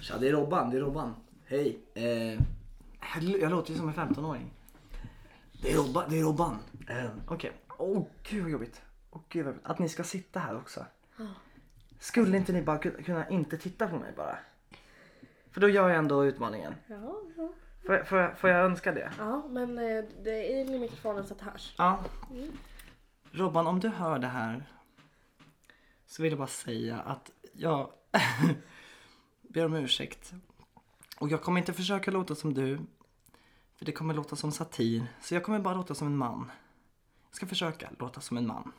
Tja, 0.00 0.18
det 0.18 0.28
är 0.28 0.32
Robban, 0.32 0.70
det 0.70 0.76
är 0.76 0.80
Robban. 0.80 1.14
Hej. 1.54 1.78
Eh, 1.94 2.40
jag, 3.40 3.50
låter 3.50 3.72
ju 3.72 3.78
som 3.78 3.88
en 3.88 3.94
15-åring. 3.94 4.50
Det 5.62 5.72
är 5.72 5.76
Robban, 5.76 6.04
det 6.10 6.18
är 6.18 6.22
Robban. 6.22 6.58
Eh, 6.88 7.10
Okej. 7.28 7.52
Åh 7.78 8.06
gud 8.22 8.42
vad 8.42 8.50
jobbigt. 8.52 8.82
Åh 9.10 9.20
gud 9.28 9.46
vad. 9.46 9.54
Att 9.62 9.78
ni 9.78 9.88
ska 9.88 10.04
sitta 10.04 10.40
här 10.40 10.56
också. 10.56 10.86
Skulle 11.98 12.36
inte 12.36 12.52
ni 12.52 12.62
bara 12.62 12.78
ku- 12.78 13.02
kunna 13.02 13.28
inte 13.28 13.58
titta 13.58 13.88
på 13.88 13.96
mig 13.98 14.12
bara? 14.16 14.38
För 15.50 15.60
då 15.60 15.68
gör 15.68 15.88
jag 15.88 15.98
ändå 15.98 16.24
utmaningen. 16.24 16.74
Ja, 16.86 17.20
ja. 17.36 17.52
Får 17.86 17.94
jag, 17.94 18.08
får 18.08 18.18
jag, 18.18 18.38
får 18.38 18.50
jag 18.50 18.64
önska 18.64 18.92
det? 18.92 19.12
ja, 19.18 19.48
men 19.50 19.78
eh, 19.78 20.04
det 20.24 20.52
är 20.52 20.60
in 20.60 20.74
i 20.74 20.78
mikrofonen 20.78 21.26
så 21.26 21.34
att 21.34 21.38
det 21.40 21.44
hörs. 21.44 21.74
Ja. 21.78 22.04
Robban, 23.30 23.66
om 23.66 23.80
du 23.80 23.88
hör 23.88 24.18
det 24.18 24.26
här 24.26 24.64
så 26.06 26.22
vill 26.22 26.32
jag 26.32 26.38
bara 26.38 26.48
säga 26.48 27.00
att 27.00 27.30
jag 27.52 27.90
ber 29.42 29.64
om 29.64 29.74
ursäkt. 29.74 30.32
Och 31.18 31.28
jag 31.28 31.42
kommer 31.42 31.60
inte 31.60 31.72
försöka 31.72 32.10
låta 32.10 32.34
som 32.34 32.54
du, 32.54 32.78
för 33.76 33.84
det 33.84 33.92
kommer 33.92 34.14
låta 34.14 34.36
som 34.36 34.52
satir. 34.52 35.06
Så 35.22 35.34
jag 35.34 35.42
kommer 35.44 35.58
bara 35.58 35.74
låta 35.74 35.94
som 35.94 36.06
en 36.06 36.16
man. 36.16 36.50
Jag 37.30 37.36
ska 37.36 37.46
försöka 37.46 37.90
låta 37.98 38.20
som 38.20 38.36
en 38.36 38.46
man. 38.46 38.72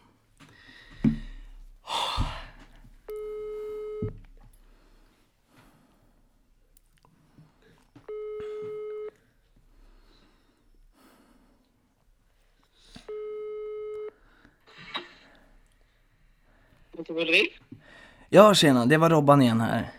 Ja, 18.29 18.53
tjena, 18.53 18.86
det 18.86 18.97
var 18.97 19.09
Robban 19.09 19.41
igen 19.41 19.61
här. 19.61 19.91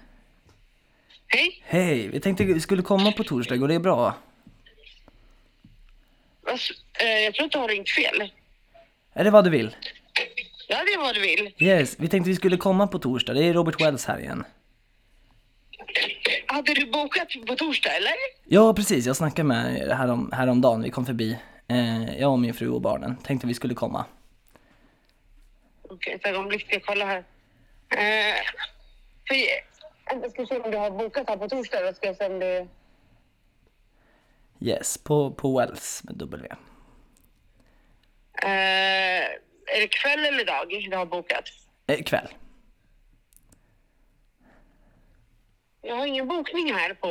Hej. 1.28 1.62
Hej, 1.64 2.08
vi 2.08 2.20
tänkte 2.20 2.44
vi 2.44 2.60
skulle 2.60 2.82
komma 2.82 3.12
på 3.12 3.24
torsdag, 3.24 3.56
går 3.56 3.68
det 3.68 3.78
bra? 3.78 4.14
Alltså, 6.46 6.74
eh, 7.00 7.08
jag 7.08 7.34
tror 7.34 7.46
att 7.46 7.52
du 7.52 7.58
har 7.58 7.68
ringt 7.68 7.90
fel. 7.90 8.32
Är 9.12 9.24
det 9.24 9.30
vad 9.30 9.44
du 9.44 9.50
vill? 9.50 9.76
Ja, 10.68 10.76
det 10.84 10.92
är 10.92 10.98
vad 10.98 11.14
du 11.14 11.20
vill. 11.20 11.54
Yes, 11.58 11.96
vi 11.98 12.08
tänkte 12.08 12.30
vi 12.30 12.36
skulle 12.36 12.56
komma 12.56 12.86
på 12.86 12.98
torsdag, 12.98 13.34
det 13.34 13.44
är 13.44 13.54
Robert 13.54 13.80
Wells 13.80 14.04
här 14.04 14.18
igen. 14.18 14.44
Hade 16.46 16.74
du 16.74 16.86
bokat 16.86 17.28
på 17.46 17.54
torsdag, 17.54 17.96
eller? 17.96 18.12
Ja, 18.44 18.74
precis. 18.74 19.06
Jag 19.06 19.16
snackade 19.16 19.48
med 19.48 19.78
er 19.78 19.94
härom, 19.94 20.32
häromdagen. 20.32 20.82
Vi 20.82 20.90
kom 20.90 21.06
förbi. 21.06 21.38
Eh, 21.68 22.18
jag 22.20 22.32
och 22.32 22.38
min 22.38 22.54
fru 22.54 22.68
och 22.68 22.80
barnen. 22.80 23.16
Tänkte 23.16 23.46
vi 23.46 23.54
skulle 23.54 23.74
komma. 23.74 24.04
Okej, 25.82 26.12
ett 26.12 26.26
ögonblick 26.26 26.62
ska 26.66 26.72
jag 26.72 26.82
kolla 26.84 27.04
här. 27.04 27.24
Eh, 27.90 28.34
för, 29.28 29.36
jag 30.10 30.30
ska 30.30 30.46
se 30.46 30.60
om 30.60 30.70
du 30.70 30.76
har 30.76 30.90
bokat 30.90 31.28
här 31.28 31.36
på 31.36 31.48
torsdag. 31.48 31.82
Då 31.86 31.92
ska 31.92 32.06
jag 32.06 32.16
se 32.16 32.26
om 32.26 32.38
det... 32.38 32.66
Yes, 34.60 34.98
på, 34.98 35.30
på 35.30 35.58
Wells 35.58 36.02
med 36.04 36.16
W. 36.16 36.48
Eh, 38.42 39.24
är 39.66 39.80
det 39.80 39.88
kväll 39.88 40.24
eller 40.24 40.44
dag 40.44 40.68
du 40.90 40.96
har 40.96 41.06
bokat? 41.06 41.44
Eh, 41.86 42.02
kväll. 42.02 42.28
Jag 45.82 45.96
har 45.96 46.06
ingen 46.06 46.28
bokning 46.28 46.72
här 46.74 46.94
på 46.94 47.08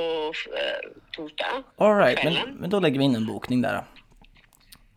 eh, 0.57 0.91
torsdag. 1.11 1.63
Alright, 1.77 2.23
men, 2.23 2.55
men 2.55 2.69
då 2.69 2.79
lägger 2.79 2.99
vi 2.99 3.05
in 3.05 3.15
en 3.15 3.27
bokning 3.27 3.61
där 3.61 3.73
då. 3.73 3.83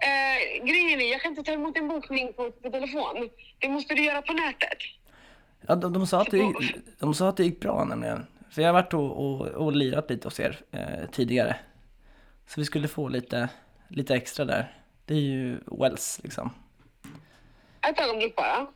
Eh, 0.06 0.64
grejen 0.64 1.00
är, 1.00 1.10
jag 1.10 1.20
kan 1.20 1.30
inte 1.30 1.42
ta 1.42 1.52
emot 1.52 1.76
en 1.76 1.88
bokning 1.88 2.32
på, 2.32 2.50
på 2.50 2.70
telefon. 2.70 3.30
Det 3.58 3.68
måste 3.68 3.94
du 3.94 4.04
göra 4.04 4.22
på 4.22 4.32
nätet. 4.32 4.78
Ja, 5.66 5.74
de, 5.74 5.92
de, 5.92 6.06
sa 6.06 6.20
att 6.20 6.30
det, 6.30 6.54
de 6.98 7.14
sa 7.14 7.28
att 7.28 7.36
det 7.36 7.44
gick 7.44 7.60
bra 7.60 7.84
nämligen. 7.84 8.26
För 8.50 8.62
jag 8.62 8.68
har 8.68 8.72
varit 8.72 8.94
och, 8.94 9.24
och, 9.24 9.46
och 9.46 9.72
lirat 9.72 10.10
lite 10.10 10.26
hos 10.26 10.40
er 10.40 10.60
eh, 10.70 11.10
tidigare. 11.12 11.56
Så 12.46 12.60
vi 12.60 12.64
skulle 12.64 12.88
få 12.88 13.08
lite, 13.08 13.48
lite 13.88 14.14
extra 14.14 14.44
där. 14.44 14.72
Det 15.04 15.14
är 15.14 15.20
ju 15.20 15.58
Wells 15.66 16.20
liksom. 16.22 16.50
Ett 17.90 18.00
ögonblick 18.00 18.36
bara. 18.36 18.66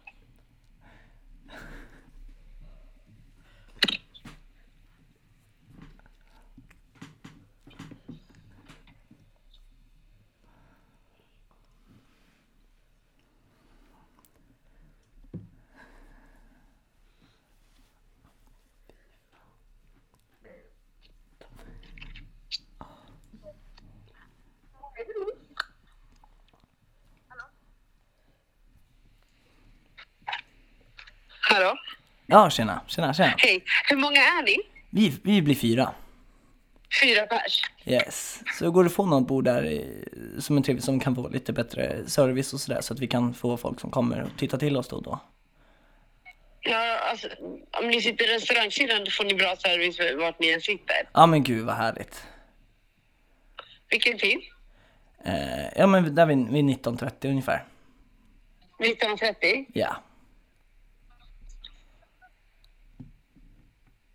Hallå? 31.54 31.76
Ja, 32.26 32.50
tjena, 32.50 32.80
tjena, 32.86 33.14
tjena. 33.14 33.34
Hej. 33.38 33.64
Hur 33.88 33.96
många 33.96 34.16
är 34.20 34.42
ni? 34.42 34.56
Vi, 34.90 35.18
vi 35.22 35.42
blir 35.42 35.54
fyra. 35.54 35.90
Fyra 37.02 37.26
pers. 37.26 37.62
Yes. 37.84 38.40
Så 38.58 38.70
går 38.70 38.84
det 38.84 38.86
att 38.88 38.92
få 38.94 39.06
något 39.06 39.28
bord 39.28 39.44
där 39.44 39.64
i- 39.64 40.08
som 40.40 40.58
är 40.58 40.62
trevligt 40.62 40.84
som 40.84 41.00
kan 41.00 41.14
få 41.14 41.28
lite 41.28 41.52
bättre 41.52 42.08
service 42.08 42.52
och 42.52 42.60
sådär 42.60 42.80
så 42.80 42.94
att 42.94 43.00
vi 43.00 43.06
kan 43.06 43.34
få 43.34 43.56
folk 43.56 43.80
som 43.80 43.90
kommer 43.90 44.22
och 44.22 44.28
titta 44.38 44.58
till 44.58 44.76
oss 44.76 44.88
då 44.88 44.96
och 44.96 45.02
då. 45.02 45.20
Ja, 46.60 46.98
alltså, 47.10 47.28
om 47.80 47.88
ni 47.88 48.00
sitter 48.02 48.30
i 48.30 48.34
restaurangsidan 48.34 49.06
får 49.10 49.24
ni 49.24 49.34
bra 49.34 49.56
service 49.56 49.98
vart 50.20 50.38
ni 50.38 50.48
än 50.48 50.60
sitter. 50.60 50.96
Ja 51.12 51.26
men 51.26 51.42
gud 51.42 51.66
vad 51.66 51.74
härligt. 51.76 52.24
Vilken 53.90 54.18
tid? 54.18 54.38
Eh, 55.24 55.66
ja 55.76 55.86
men 55.86 56.14
där 56.14 56.26
vid, 56.26 56.48
vid 56.48 56.64
19.30 56.64 57.28
ungefär. 57.30 57.64
19.30. 58.78 59.64
Ja. 59.74 59.96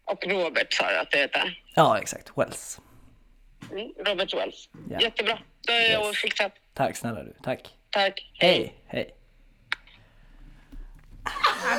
Och 0.07 0.27
Robert 0.27 0.73
sa 0.73 0.89
du 0.91 0.97
att 0.97 1.11
det 1.11 1.17
heter. 1.17 1.61
Ja 1.75 1.99
exakt, 1.99 2.31
Wells. 2.35 2.79
Mm, 3.71 3.91
Robert 4.05 4.33
Wells. 4.33 4.69
Ja. 4.89 4.99
Jättebra. 4.99 5.39
Då 5.67 5.73
är 5.73 5.91
jag 5.91 6.05
Yes. 6.07 6.17
fixat. 6.17 6.51
Tack 6.73 6.95
snälla 6.97 7.23
du, 7.23 7.33
tack. 7.43 7.69
Tack. 7.89 8.31
Hej, 8.33 8.73
hej. 8.87 9.13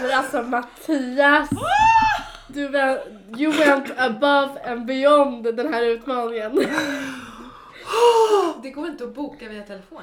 Men 0.02 0.10
alltså 0.12 0.42
Mattias! 0.42 1.48
Du 2.48 2.68
went, 2.68 3.00
you 3.38 3.52
went 3.52 3.90
above 3.98 4.60
and 4.64 4.86
beyond 4.86 5.56
den 5.56 5.74
här 5.74 5.82
utmaningen. 5.82 6.54
Det 8.62 8.70
går 8.70 8.86
inte 8.88 9.04
att 9.04 9.14
boka 9.14 9.48
via 9.48 9.62
telefon. 9.62 10.02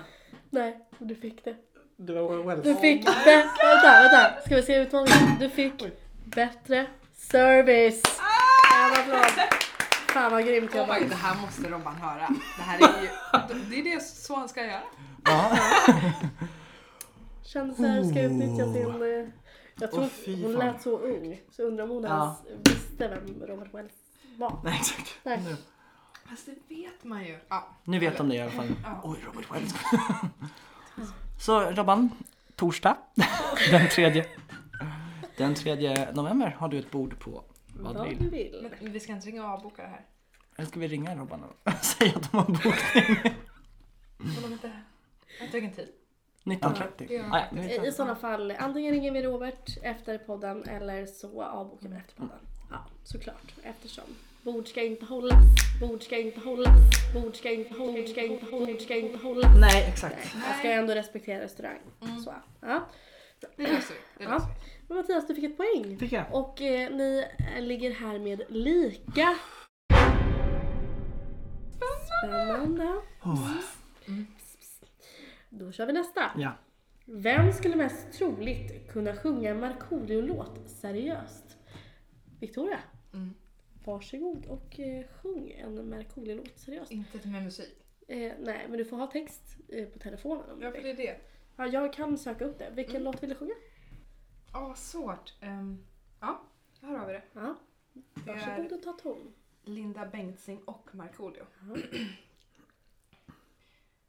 Nej, 0.49 0.77
du 0.99 1.15
fick 1.15 1.43
det. 1.45 1.55
Wells. 1.97 2.63
Du 2.63 2.75
fick 2.75 3.05
bättre, 3.05 3.45
vänta, 3.63 3.99
vänta, 4.01 4.41
ska 4.45 4.55
vi 4.55 4.61
se 4.63 4.75
utmaningen? 4.75 5.39
Du 5.39 5.49
fick 5.49 5.73
bättre 6.25 6.85
service. 7.17 8.01
En 8.75 8.93
applåd. 9.01 9.39
Fan 10.07 10.31
vad 10.31 10.45
grymt 10.45 10.71
Oh 10.71 10.77
jobbat. 10.77 10.99
God, 10.99 11.09
det 11.09 11.15
här 11.15 11.41
måste 11.41 11.69
Robban 11.69 11.95
höra. 11.95 12.27
Det 12.57 12.63
här 12.63 12.77
är 12.77 13.01
ju, 13.01 13.09
det 13.69 13.79
är 13.89 13.95
det 13.95 14.01
så 14.03 14.35
han 14.35 14.49
ska 14.49 14.61
göra. 14.65 14.81
Ja. 15.25 15.57
Kändisar 17.43 18.03
ska 18.11 18.21
utnyttja 18.21 18.73
sin... 18.73 18.85
eh, 19.21 19.29
Jag 19.75 19.91
tror 19.91 20.07
fy 20.07 20.43
hon 20.43 20.53
lät 20.53 20.81
så 20.81 20.97
ung, 20.99 21.39
så 21.51 21.63
undrar 21.63 21.83
om 21.83 21.89
hon 21.89 22.03
Ja. 22.03 22.37
ens 22.47 22.61
visste 22.69 23.07
vem 23.07 23.47
Robert 23.47 23.73
Wells 23.73 23.91
var. 24.37 24.59
Nej 24.63 24.77
exakt. 24.79 25.15
Nej. 25.23 25.41
Nu. 25.45 25.55
Fast 26.29 26.45
det 26.45 26.75
vet 26.75 27.03
man 27.03 27.23
ju. 27.25 27.37
Ja. 27.49 27.67
Nu 27.83 27.99
vet 27.99 28.17
de 28.17 28.29
det 28.29 28.35
i 28.35 28.41
alla 28.41 28.51
fall. 28.51 28.67
Ja. 28.83 28.99
Oj, 29.03 29.17
Robert 29.25 29.51
Wells. 29.53 29.73
Så 31.39 31.59
Robban, 31.71 32.09
torsdag 32.55 32.97
den 33.71 33.89
tredje. 33.89 34.25
Den 35.37 35.55
3 35.55 36.05
november 36.13 36.55
har 36.59 36.67
du 36.67 36.79
ett 36.79 36.91
bord 36.91 37.19
på 37.19 37.43
vad 37.75 38.03
du 38.09 38.15
vill. 38.15 38.29
vill. 38.29 38.69
Men 38.81 38.91
vi 38.93 38.99
ska 38.99 39.11
inte 39.13 39.27
ringa 39.27 39.43
och 39.45 39.49
avboka 39.49 39.81
det 39.81 39.87
här. 39.87 40.05
Eller 40.57 40.67
ska 40.67 40.79
vi 40.79 40.87
ringa 40.87 41.15
Robban 41.15 41.43
och 41.43 41.71
säga 41.85 42.13
att 42.15 42.31
de 42.31 42.37
har 42.37 42.45
bokning? 42.45 43.33
Får 44.35 44.41
de 44.41 44.53
inte... 44.53 44.71
Vilken 45.51 45.71
tid? 45.71 45.89
19.30? 46.43 47.13
Ja. 47.13 47.23
Ah, 47.31 47.43
ja, 47.55 47.85
I 47.85 47.91
sådana 47.91 48.15
fall, 48.15 48.51
antingen 48.59 48.93
ringer 48.93 49.11
vi 49.11 49.23
Robert 49.23 49.77
efter 49.83 50.17
podden 50.17 50.63
eller 50.63 51.05
så 51.05 51.43
avbokar 51.43 51.89
vi 51.89 51.95
efter 51.95 52.15
podden. 52.15 52.37
Ja, 52.71 52.77
såklart. 53.03 53.53
Eftersom 53.63 54.03
bord 54.43 54.67
ska 54.67 54.83
inte 54.83 55.05
hållas, 55.05 55.43
bord 55.81 56.03
ska 56.03 56.17
inte 56.17 56.39
hållas, 56.39 56.73
bord 57.13 57.35
ska 57.35 57.51
inte 57.51 57.73
hållas, 57.73 57.95
bord 57.95 58.07
ska 58.09 58.21
inte 58.23 58.45
hållas, 58.51 58.67
bord 58.69 58.81
ska 58.81 58.95
inte 58.95 59.17
hållas. 59.17 59.51
Nej, 59.59 59.85
exakt. 59.89 60.35
Jag 60.47 60.57
ska 60.59 60.71
ändå 60.71 60.93
respektera 60.93 61.41
restaurang. 61.43 61.79
Så, 62.25 62.33
ja. 62.59 62.85
Det 63.57 63.63
löser 63.63 63.93
vi. 63.93 63.99
Det 64.17 64.23
Ja. 64.23 64.29
löser 64.29 64.47
vi. 64.47 64.71
Men 64.87 64.97
Mattias, 64.97 65.27
du 65.27 65.35
fick 65.35 65.43
ett 65.43 65.57
poäng. 65.57 65.97
Fick 65.99 66.11
jag? 66.11 66.25
Och 66.31 66.61
eh, 66.61 66.95
ni 66.95 67.25
ligger 67.59 67.91
här 67.91 68.19
med 68.19 68.41
lika. 68.49 69.35
Spännande. 72.21 73.01
Då 75.49 75.71
kör 75.71 75.85
vi 75.85 75.93
nästa. 75.93 76.31
Ja. 76.37 76.57
Vem 77.05 77.53
skulle 77.53 77.75
mest 77.75 78.11
troligt 78.13 78.91
kunna 78.91 79.15
sjunga 79.15 79.49
en 79.49 79.59
Markoolio-låt 79.59 80.69
seriöst? 80.69 81.57
Victoria? 82.39 82.79
Mm. 83.13 83.33
Varsågod 83.85 84.45
och 84.45 84.79
eh, 84.79 85.05
sjung 85.21 85.51
en 85.51 85.89
Markoolio-låt 85.89 86.59
seriöst. 86.59 86.91
Inte 86.91 87.19
till 87.19 87.31
med 87.31 87.43
musik. 87.43 87.75
Eh, 88.07 88.31
nej, 88.39 88.65
men 88.69 88.77
du 88.77 88.85
får 88.85 88.97
ha 88.97 89.07
text 89.07 89.57
eh, 89.69 89.85
på 89.85 89.99
telefonen 89.99 90.49
om 90.49 90.61
Ja, 90.61 90.71
för 90.71 90.81
det 90.81 90.89
är 90.89 90.95
det. 90.95 91.15
Ja, 91.55 91.67
jag 91.67 91.93
kan 91.93 92.17
söka 92.17 92.45
upp 92.45 92.59
det. 92.59 92.69
Vilken 92.75 93.03
låt 93.03 93.23
vill 93.23 93.29
du 93.29 93.35
sjunga? 93.35 93.55
Åh, 94.55 94.67
vad 94.67 94.77
svårt. 94.77 95.33
Ehm, 95.41 95.85
ja, 96.19 96.41
här 96.81 96.97
har 96.97 97.07
vi 97.07 97.13
det. 97.13 97.23
Ja, 97.33 97.55
varsågod 98.13 98.71
och 98.71 98.83
ta 98.83 98.91
ton. 98.91 99.33
Linda 99.63 100.05
Bengtzing 100.05 100.61
och 100.65 100.89
Markoolio. 100.91 101.45
Ja. 101.59 101.77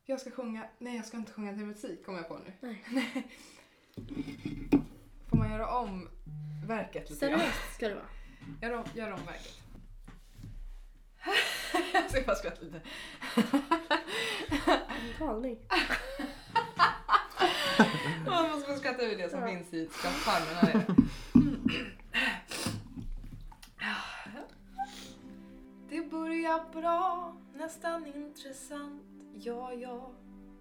Jag 0.09 0.21
ska 0.21 0.31
sjunga... 0.31 0.69
Nej, 0.79 0.97
jag 0.97 1.07
ska 1.07 1.17
inte 1.17 1.33
sjunga 1.33 1.55
till 1.55 1.67
musik 1.67 2.05
kommer 2.05 2.19
jag 2.19 2.29
på 2.29 2.39
nu. 2.39 2.53
Nej. 2.61 2.83
Får 5.31 5.37
man 5.37 5.51
göra 5.51 5.79
om 5.79 6.09
verket 6.67 7.11
lite? 7.11 7.21
Seriöst 7.21 7.75
ska 7.75 7.89
det 7.89 7.95
vara. 7.95 8.07
Gör 8.63 8.73
om, 8.73 8.85
gör 8.95 9.13
om 9.13 9.21
verket. 9.27 9.63
jag 11.93 12.11
ska 12.11 12.23
bara 12.23 12.37
skratta 12.37 12.61
lite. 12.63 12.81
En 14.89 15.19
talning. 15.19 15.59
Man 18.27 18.51
måste 18.51 18.73
få 18.73 18.79
skratta 18.79 19.03
över 19.03 19.17
det 19.17 19.31
som 19.31 19.41
Ja. 19.41 19.47
finns 19.47 19.75
i 19.75 19.89
nere. 20.63 20.85
Det 25.89 26.11
börjar 26.11 26.73
bra, 26.73 27.37
nästan 27.55 28.07
intressant. 28.07 29.03
Ja, 29.35 29.73
ja, 29.73 30.11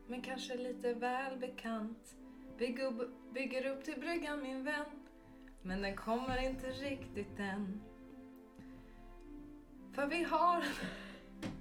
men 0.08 0.22
kanske 0.22 0.58
lite 0.58 0.94
väl 0.94 1.38
bekant. 1.40 2.16
Vi 2.58 2.68
gubb, 2.68 3.02
bygger 3.34 3.66
upp 3.66 3.84
till 3.84 4.00
bryggan 4.00 4.42
min 4.44 4.64
vän. 4.64 4.86
Men 5.62 5.82
den 5.82 5.96
kommer 5.96 6.38
inte 6.44 6.68
riktigt 6.68 7.40
än. 7.40 7.82
För 9.94 10.08
vi 10.08 10.24
har... 10.24 10.64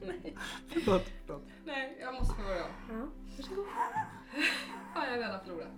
Nej, 0.07 0.37
Förlåt, 0.68 1.11
förlåt. 1.26 1.43
nej, 1.64 1.99
jag 2.01 2.14
måste 2.14 2.35
få 2.35 2.43
börja 2.43 2.64
om. 2.64 2.70
Ja, 2.91 3.07
varsågod. 3.37 3.66
Har 5.14 5.20
redan 5.20 5.40
förlorat. 5.44 5.68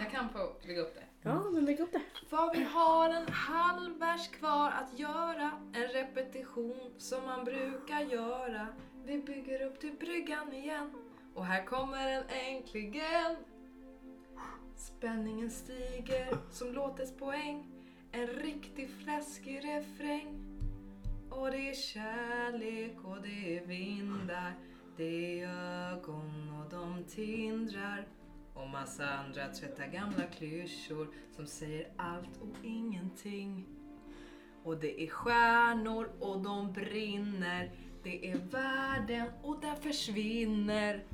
Jag 0.00 0.10
kan 0.10 0.28
få 0.28 0.52
bygga 0.66 0.80
upp 0.80 0.94
det. 0.94 1.04
Ja, 1.22 1.50
men 1.50 1.64
bygg 1.64 1.80
upp 1.80 1.92
det. 1.92 2.02
För 2.28 2.54
vi 2.54 2.62
har 2.62 3.10
en 3.10 3.28
halv 3.28 3.98
vers 3.98 4.28
kvar 4.28 4.70
att 4.70 4.98
göra 4.98 5.52
En 5.72 5.88
repetition 5.88 6.94
som 6.98 7.24
man 7.24 7.44
brukar 7.44 8.00
göra. 8.00 8.66
Vi 9.04 9.18
bygger 9.18 9.66
upp 9.66 9.80
till 9.80 9.92
bryggan 9.92 10.52
igen. 10.52 10.90
Och 11.34 11.44
här 11.44 11.64
kommer 11.64 12.10
den 12.10 12.24
äntligen 12.28 13.36
Spänningen 14.76 15.50
stiger 15.50 16.38
som 16.50 16.72
låtets 16.72 17.16
poäng. 17.16 17.66
En 18.12 18.26
riktig 18.26 18.90
fläskig 18.90 19.64
refräng. 19.64 20.58
Och 21.30 21.50
det 21.50 21.70
är 21.70 21.74
kärlek 21.74 22.96
och 23.04 23.22
det 23.22 23.58
är 23.58 23.66
vindar. 23.66 24.52
Det 24.96 25.40
är 25.40 25.48
ögon 25.92 26.60
och 26.60 26.70
de 26.70 27.04
tindrar 27.04 28.06
och 28.62 28.68
massa 28.68 29.08
andra 29.08 29.48
trötta 29.48 29.86
gamla 29.86 30.24
klyschor 30.38 31.08
som 31.36 31.46
säger 31.46 31.88
allt 31.96 32.36
och 32.40 32.64
ingenting. 32.64 33.66
Och 34.64 34.76
det 34.76 35.02
är 35.02 35.06
stjärnor 35.06 36.10
och 36.20 36.40
de 36.40 36.72
brinner. 36.72 37.72
Det 38.02 38.30
är 38.30 38.36
världen 38.36 39.30
och 39.42 39.60
den 39.60 39.76
försvinner. 39.76 41.04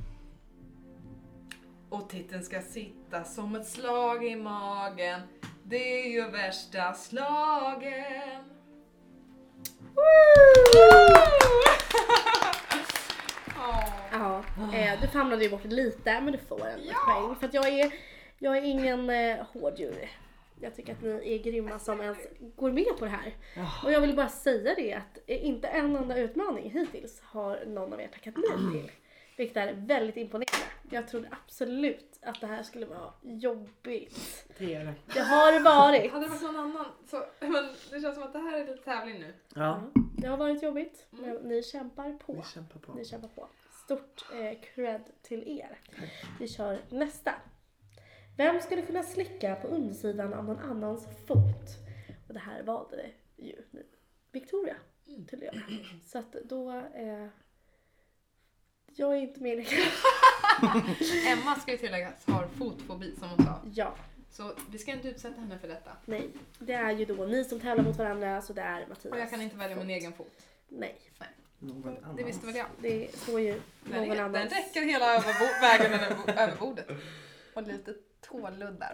Och 1.88 2.08
titeln 2.08 2.42
ska 2.42 2.62
sitta 2.62 3.24
som 3.24 3.56
ett 3.56 3.68
slag 3.68 4.24
i 4.24 4.36
magen. 4.36 5.20
Det 5.62 6.00
är 6.00 6.08
ju 6.10 6.30
värsta 6.30 6.94
slagen. 6.94 8.44
Woo! 9.94 11.24
Ja, 14.12 14.44
eh, 14.74 15.00
du 15.00 15.08
famlade 15.08 15.44
ju 15.44 15.50
bort 15.50 15.64
lite 15.64 16.20
men 16.20 16.32
du 16.32 16.38
får 16.38 16.66
ändå 16.66 16.90
ett 16.90 16.96
poäng. 17.06 17.36
För 17.36 17.46
att 17.46 17.54
jag 17.54 17.68
är, 17.68 17.92
jag 18.38 18.56
är 18.56 18.62
ingen 18.62 19.10
eh, 19.10 19.46
hård 19.52 19.78
jury. 19.78 20.08
Jag 20.60 20.74
tycker 20.76 20.92
att 20.92 21.02
ni 21.02 21.34
är 21.34 21.38
grymma 21.42 21.78
som 21.78 22.00
ens 22.00 22.18
går 22.56 22.72
med 22.72 22.98
på 22.98 23.04
det 23.04 23.10
här. 23.10 23.34
Och 23.84 23.92
jag 23.92 24.00
vill 24.00 24.16
bara 24.16 24.28
säga 24.28 24.74
det 24.74 24.92
att 24.94 25.18
eh, 25.26 25.46
inte 25.46 25.68
en 25.68 25.96
enda 25.96 26.18
utmaning 26.18 26.70
hittills 26.70 27.20
har 27.24 27.64
någon 27.66 27.92
av 27.92 28.00
er 28.00 28.08
tackat 28.08 28.34
nej 28.36 28.72
till. 28.82 28.90
Vilket 29.36 29.56
är 29.56 29.72
väldigt 29.72 30.16
imponerande. 30.16 30.66
Jag 30.90 31.08
trodde 31.08 31.28
absolut 31.30 32.18
att 32.22 32.40
det 32.40 32.46
här 32.46 32.62
skulle 32.62 32.86
vara 32.86 33.12
jobbigt. 33.22 34.44
Det 34.58 34.74
är 34.74 34.84
det. 34.84 34.94
Det 35.14 35.20
har 35.20 35.52
det 35.52 35.58
varit. 35.58 36.12
Hade 36.12 36.24
det 36.24 36.30
varit 36.30 36.42
någon 36.42 36.56
annan 36.56 36.86
så, 37.10 37.24
men 37.40 37.68
det 37.90 38.00
känns 38.00 38.14
som 38.14 38.22
att 38.22 38.32
det 38.32 38.38
här 38.38 38.58
är 38.60 38.66
lite 38.66 38.82
tävling 38.84 39.20
nu. 39.20 39.34
Ja, 39.54 39.82
Det 40.18 40.26
har 40.26 40.36
varit 40.36 40.62
jobbigt 40.62 41.06
men 41.10 41.34
ni 41.34 41.62
kämpar 41.62 42.12
på. 42.12 42.32
vi 42.32 42.42
kämpar 42.54 42.80
på. 42.80 42.92
Ni 42.94 43.04
kämpar 43.04 43.28
på. 43.28 43.48
Stort 43.84 44.24
eh, 44.32 44.58
cred 44.74 45.02
till 45.22 45.58
er. 45.60 45.78
Vi 46.40 46.48
kör 46.48 46.80
nästa. 46.90 47.34
Vem 48.36 48.60
skulle 48.60 48.82
kunna 48.82 49.02
slicka 49.02 49.54
på 49.56 49.68
undersidan 49.68 50.34
av 50.34 50.44
någon 50.44 50.58
annans 50.58 51.06
fot? 51.26 51.68
Och 52.28 52.34
det 52.34 52.40
här 52.40 52.62
valde 52.62 53.06
ju 53.36 53.62
ni. 53.70 53.82
Victoria 54.32 54.76
till 55.28 55.38
att 55.38 55.54
göra. 55.54 55.62
Så 56.06 56.18
att 56.18 56.32
då... 56.32 56.70
Eh, 56.72 57.26
jag 58.96 59.12
är 59.16 59.20
inte 59.20 59.42
med 59.42 59.56
längre. 59.56 59.70
Emma 61.32 61.54
ska 61.54 61.72
ju 61.72 61.78
tilläggas 61.78 62.26
har 62.26 62.46
fotfobi 62.48 63.16
som 63.16 63.28
hon 63.28 63.38
sa. 63.44 63.60
Ja, 63.74 63.94
Så 64.30 64.52
vi 64.70 64.78
ska 64.78 64.92
inte 64.92 65.08
utsätta 65.08 65.40
henne 65.40 65.58
för 65.58 65.68
detta. 65.68 65.96
nej. 66.04 66.30
Det 66.58 66.72
är 66.72 66.90
ju 66.92 67.04
då 67.04 67.24
ni 67.26 67.44
som 67.44 67.60
tävlar 67.60 67.84
mot 67.84 67.96
varandra 67.96 68.42
så 68.42 68.52
det 68.52 68.62
är 68.62 68.86
Mattias. 68.86 69.12
Och 69.12 69.18
jag 69.18 69.30
kan 69.30 69.42
inte 69.42 69.56
välja 69.56 69.76
min 69.76 69.84
fot. 69.86 69.90
egen 69.90 70.12
fot. 70.12 70.46
Nej, 70.68 71.00
Någon 71.64 71.96
annan. 71.98 72.16
Det 72.16 72.24
visste 72.24 72.46
väl 72.46 72.56
jag. 72.56 72.66
det 72.78 73.16
står 73.16 73.40
ju 73.40 73.60
Den, 73.84 73.92
någon 73.92 74.10
är, 74.16 74.20
annan. 74.20 74.32
den 74.32 74.48
räcker 74.48 74.82
hela 74.82 75.14
över 75.14 75.60
vägen 75.60 75.92
över, 76.00 76.42
över 76.42 76.56
bordet. 76.56 76.86
Och 77.54 77.62
lite 77.62 77.94
tåluddar. 78.20 78.90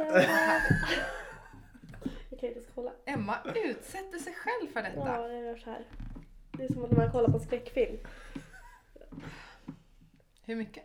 Okej, 2.33 2.53
vi 2.55 2.61
ska 2.63 2.71
kolla. 2.75 2.93
Emma 3.07 3.39
utsätter 3.55 4.19
sig 4.19 4.35
själv 4.35 4.73
för 4.73 4.81
Ja, 4.83 4.89
detta. 4.89 5.29
det 5.29 5.39
gör 5.39 5.57
så 5.57 5.71
här. 5.71 5.85
Det 6.53 6.63
är 6.65 6.73
som 6.73 6.85
att 6.85 6.91
man 6.91 7.13
kollar 7.13 7.29
på 7.29 7.37
en 7.39 7.45
skräckfilm. 7.45 7.97
Hur 10.45 10.57
mycket? 10.57 10.85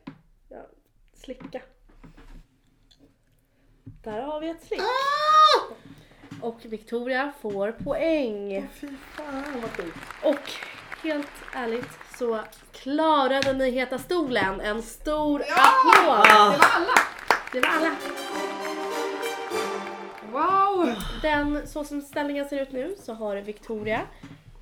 Ja, 0.50 0.66
slicka. 1.14 1.62
Där 3.84 4.22
har 4.22 4.40
vi 4.42 4.50
ett 4.50 4.64
slick. 4.64 4.82
Och 6.42 6.66
Victoria 6.66 7.34
får 7.42 7.72
poäng. 7.72 8.68
Fy 8.74 8.88
fan 8.98 9.62
vad 9.62 9.72
sjukt. 9.72 9.98
Och 10.24 10.50
helt 11.06 11.28
ärligt 11.54 12.00
så 12.18 12.40
klarade 12.72 13.54
ni 13.54 13.72
Heta 13.72 14.00
stolen. 14.00 14.62
En 14.62 14.82
stor 14.82 15.42
applåd! 15.42 16.04
Det 16.04 16.08
var 16.08 16.72
alla! 16.72 16.94
Det 17.52 17.62
var 17.62 17.70
alla. 17.70 17.96
Wow! 20.32 20.96
Den, 21.22 21.68
så 21.68 21.84
som 21.84 22.02
ställningen 22.02 22.50
ser 22.50 22.62
ut 22.62 22.72
nu 22.72 22.96
så 23.04 23.14
har 23.14 23.36
Victoria 23.36 24.02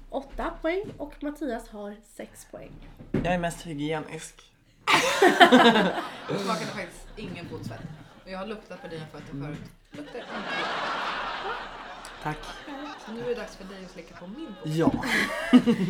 8 0.09 0.51
poäng 0.61 0.83
och 0.97 1.23
Mattias 1.23 1.69
har 1.69 1.95
6 2.15 2.45
poäng. 2.51 2.71
Jag 3.11 3.33
är 3.33 3.37
mest 3.37 3.65
hygienisk. 3.67 4.51
Smakade 6.27 6.65
faktiskt 6.65 7.07
ingen 7.15 7.49
fotsvett. 7.49 7.81
Och 8.23 8.31
jag 8.31 8.39
har 8.39 8.47
luktat 8.47 8.81
på 8.81 8.87
dina 8.87 9.05
fötter 9.05 9.31
förut. 9.31 9.59
Luktar 9.91 10.19
inte. 10.19 10.33
Tack. 13.05 13.15
Nu 13.15 13.21
är 13.21 13.25
det 13.29 13.35
dags 13.35 13.55
för 13.55 13.63
dig 13.65 13.85
att 13.85 13.91
slicka 13.91 14.15
på 14.15 14.27
min 14.27 14.45
bok. 14.45 14.55
Ja. 14.63 14.89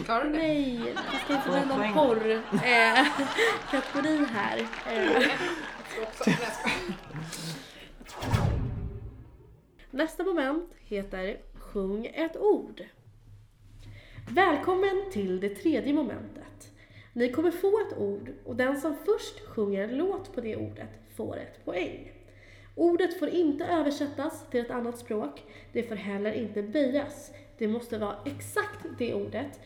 Klarar 0.05 0.23
du 0.23 0.31
det? 0.31 0.37
Nej, 0.37 0.95
det 1.11 1.17
ska 1.25 1.33
inte 1.35 1.49
bli 1.49 1.65
någon 1.65 1.93
porr-kategori 1.93 4.25
här. 4.33 4.57
Eh, 4.91 5.23
Nästa 9.91 10.23
moment 10.23 10.71
heter 10.79 11.37
Sjung 11.53 12.05
ett 12.05 12.37
ord. 12.37 12.81
Välkommen 14.29 15.03
till 15.11 15.39
det 15.39 15.49
tredje 15.49 15.93
momentet. 15.93 16.71
Ni 17.13 17.31
kommer 17.31 17.51
få 17.51 17.79
ett 17.87 17.97
ord 17.97 18.29
och 18.45 18.55
den 18.55 18.81
som 18.81 18.95
först 19.05 19.47
sjunger 19.47 19.83
en 19.83 19.97
låt 19.97 20.35
på 20.35 20.41
det 20.41 20.55
ordet 20.55 20.89
får 21.15 21.37
ett 21.37 21.65
poäng. 21.65 22.11
Ordet 22.75 23.19
får 23.19 23.27
inte 23.27 23.65
översättas 23.65 24.45
till 24.49 24.59
ett 24.59 24.71
annat 24.71 24.97
språk. 24.99 25.43
Det 25.73 25.83
får 25.83 25.95
heller 25.95 26.31
inte 26.33 26.63
böjas. 26.63 27.31
Det 27.57 27.67
måste 27.67 27.97
vara 27.97 28.15
exakt 28.25 28.85
det 28.97 29.13
ordet 29.13 29.59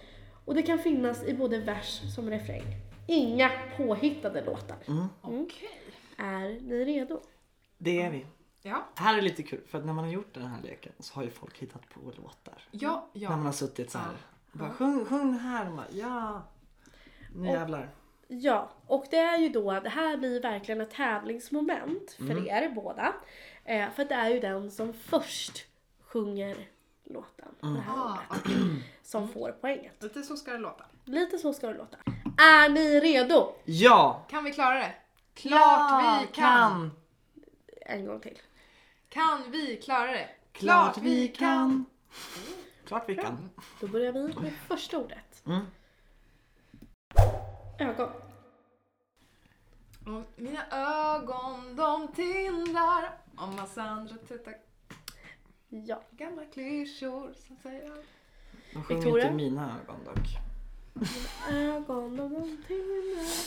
och 0.46 0.56
det 0.56 0.62
kan 0.62 0.80
finnas 0.80 1.24
i 1.24 1.34
både 1.34 1.60
vers 1.60 2.02
som 2.16 2.30
refräng. 2.30 2.64
Inga 3.08 3.52
påhittade 3.78 4.46
låtar. 4.46 4.78
Okej. 5.22 5.70
Är 6.18 6.62
ni 6.62 6.86
redo? 6.86 7.22
Det 7.78 8.02
är 8.02 8.12
vi. 8.12 8.26
Ja. 8.62 8.84
Det 8.96 9.02
här 9.02 9.18
är 9.18 9.22
lite 9.22 9.44
kul 9.44 9.62
för 9.68 9.78
att 9.78 9.86
när 9.86 9.94
man 9.94 10.04
har 10.06 10.12
gjort 10.12 10.34
den 10.34 10.46
här 10.46 10.62
leken 10.62 10.92
så 11.00 11.14
har 11.16 11.24
ju 11.24 11.30
folk 11.30 11.58
hittat 11.58 11.90
på 11.90 12.00
låtar. 12.18 12.64
Ja, 12.72 13.10
När 13.14 13.30
man 13.30 13.40
ja. 13.40 13.46
har 13.46 13.52
suttit 13.52 13.92
så 13.92 13.98
här. 13.98 14.12
Ja. 14.52 14.60
Bara, 14.60 14.70
sjung, 14.70 15.06
sjung 15.06 15.34
här. 15.34 15.70
Man, 15.70 15.86
ja. 15.92 16.42
Nu 17.36 17.48
Och- 17.48 17.54
jävlar. 17.54 17.90
Ja, 18.28 18.70
och 18.88 19.06
det 19.10 19.18
är 19.18 19.38
ju 19.38 19.50
då, 19.50 19.80
det 19.80 19.90
här 19.90 20.18
blir 20.18 20.42
verkligen 20.42 20.82
ett 20.82 20.92
tävlingsmoment 20.92 22.12
för 22.12 22.24
Mm. 22.32 22.48
er 22.48 22.70
båda. 22.70 23.14
Eh, 23.66 23.90
för 23.92 24.06
det 24.06 24.16
är 24.16 24.30
ju 24.30 24.40
den 24.40 24.72
som 24.72 24.94
först 24.94 25.66
sjunger 26.04 26.58
låten 27.04 27.48
på 27.60 27.68
det 27.68 27.80
här 27.80 28.06
ordet 28.06 28.20
okej. 28.30 28.56
som 29.04 29.30
får 29.30 29.52
poänget. 29.52 30.04
Lite 30.04 30.22
så 30.24 30.38
ska 30.38 30.52
det 30.52 30.58
låta. 30.58 30.86
Lite 31.06 31.38
så 31.38 31.54
ska 31.54 31.68
det 31.68 31.78
låta. 31.78 31.98
Är 32.38 32.70
ni 32.70 33.00
redo? 33.00 33.54
Ja! 33.66 34.26
Kan 34.30 34.44
vi 34.44 34.52
klara 34.52 34.76
det? 34.80 34.94
Klart 35.34 35.62
Ja, 35.92 36.20
vi 36.22 36.36
kan! 36.36 36.92
En 37.82 38.06
gång 38.06 38.20
till. 38.20 38.38
Kan 39.10 39.52
vi 39.52 39.78
klara 39.78 40.12
det? 40.12 40.30
Klart 40.52 40.98
vi 40.98 41.28
kan. 41.28 41.86
Klart 42.88 43.04
vi 43.10 43.16
kan. 43.16 43.50
Då 43.80 43.88
börjar 43.88 44.12
vi 44.12 44.20
med 44.20 44.54
första 44.68 44.98
ordet. 44.98 45.44
Mm. 45.46 45.66
Ögon. 47.80 48.10
Och 50.06 50.24
mina 50.42 50.66
ögon 50.72 51.76
de 51.76 52.08
tindrar 52.08 53.18
om 53.36 53.56
massa 53.56 53.82
andra 53.82 54.16
trötta 54.28 54.52
Ja. 55.70 56.02
gamla 56.12 56.46
klyschor 56.46 57.34
som 57.48 57.58
säger 57.64 57.92
De 58.74 58.84
sjunger 58.84 59.02
Victoria? 59.02 59.26
inte 59.26 59.36
mina 59.36 59.76
ögon 59.84 60.04
dock. 60.06 60.28
Ögon 61.52 62.20
och 62.20 62.32
någonting. 62.32 62.84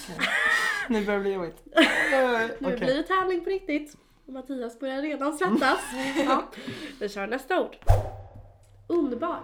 Nu 0.88 1.04
börjar 1.06 1.18
det 1.18 1.22
bli 1.22 1.32
jobbigt. 1.32 1.62
Nu 1.66 2.66
Okej. 2.66 2.76
blir 2.76 2.94
det 2.94 3.02
tävling 3.02 3.44
på 3.44 3.50
riktigt. 3.50 3.96
Mattias 4.26 4.78
börjar 4.80 5.02
redan 5.02 5.38
svettas. 5.38 5.80
ja. 6.26 6.44
Vi 7.00 7.08
kör 7.08 7.26
nästa 7.26 7.60
ord. 7.62 7.76
Underbar. 8.86 9.40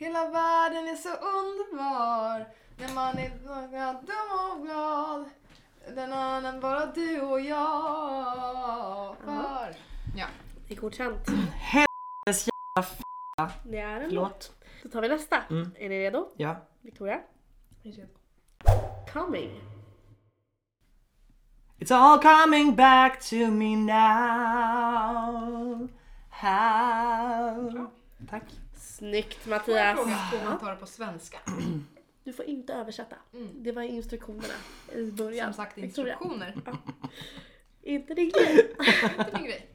Hela 0.00 0.30
världen 0.30 0.88
är 0.88 0.96
så 0.96 1.08
underbar 1.08 2.46
när 2.78 2.94
man 2.94 3.18
är 3.18 3.28
dum 3.92 4.30
och 4.50 4.62
glad. 4.66 5.24
Den 5.94 6.12
annan 6.12 6.60
bara 6.60 6.86
du 6.86 7.20
och 7.20 7.40
jag. 7.40 9.16
För. 9.24 9.76
Ja. 10.16 10.26
Det 10.68 10.74
är 10.74 10.80
godkänt. 10.80 11.28
Helvetes 11.52 12.48
jävla 12.48 12.80
f... 12.80 12.98
Det 13.64 13.78
är 13.78 14.00
en 14.00 14.14
låt. 14.14 14.52
Då 14.82 14.88
tar 14.88 15.00
vi 15.00 15.08
nästa. 15.08 15.42
Mm. 15.50 15.70
Är 15.78 15.88
ni 15.88 15.98
redo? 15.98 16.28
Ja. 16.36 16.56
Victoria? 16.80 17.20
Coming. 19.12 19.60
It's 21.78 21.94
all 21.94 22.18
coming 22.22 22.76
back 22.76 23.20
to 23.20 23.36
me 23.36 23.76
now. 23.76 23.98
How... 26.30 27.90
Tack. 28.30 28.42
Snyggt 28.98 29.34
Får 29.38 29.52
jag 29.52 29.58
Mattias. 29.60 29.96
fråga 29.98 30.16
får 30.16 30.50
man 30.50 30.58
ta 30.58 30.70
det 30.70 30.76
på 30.76 30.86
svenska? 30.86 31.38
Du 32.24 32.32
får 32.32 32.44
inte 32.44 32.72
översätta. 32.74 33.16
Mm. 33.34 33.48
Det 33.62 33.72
var 33.72 33.82
instruktionerna 33.82 34.54
i 34.94 35.02
början. 35.10 35.54
Som 35.54 35.64
sagt 35.64 35.78
instruktioner. 35.78 36.54
Inte 37.82 38.14
din 38.14 38.30
grej. 38.30 38.74
Inte 39.18 39.30
min 39.34 39.44
grej. 39.44 39.66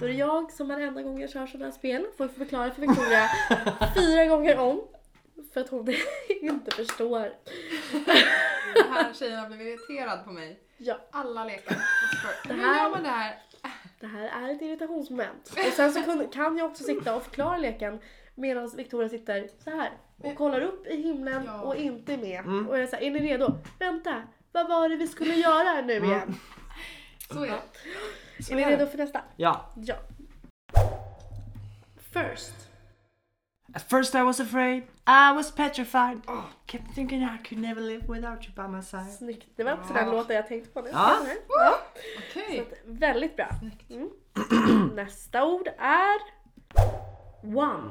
Då 0.00 0.04
är 0.06 0.08
det 0.08 0.14
jag 0.14 0.52
som 0.52 0.68
varenda 0.68 1.02
gång 1.02 1.20
jag 1.20 1.30
kör 1.30 1.46
sådana 1.46 1.64
här 1.64 1.72
spel 1.72 2.06
får 2.16 2.28
förklara 2.28 2.70
för 2.70 2.80
Victoria 2.80 3.28
fyra 3.96 4.24
gånger 4.26 4.58
om. 4.58 4.82
För 5.52 5.60
att 5.60 5.68
hon 5.68 5.88
inte 6.40 6.70
förstår. 6.70 7.32
Den 8.74 8.92
här 8.92 9.12
tjejen 9.14 9.38
har 9.40 9.46
blivit 9.48 9.66
irriterad 9.90 10.24
på 10.24 10.30
mig. 10.30 10.60
Ja, 10.76 10.98
Alla 11.10 11.44
lekar. 11.44 11.76
Hur 12.48 12.54
här- 12.54 12.82
gör 12.84 12.90
man 12.90 13.02
det 13.02 13.08
här? 13.08 13.38
det 14.00 14.06
här 14.06 14.28
är 14.48 14.54
ett 14.54 14.62
irritationsmoment. 14.62 15.48
Och 15.66 15.72
sen 15.72 15.92
så 15.92 16.28
kan 16.32 16.56
jag 16.56 16.70
också 16.70 16.84
sitta 16.84 17.16
och 17.16 17.22
förklara 17.22 17.56
leken 17.56 18.00
medan 18.40 18.70
Victoria 18.76 19.08
sitter 19.08 19.48
så 19.64 19.70
här 19.70 19.90
och 20.18 20.34
kollar 20.36 20.60
upp 20.60 20.86
i 20.86 21.02
himlen 21.02 21.42
Ja. 21.46 21.60
och 21.60 21.76
inte 21.76 22.14
är 22.14 22.18
med. 22.18 22.68
Och 22.68 22.78
jag 22.78 22.88
säger, 22.88 23.06
är 23.06 23.10
ni 23.20 23.28
redo? 23.28 23.58
Vänta, 23.78 24.22
vad 24.52 24.68
var 24.68 24.88
det 24.88 24.96
vi 24.96 25.06
skulle 25.08 25.34
göra 25.34 25.80
nu 25.80 25.92
igen? 25.96 26.34
Så 27.32 27.44
är 27.44 27.50
det. 27.50 28.52
Är 28.52 28.56
ni 28.56 28.64
redo 28.64 28.86
för 28.86 28.98
nästa? 28.98 29.20
Ja. 29.36 29.66
Ja. 29.76 29.94
First. 32.12 32.52
At 33.74 33.82
first 33.82 34.14
I 34.14 34.22
was 34.22 34.40
afraid, 34.40 34.82
I 35.06 35.32
was 35.34 35.50
petrified. 35.54 36.20
Kept 36.66 36.94
thinking 36.94 37.22
I 37.22 37.38
could 37.48 37.60
never 37.62 37.80
live 37.80 38.06
without 38.08 38.44
you 38.46 38.54
by 38.54 38.76
my 38.76 38.82
side. 38.82 39.12
Snyggt. 39.18 39.48
Det 39.56 39.64
var 39.64 39.72
också 39.72 39.94
den 39.94 40.10
låten 40.10 40.36
jag 40.36 40.48
tänkte 40.48 40.70
på 40.70 40.80
nu. 40.80 40.90
Ja. 40.92 41.16
ja. 41.48 41.78
Så 42.32 42.40
Okej. 42.40 42.60
att, 42.60 42.78
väldigt 42.84 43.36
bra. 43.36 43.48
Mm. 43.90 44.10
Nästa 44.94 45.44
ord 45.44 45.68
är 45.78 46.20
One. 47.56 47.90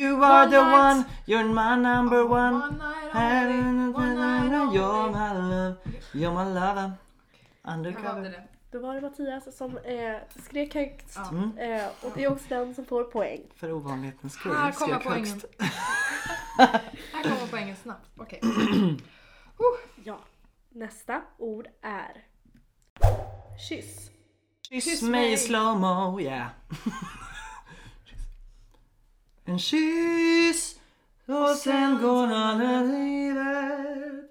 You 0.00 0.22
are 0.24 0.42
One 0.44 0.50
the 0.50 0.62
night. 0.62 0.78
one, 0.78 1.04
you're 1.26 1.44
my 1.44 1.76
number 1.76 2.24
one. 2.24 2.54
One 2.54 2.78
night 2.78 3.46
only, 3.50 3.92
one 3.92 4.14
night 4.14 4.74
You're 4.74 4.84
only. 4.84 5.12
my 5.12 5.32
love, 5.32 5.76
you're 6.14 6.32
my 6.32 6.44
lover. 6.44 6.92
Undercover. 7.64 8.22
det. 8.22 8.42
Då 8.70 8.78
var 8.78 8.94
det 8.94 9.00
Mattias 9.00 9.56
som 9.56 9.78
eh, 9.78 10.16
skrek 10.44 10.74
högst. 10.74 11.16
Ja. 11.16 11.28
Mm. 11.28 11.58
Eh, 11.58 11.86
och 12.02 12.12
det 12.14 12.24
är 12.24 12.32
också 12.32 12.44
den 12.48 12.74
som 12.74 12.84
får 12.84 13.04
poäng. 13.04 13.40
För 13.56 13.72
ovanlighetens 13.72 14.32
skull. 14.32 14.52
Här 14.52 14.72
kommer 14.72 14.94
skrek 14.94 15.06
poängen. 15.08 15.28
högst. 15.28 15.46
Här 17.12 17.22
kommer 17.22 17.46
poängen 17.50 17.76
snabbt. 17.76 18.06
Okej. 18.16 18.40
Ja. 20.04 20.18
Nästa 20.70 21.22
ord 21.38 21.66
är 21.82 22.24
Kyss. 23.68 24.10
Kyss 24.70 24.84
Kyss 24.84 25.02
mig. 25.02 25.32
i 25.32 25.36
slowmo, 25.36 26.20
yeah. 26.20 26.46
En 29.48 29.58
kyss 29.58 30.78
och 31.26 31.56
sen 31.56 32.02
går 32.02 32.26
alla 32.26 32.82
livet. 32.82 34.30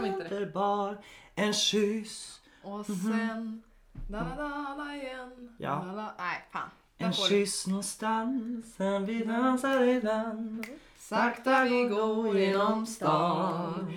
och 0.00 0.06
inte. 0.06 0.34
underbar. 0.34 0.98
En 1.34 1.52
kyss, 1.52 2.40
Och 2.62 2.86
sen... 2.86 3.62
Da, 4.08 4.18
da, 4.18 4.34
da, 4.36 4.74
da 4.78 4.94
igen. 4.94 5.56
Ja. 5.58 5.84
Nej, 6.18 6.48
fan. 6.52 6.70
en 6.98 7.12
kyss 7.12 7.66
någonstans. 7.66 8.74
Sen 8.76 9.06
vi 9.06 9.24
dansar 9.24 9.78
redan. 9.78 10.64
Sakta 10.98 11.64
vi 11.64 11.84
går 11.84 12.38
genom 12.38 12.86
stan. 12.86 13.92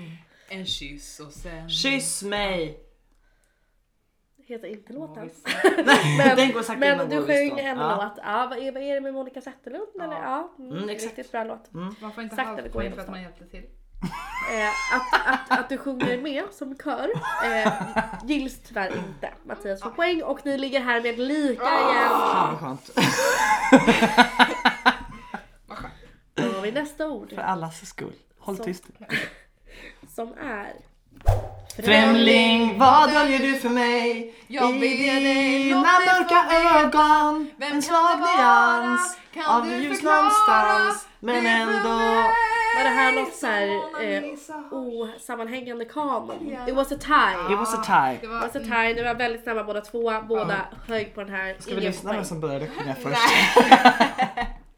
En 0.50 0.66
kyss 0.66 1.20
och 1.20 1.34
sen... 1.34 1.70
Kyss 1.70 2.24
mig! 2.24 2.80
Heter 4.46 4.68
inte 4.68 4.94
låten. 4.94 5.30
Nej, 5.86 6.34
den 6.36 6.52
går 6.52 6.62
sakta 6.62 6.80
Men 6.80 7.10
du 7.10 7.26
sjöng 7.26 7.60
en 7.60 7.78
Ja. 7.78 8.04
låt. 8.04 8.24
Ja, 8.26 8.48
vad, 8.50 8.60
är, 8.60 8.72
vad 8.72 8.82
är 8.84 8.94
det 8.94 9.02
med 9.02 9.14
Monica 9.14 9.42
Zetterlund? 9.42 9.88
Eller? 10.02 10.16
Ja, 10.16 10.54
mm, 10.60 10.72
Mm, 10.72 10.90
exakt. 10.90 11.18
Riktigt 11.18 11.32
bra 11.32 11.44
låt. 11.44 11.74
Man 12.02 12.14
får 12.14 12.24
inte 12.24 12.36
Sakta 12.36 12.52
vi 12.56 12.62
halvt 12.62 12.74
går 12.74 12.80
poäng 12.80 12.84
genom 12.84 12.96
för 12.96 13.04
att 13.04 13.10
man 13.10 13.22
hjälpte 13.22 13.46
till. 13.46 13.64
Eh, 14.52 14.96
att, 14.96 15.28
att, 15.34 15.60
att 15.60 15.70
du 15.70 15.78
sjunger 15.78 16.18
med 16.22 16.44
som 16.52 16.78
kör 16.78 17.10
eh, 17.46 17.74
gills 18.24 18.60
tyvärr 18.68 18.88
inte. 18.88 19.30
Mattias 19.44 19.82
får 19.82 19.90
poäng 19.90 20.24
och 20.24 20.46
ni 20.46 20.58
ligger 20.58 20.80
här 20.80 21.02
med 21.02 21.20
lika 21.20 21.64
igen. 21.64 22.10
Fan 22.10 22.50
vad 22.52 22.60
skönt. 22.60 22.90
Då 26.34 26.44
har 26.44 26.62
vi 26.62 26.72
nästa 26.72 27.08
ord 27.10 27.30
För 27.30 27.42
allas 27.42 27.90
skull. 27.90 28.14
Håll 28.40 28.58
Så. 28.58 28.64
tyst. 28.64 28.84
som 30.16 30.34
är 30.42 30.74
Främling, 31.76 32.80
vad 32.80 33.10
döljer 33.14 33.40
du 33.40 33.54
för 33.54 33.70
mig? 33.70 34.34
Jag 34.48 34.76
I 34.76 34.80
dina 34.80 35.82
mörka 35.82 36.46
ögon 36.80 37.50
Vem 37.58 37.72
En 37.74 37.82
svag 37.82 38.18
det 38.18 38.42
nyans 38.42 39.18
av 39.48 39.68
ljus 39.68 40.04
någonstans 40.04 41.08
Men 41.20 41.44
det 41.44 41.50
ändå? 41.50 41.90
Var 42.76 42.84
det 42.84 42.90
här 42.90 43.12
något 43.12 43.34
så 43.34 43.48
här 43.48 43.68
eh, 44.04 44.24
osammanhängande 44.72 45.86
kanon? 45.86 46.56
It 46.68 46.76
was 46.76 46.92
a 46.92 46.96
tie. 47.00 47.54
It 47.54 47.60
was 47.60 47.74
a 47.74 47.84
tie. 47.86 48.18
Det 48.22 48.26
It 48.26 48.30
var, 48.30 48.40
was 48.40 48.56
a 48.56 48.60
tie. 48.60 48.94
Ni 48.94 49.04
var 49.04 49.16
väldigt 49.16 49.44
snabba 49.44 49.64
båda 49.64 49.82
två. 49.82 50.14
Båda 50.30 50.56
hög 50.88 51.16
på 51.16 51.22
den 51.24 51.30
här. 51.34 51.56
Ska 51.60 51.76
vi 51.76 51.82
lyssna 51.82 52.14
vem 52.14 52.24
som 52.24 52.40
började 52.40 52.68
sjunga 52.68 52.96
först? 52.96 53.20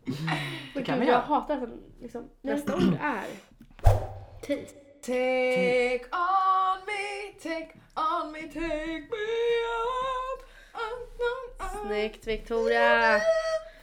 Men 0.73 0.83
kan 0.83 0.99
vi 0.99 1.05
jag 1.05 1.13
göra. 1.13 1.21
hatar 1.21 1.57
att 1.57 1.69
liksom, 2.01 2.29
nästa 2.41 2.75
ord 2.75 2.97
är 3.01 3.25
taste. 4.41 4.84
Take 5.05 6.05
on 6.11 6.79
me, 6.87 7.33
take 7.39 7.73
on 7.95 8.31
me, 8.31 8.41
take 8.41 9.07
me 9.11 9.27
up. 9.69 10.39
up, 10.73 11.21
up, 11.21 11.61
up. 11.61 11.85
Snyggt 11.85 12.27
Victoria! 12.27 13.21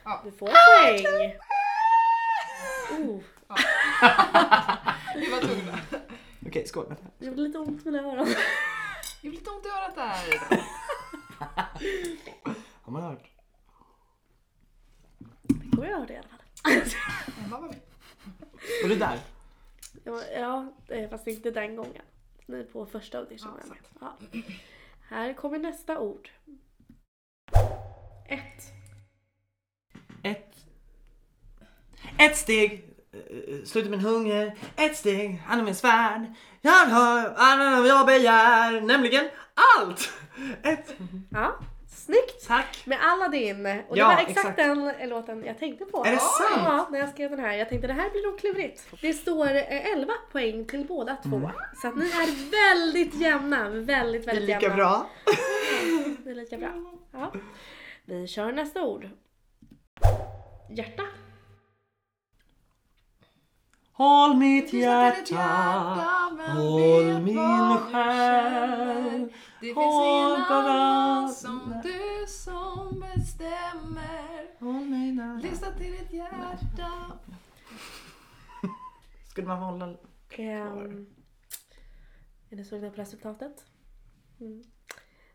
Ja. 0.05 0.23
Du 0.25 0.33
får 0.33 0.47
poäng! 0.47 1.37
Oh, 2.91 3.21
Vi 5.15 5.31
var 5.31 5.41
tvungna. 5.41 5.79
Okej, 6.47 6.67
skål. 6.67 6.95
Det 7.19 7.27
gjorde 7.27 7.43
lite 7.43 7.59
ont 7.59 7.87
i 7.87 7.91
mina 7.91 7.99
öron. 7.99 8.27
Det 8.27 8.35
gjorde 9.27 9.37
lite 9.39 9.51
ont 9.51 9.67
i 9.67 9.69
örat 9.69 9.95
där. 9.95 10.39
Har 12.83 12.93
man 12.93 13.03
hört? 13.03 13.31
Victoria 15.49 15.97
hörde 15.97 16.13
i 16.13 16.17
alla 16.17 16.29
fall. 16.29 17.75
Och 18.83 18.89
det 18.89 18.97
där? 18.97 19.19
Ja, 20.05 20.21
ja, 20.35 20.73
eh, 20.89 21.11
fast 21.11 21.27
inte 21.27 21.51
den 21.51 21.77
gången. 21.77 22.03
Ni 22.47 22.65
på 22.65 22.87
första 22.87 23.19
auditionen. 23.19 23.75
Ja, 24.01 24.17
Ja, 24.33 24.41
Här 25.09 25.35
kommer 25.35 25.59
nästa 25.59 25.99
ord. 25.99 26.29
Ett. 28.29 28.63
Ett. 30.23 30.55
Ett 32.19 32.37
steg. 32.37 32.85
eh, 33.13 33.65
Sluta 33.65 33.91
min 33.91 34.01
hunger. 34.01 34.59
Ett 34.77 34.97
steg. 34.97 35.43
Han 35.47 35.61
är 35.61 35.65
min 35.65 35.75
svärd. 35.75 36.35
Jag 36.61 36.87
har 36.87 37.33
alla 37.37 37.71
jag 37.87 38.07
begär. 38.07 38.81
Nämligen 38.81 39.29
allt. 39.79 40.13
Ett. 40.63 40.95
Ja, 41.31 41.59
snyggt! 42.05 42.47
Tack. 42.47 42.83
Med 42.87 42.99
Aladdin. 43.03 43.67
Och 43.67 43.95
det 43.95 44.01
Ja, 44.01 44.07
var 44.07 44.13
exakt, 44.15 44.31
exakt. 44.39 44.57
den 44.57 44.93
låten 45.09 45.45
jag 45.45 45.59
tänkte 45.59 45.85
på. 45.85 46.05
Är 46.05 46.11
det 46.13 46.19
sant? 46.19 46.63
Ja, 46.65 46.89
när 46.91 46.99
jag 46.99 47.09
skrev 47.09 47.31
den 47.31 47.41
här. 47.41 47.53
Jag 47.53 47.69
tänkte 47.69 47.87
det 47.87 47.93
här 47.93 48.11
blir 48.11 48.27
nog 48.31 48.39
klurigt. 48.39 48.87
Det 49.01 49.13
står 49.13 49.47
eh, 49.55 49.93
11 49.93 50.13
poäng 50.33 50.65
till 50.65 50.87
båda 50.87 51.17
två. 51.17 51.51
Så 51.83 51.89
att 51.89 51.97
ni 51.97 52.05
är 52.07 52.51
väldigt 52.51 53.15
jämna. 53.15 53.69
Väldigt, 53.69 54.25
Det 54.25 54.31
är 54.31 54.35
väldigt 54.35 54.43
lika 54.49 54.61
jämna. 54.61 54.77
bra. 54.77 55.07
Det 56.25 56.31
är 56.31 56.35
lika 56.35 56.57
bra. 56.57 56.73
Ja. 57.13 57.33
Vi 58.05 58.27
kör 58.27 58.53
nästa 58.53 58.83
ord. 58.83 59.09
Hjärta. 60.71 61.03
Håll 63.93 64.37
mitt 64.37 64.73
hjärta. 64.73 65.37
Håll 66.57 67.21
min 67.23 67.79
själ. 67.93 69.33
Det 69.63 69.67
finns 69.67 69.77
Håll 69.77 70.31
ingen 70.33 70.49
bara- 70.49 70.73
annan 70.73 71.29
som 71.33 71.81
du 71.83 72.27
som 72.29 73.01
bestämmer. 73.01 74.59
Håll 74.61 74.85
mig 74.89 75.13
nära. 75.13 75.37
Lyssna 75.43 75.71
till 75.71 75.93
ditt 75.93 76.13
hjärta. 76.13 76.93
Skulle 79.31 79.47
man 79.47 79.59
hålla... 79.59 79.87
Ehm, 80.31 81.07
är 82.51 82.57
ni 82.57 82.65
sugna 82.65 82.91
på 82.91 82.97
resultatet? 82.97 83.65
Mm. 84.41 84.63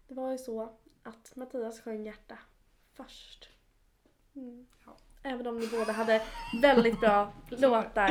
Det 0.07 0.13
var 0.13 0.32
ju 0.32 0.38
så 0.38 0.78
att 1.03 1.36
Mattias 1.36 1.82
sjöng 1.82 2.05
hjärta 2.05 2.38
först. 2.93 3.49
Mm. 4.36 4.67
Även 5.23 5.47
om 5.47 5.59
ni 5.59 5.67
båda 5.67 5.91
hade 5.91 6.21
väldigt 6.61 6.99
bra 6.99 7.34
låtar. 7.49 8.09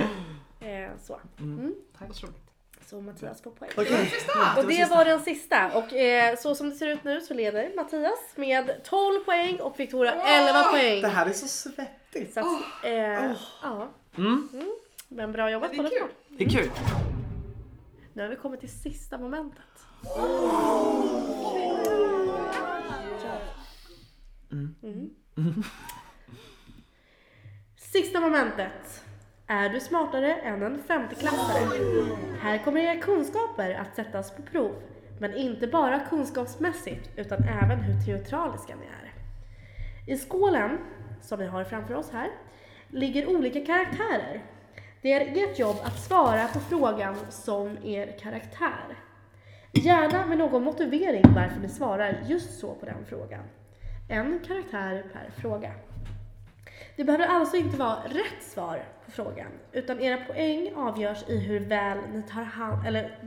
Eh, 0.60 0.90
så. 1.02 1.20
Mm. 1.38 1.74
Tack. 1.98 2.14
så 2.14 2.26
Mattias 2.92 3.42
får 3.42 3.50
poäng. 3.50 3.70
Okej. 3.76 4.12
Och 4.56 4.66
det 4.66 4.90
var 4.90 5.04
den 5.04 5.20
sista. 5.20 5.78
Och 5.78 5.92
eh, 5.92 6.36
så 6.36 6.54
som 6.54 6.70
det 6.70 6.76
ser 6.76 6.86
ut 6.86 7.04
nu 7.04 7.20
så 7.20 7.34
leder 7.34 7.76
Mattias 7.76 8.18
med 8.34 8.84
12 8.84 9.20
poäng 9.24 9.60
och 9.60 9.80
Victoria 9.80 10.12
11 10.12 10.62
poäng. 10.62 11.02
Det 11.02 11.08
här 11.08 11.26
är 11.26 11.32
så 11.32 11.48
svettigt. 11.48 12.34
Så 12.34 12.40
att, 12.40 12.62
eh, 12.84 13.32
ja. 13.62 13.88
Mm. 14.18 14.48
Men 15.08 15.32
bra 15.32 15.50
jobbat 15.50 15.76
Men 15.76 15.84
det 15.84 15.96
är 15.96 16.00
kul. 16.00 16.08
Det 16.28 16.44
är 16.44 16.48
kul. 16.48 16.70
Nu 18.12 18.22
har 18.22 18.28
vi 18.28 18.36
kommit 18.36 18.60
till 18.60 18.80
sista 18.80 19.18
momentet. 19.18 19.62
Mm. 24.52 25.14
Sista 27.76 28.20
momentet. 28.20 29.05
Är 29.48 29.68
du 29.68 29.80
smartare 29.80 30.34
än 30.34 30.62
en 30.62 30.82
femteklassare? 30.82 31.64
Här 32.40 32.58
kommer 32.58 32.80
era 32.80 33.00
kunskaper 33.00 33.74
att 33.74 33.96
sättas 33.96 34.30
på 34.30 34.42
prov. 34.42 34.74
Men 35.20 35.34
inte 35.34 35.66
bara 35.66 36.00
kunskapsmässigt 36.00 37.10
utan 37.16 37.38
även 37.42 37.78
hur 37.78 38.00
teatraliska 38.06 38.74
ni 38.76 38.86
är. 38.86 39.12
I 40.14 40.18
skålen, 40.18 40.78
som 41.22 41.38
vi 41.38 41.46
har 41.46 41.64
framför 41.64 41.94
oss 41.94 42.10
här, 42.12 42.30
ligger 42.88 43.36
olika 43.36 43.66
karaktärer. 43.66 44.42
Det 45.02 45.12
är 45.12 45.44
ert 45.44 45.58
jobb 45.58 45.76
att 45.82 45.98
svara 45.98 46.48
på 46.48 46.60
frågan 46.60 47.16
som 47.30 47.78
er 47.84 48.18
karaktär. 48.20 48.98
Gärna 49.72 50.26
med 50.26 50.38
någon 50.38 50.64
motivering 50.64 51.24
varför 51.34 51.60
ni 51.60 51.68
svarar 51.68 52.22
just 52.26 52.60
så 52.60 52.74
på 52.74 52.86
den 52.86 53.04
frågan. 53.08 53.44
En 54.08 54.40
karaktär 54.46 55.04
per 55.12 55.30
fråga. 55.40 55.72
Det 56.96 57.04
behöver 57.04 57.26
alltså 57.26 57.56
inte 57.56 57.76
vara 57.76 58.04
rätt 58.04 58.42
svar 58.42 58.84
på 59.04 59.10
frågan, 59.10 59.50
utan 59.72 60.00
era 60.00 60.24
poäng 60.24 60.74
avgörs 60.74 61.28
i 61.28 61.38
hur 61.38 61.60
väl 61.60 61.98
ni 62.12 62.22
tar 62.22 62.42
hand 62.42 62.86
eller 62.86 63.18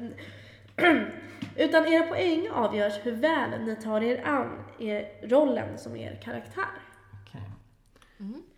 utan 1.56 1.88
era 1.88 2.08
poäng 2.08 2.50
avgörs 2.50 2.94
hur 3.04 3.12
väl 3.12 3.62
ni 3.66 3.76
tar 3.76 4.02
er 4.02 4.24
an 4.28 4.64
er 4.80 5.28
rollen 5.28 5.78
som 5.78 5.96
er 5.96 6.16
karaktär. 6.24 6.66
Okej. 7.28 7.42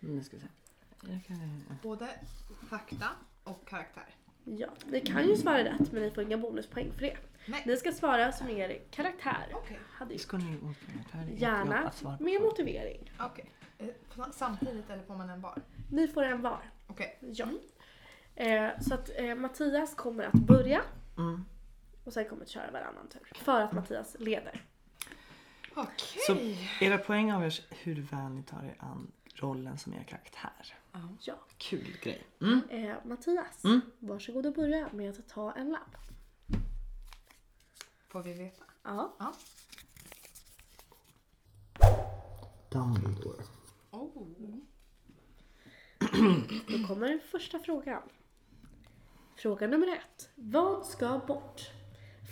Nu 0.00 0.22
ska 0.22 0.36
vi 0.36 0.42
se. 0.42 0.48
Jag 1.12 1.24
kan- 1.26 1.64
Både 1.82 2.08
fakta 2.70 3.06
och 3.44 3.68
karaktär. 3.68 4.04
Ja, 4.44 4.68
ni 4.86 5.00
kan 5.00 5.28
ju 5.28 5.36
svara 5.36 5.64
rätt 5.64 5.92
men 5.92 6.02
ni 6.02 6.10
får 6.10 6.22
inga 6.24 6.38
bonuspoäng 6.38 6.92
för 6.92 7.00
det. 7.00 7.16
Nej. 7.46 7.62
Ni 7.66 7.76
ska 7.76 7.92
svara 7.92 8.32
som 8.32 8.48
er 8.50 8.78
karaktär. 8.90 9.46
Okej. 9.54 9.78
Hade 9.92 10.18
Ska 10.18 10.36
ni 10.36 10.44
mot 10.62 10.76
karaktärer? 10.92 11.36
Gärna 11.38 11.92
med 12.20 12.42
motivering. 12.42 13.12
Okej. 13.20 13.50
Eh, 13.82 14.30
Samtidigt 14.32 14.90
eller 14.90 15.02
får 15.02 15.16
man 15.16 15.30
en 15.30 15.40
var? 15.40 15.62
Ni 15.90 16.08
får 16.08 16.22
en 16.22 16.42
var. 16.42 16.70
Okej. 16.86 17.18
Ja. 17.20 17.48
Eh, 18.34 18.70
så 18.80 18.94
att 18.94 19.10
eh, 19.16 19.34
Mattias 19.34 19.94
kommer 19.94 20.24
att 20.24 20.32
börja 20.32 20.82
Mm. 21.18 21.44
och 22.04 22.12
sen 22.12 22.28
kommer 22.28 22.42
att 22.42 22.48
köra 22.48 22.70
varannan 22.70 23.08
tur. 23.08 23.32
För 23.34 23.60
att 23.60 23.72
Mattias 23.72 24.16
leder. 24.18 24.64
Okej. 25.74 26.20
Så 26.26 26.36
era 26.84 26.98
poäng 26.98 27.32
avgörs 27.32 27.62
hur 27.70 28.02
väl 28.02 28.30
ni 28.32 28.42
tar 28.42 28.62
er 28.64 28.76
an 28.78 29.12
rollen 29.34 29.78
som 29.78 29.94
er 29.94 30.02
karaktär. 30.04 30.76
Ja. 31.20 31.34
Kul 31.58 31.96
grej. 32.02 32.26
Mm. 32.40 32.60
Eh, 32.70 32.96
Mattias, 33.04 33.64
Mm. 33.64 33.80
varsågod 33.98 34.46
och 34.46 34.52
börja 34.54 34.88
med 34.92 35.10
att 35.10 35.28
ta 35.28 35.52
en 35.52 35.70
lapp. 35.70 35.96
Får 38.08 38.22
vi 38.22 38.32
veta? 38.32 38.64
Ja. 38.82 39.16
Ja. 39.18 39.32
Dumbledore. 42.70 43.42
Oh. 43.92 44.08
Då 46.68 46.86
kommer 46.88 47.18
första 47.18 47.58
frågan. 47.58 48.02
Fråga 49.36 49.66
nummer 49.66 49.86
ett. 49.86 50.30
Vad 50.34 50.86
ska 50.86 51.20
bort? 51.26 51.70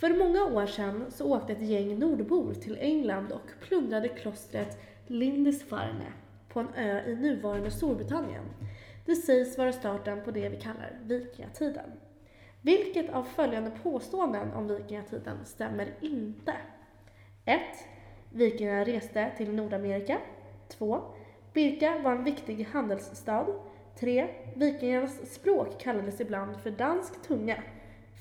För 0.00 0.18
många 0.18 0.44
år 0.44 0.66
sedan 0.66 1.06
så 1.10 1.36
åkte 1.36 1.52
ett 1.52 1.68
gäng 1.68 1.98
nordbor 1.98 2.54
till 2.54 2.76
England 2.80 3.32
och 3.32 3.50
plundrade 3.60 4.08
klostret 4.08 4.78
Lindisfarne 5.06 6.12
på 6.48 6.60
en 6.60 6.74
ö 6.74 7.02
i 7.06 7.16
nuvarande 7.16 7.70
Storbritannien. 7.70 8.44
Det 9.06 9.16
sägs 9.16 9.58
vara 9.58 9.72
starten 9.72 10.24
på 10.24 10.30
det 10.30 10.48
vi 10.48 10.60
kallar 10.60 10.98
vikingatiden. 11.02 11.90
Vilket 12.62 13.10
av 13.10 13.22
följande 13.22 13.70
påståenden 13.82 14.52
om 14.52 14.68
vikingatiden 14.68 15.44
stämmer 15.44 15.94
inte? 16.00 16.54
1. 17.44 17.60
Vikingarna 18.32 18.84
reste 18.84 19.32
till 19.36 19.54
Nordamerika. 19.54 20.18
2. 20.68 21.14
Birka 21.52 21.98
var 22.02 22.12
en 22.12 22.24
viktig 22.24 22.64
handelsstad. 22.64 23.46
3. 24.00 24.34
Vikingarnas 24.56 25.34
språk 25.34 25.80
kallades 25.80 26.20
ibland 26.20 26.60
för 26.60 26.70
dansk 26.70 27.22
tunga. 27.22 27.62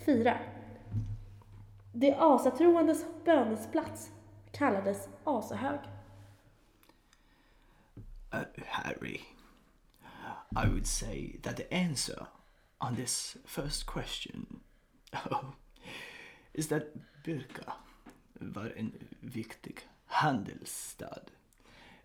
4. 0.05 0.39
De 1.91 2.13
asatroendes 2.13 3.05
bönesplats 3.25 4.11
kallades 4.51 5.09
Asahög. 5.23 5.79
Uh, 8.33 8.43
Harry, 8.65 9.21
I 10.55 10.67
would 10.67 10.87
say 10.87 11.39
that 11.41 11.57
the 11.57 11.73
answer 11.73 12.27
on 12.79 12.95
this 12.95 13.37
first 13.45 13.85
question 13.85 14.59
oh, 15.13 15.53
is 16.53 16.67
that 16.67 16.83
Birka 17.23 17.73
var 18.33 18.73
en 18.77 18.91
viktig 19.19 19.79
handelsstad. 20.05 21.31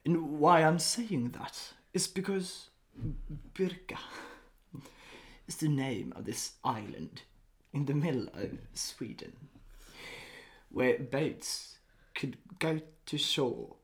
And 0.04 0.38
why 0.38 0.62
I'm 0.62 0.78
saying 0.78 1.30
that 1.30 1.72
is 1.92 2.06
because 2.06 2.68
Birka 3.54 3.98
is 5.48 5.56
the 5.56 5.68
name 5.68 6.12
of 6.14 6.24
this 6.24 6.52
island 6.62 7.22
in 7.72 7.86
the 7.86 7.94
middle 7.94 8.28
of 8.34 8.50
Sweden 8.74 9.32
where 10.70 10.98
boats 10.98 11.78
could 12.14 12.36
go 12.58 12.80
to 13.06 13.18
shore 13.18 13.76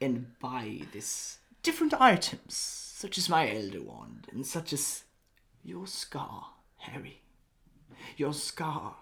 and 0.00 0.38
buy 0.38 0.80
this 0.92 1.38
different 1.62 1.94
items, 1.94 2.54
such 2.54 3.18
as 3.18 3.28
my 3.28 3.50
elder 3.50 3.82
wand 3.82 4.28
and 4.30 4.46
such 4.46 4.72
as 4.72 5.04
your 5.64 5.86
scar, 5.86 6.46
Harry. 6.78 7.20
Your 8.16 8.32
scar 8.32 8.94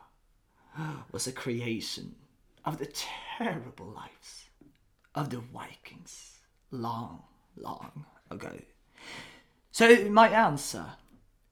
was 1.10 1.26
a 1.26 1.32
creation 1.32 2.14
of 2.64 2.78
the 2.78 2.86
terrible 3.38 3.86
lives 3.86 4.48
of 5.14 5.30
the 5.30 5.38
Vikings 5.38 6.31
long, 6.72 7.22
long 7.54 8.04
ago. 8.28 8.58
So 9.70 9.84
my 10.10 10.28
answer 10.28 10.84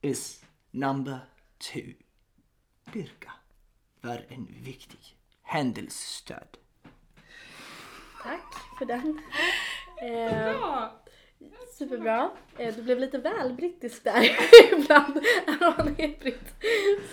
is 0.02 0.42
number 0.72 1.20
two. 1.58 1.94
Birka 2.92 3.32
var 4.00 4.24
en 4.28 4.48
viktig 4.62 4.98
händelsestöd. 5.42 6.56
Tack 8.22 8.54
för 8.78 8.84
den. 8.84 9.20
Eh, 10.02 10.88
superbra. 11.78 12.30
Eh, 12.58 12.74
du 12.74 12.82
blev 12.82 12.98
lite 12.98 13.18
väl 13.18 13.54
brittisk 13.54 14.04
där 14.04 14.30
ibland. 14.72 15.20
han 15.60 15.88
är 15.88 16.20
britt. 16.20 16.54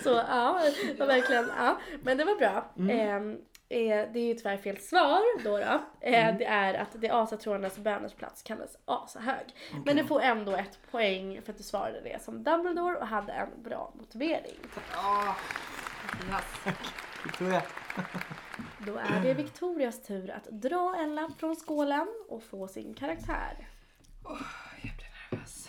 Så 0.02 0.08
ja, 0.08 0.62
det 0.86 0.98
var 0.98 1.06
verkligen, 1.06 1.48
ja. 1.56 1.80
Men 2.02 2.18
det 2.18 2.24
var 2.24 2.34
bra. 2.34 2.72
Eh, 2.92 3.20
eh, 3.68 4.12
det 4.12 4.18
är 4.18 4.26
ju 4.26 4.34
tyvärr 4.34 4.56
fel 4.56 4.78
svar 4.78 5.44
då. 5.44 5.50
då. 5.58 5.80
Eh, 6.00 6.36
Det 6.36 6.44
är 6.44 6.74
att 6.74 6.88
det 7.00 7.10
asatronernas 7.10 7.78
böners 7.78 8.14
plats 8.14 8.42
kallas 8.42 8.76
asahög. 8.84 9.46
Men 9.86 9.96
du 9.96 10.04
får 10.04 10.20
ändå 10.20 10.52
ett 10.56 10.78
poäng 10.90 11.42
för 11.42 11.52
att 11.52 11.58
du 11.58 11.64
svarade 11.64 12.00
det 12.00 12.22
som 12.22 12.44
Dumbledore 12.44 12.96
och 12.98 13.06
hade 13.06 13.32
en 13.32 13.62
bra 13.62 13.92
motivering. 13.94 14.56
Yes. 16.30 16.74
Victoria. 17.24 17.62
Då 18.86 18.96
är 18.96 19.20
det 19.22 19.34
Victorias 19.34 20.02
tur 20.02 20.30
att 20.30 20.44
dra 20.44 20.96
en 20.98 21.14
lapp 21.14 21.38
från 21.40 21.56
skålen 21.56 22.06
och 22.28 22.42
få 22.42 22.68
sin 22.68 22.94
karaktär. 22.94 23.68
Jag 24.24 24.38
blir 24.80 24.92
nervös. 25.30 25.68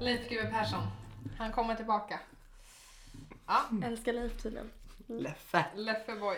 Leif 0.00 0.28
GW 0.28 0.50
Persson. 0.50 0.82
Han 1.38 1.52
kommer 1.52 1.74
tillbaka. 1.74 2.20
Ja, 3.48 3.60
Älskar 3.84 4.12
Leif 4.12 4.42
tydligen. 4.42 4.70
Leffe. 5.06 5.64
Leffe 5.74 6.14
boy. 6.16 6.36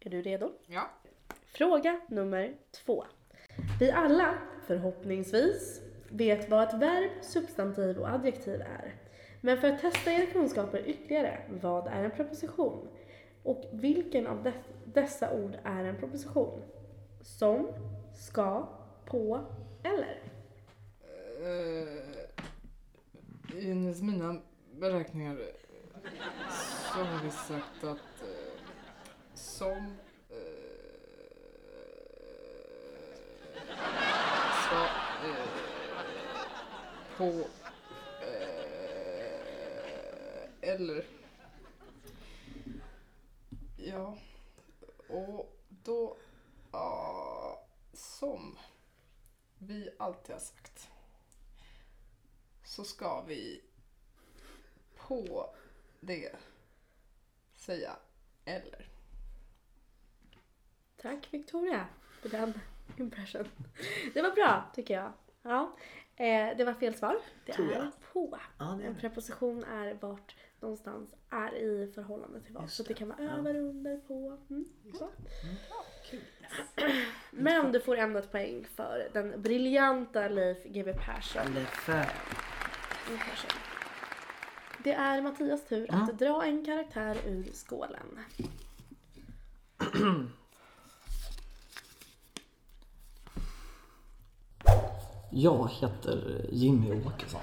Är 0.00 0.10
du 0.10 0.22
redo? 0.22 0.52
Ja. 0.66 0.90
Fråga 1.46 2.00
nummer 2.08 2.54
två. 2.70 3.04
Vi 3.80 3.90
alla, 3.90 4.38
förhoppningsvis, 4.66 5.80
vet 6.10 6.50
vad 6.50 6.68
ett 6.68 6.74
verb, 6.74 7.10
substantiv 7.24 7.98
och 7.98 8.08
adjektiv 8.08 8.60
är. 8.60 8.94
Men 9.40 9.60
för 9.60 9.68
att 9.68 9.80
testa 9.80 10.12
era 10.12 10.26
kunskaper 10.26 10.78
ytterligare, 10.88 11.40
vad 11.62 11.86
är 11.86 12.04
en 12.04 12.10
preposition? 12.10 12.88
Och 13.42 13.64
vilken 13.72 14.26
av 14.26 14.42
de- 14.42 14.52
dessa 14.84 15.32
ord 15.34 15.56
är 15.64 15.84
en 15.84 15.96
preposition? 15.96 16.62
Som, 17.20 17.68
ska, 18.14 18.68
på 19.04 19.40
eller? 19.82 20.22
Uh, 21.40 22.11
enligt 23.60 24.02
mina 24.02 24.40
beräkningar 24.72 25.38
så 26.92 26.98
har 26.98 27.24
vi 27.24 27.30
sagt 27.30 27.84
att 27.84 28.22
eh, 28.22 28.52
som 29.34 29.96
eh, 30.30 30.36
ska 34.66 34.84
eh, 35.28 35.48
på 37.16 37.24
eh, 38.22 38.48
eller. 40.60 41.04
Ja 43.76 44.16
och 45.08 45.56
då 45.68 46.16
ah, 46.70 47.56
som 47.92 48.58
vi 49.58 49.90
alltid 49.98 50.32
har 50.34 50.40
sagt 50.40 50.91
så 52.72 52.84
ska 52.84 53.22
vi 53.22 53.60
på 54.96 55.50
det 56.00 56.32
säga 57.56 57.96
eller. 58.44 58.86
Tack 60.96 61.28
Victoria 61.30 61.86
för 62.22 62.28
den 62.28 62.60
impression. 62.96 63.48
Det 64.14 64.22
var 64.22 64.30
bra 64.30 64.70
tycker 64.74 64.94
jag. 64.94 65.12
Ja. 65.42 65.76
Eh, 66.16 66.56
det 66.56 66.64
var 66.64 66.74
fel 66.74 66.94
svar. 66.94 67.16
Det 67.46 67.52
Tror 67.52 67.72
jag. 67.72 67.80
är 67.82 67.90
på. 68.12 68.38
Ja, 68.58 68.64
det 68.64 68.84
är 68.84 68.88
En 68.88 68.94
det. 68.94 69.00
preposition 69.00 69.64
är 69.64 69.94
vart 69.94 70.36
någonstans 70.60 71.14
är 71.30 71.54
i 71.56 71.92
förhållande 71.94 72.40
till 72.40 72.54
vad. 72.54 72.70
Så 72.70 72.82
det 72.82 72.94
kan 72.94 73.08
vara 73.08 73.18
över, 73.18 73.54
under, 73.56 73.96
på. 73.96 74.38
Mm. 74.50 74.64
Så. 74.98 75.10
Men 77.30 77.72
du 77.72 77.80
får 77.80 77.96
ändå 77.96 78.18
ett 78.18 78.32
poäng 78.32 78.64
för 78.76 79.10
den 79.12 79.42
briljanta 79.42 80.28
Leif 80.28 80.64
GW 80.64 80.92
Persson. 80.92 81.46
Impression. 81.46 82.41
Det 84.78 84.92
är 84.92 85.22
Mattias 85.22 85.64
tur 85.68 85.94
att 85.94 86.18
dra 86.18 86.44
en 86.44 86.64
karaktär 86.64 87.16
ur 87.26 87.52
skålen. 87.52 88.18
Jag 95.34 95.68
heter 95.68 96.46
Jimmy 96.50 96.92
Åkesson. 97.06 97.40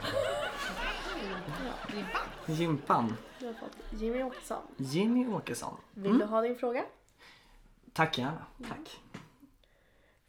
Jimpan. 2.45 3.16
Du 3.39 3.45
har 3.45 3.53
fått 3.53 3.78
Jimmy 4.01 4.24
Åkesson. 4.24 4.62
Jimmy 4.78 5.28
Åkesson. 5.28 5.78
Vill 5.93 6.18
du 6.18 6.26
ha 6.26 6.41
din 6.41 6.55
fråga? 6.55 6.86
Tack 7.93 8.18
gärna. 8.18 8.45
Tack. 8.70 8.99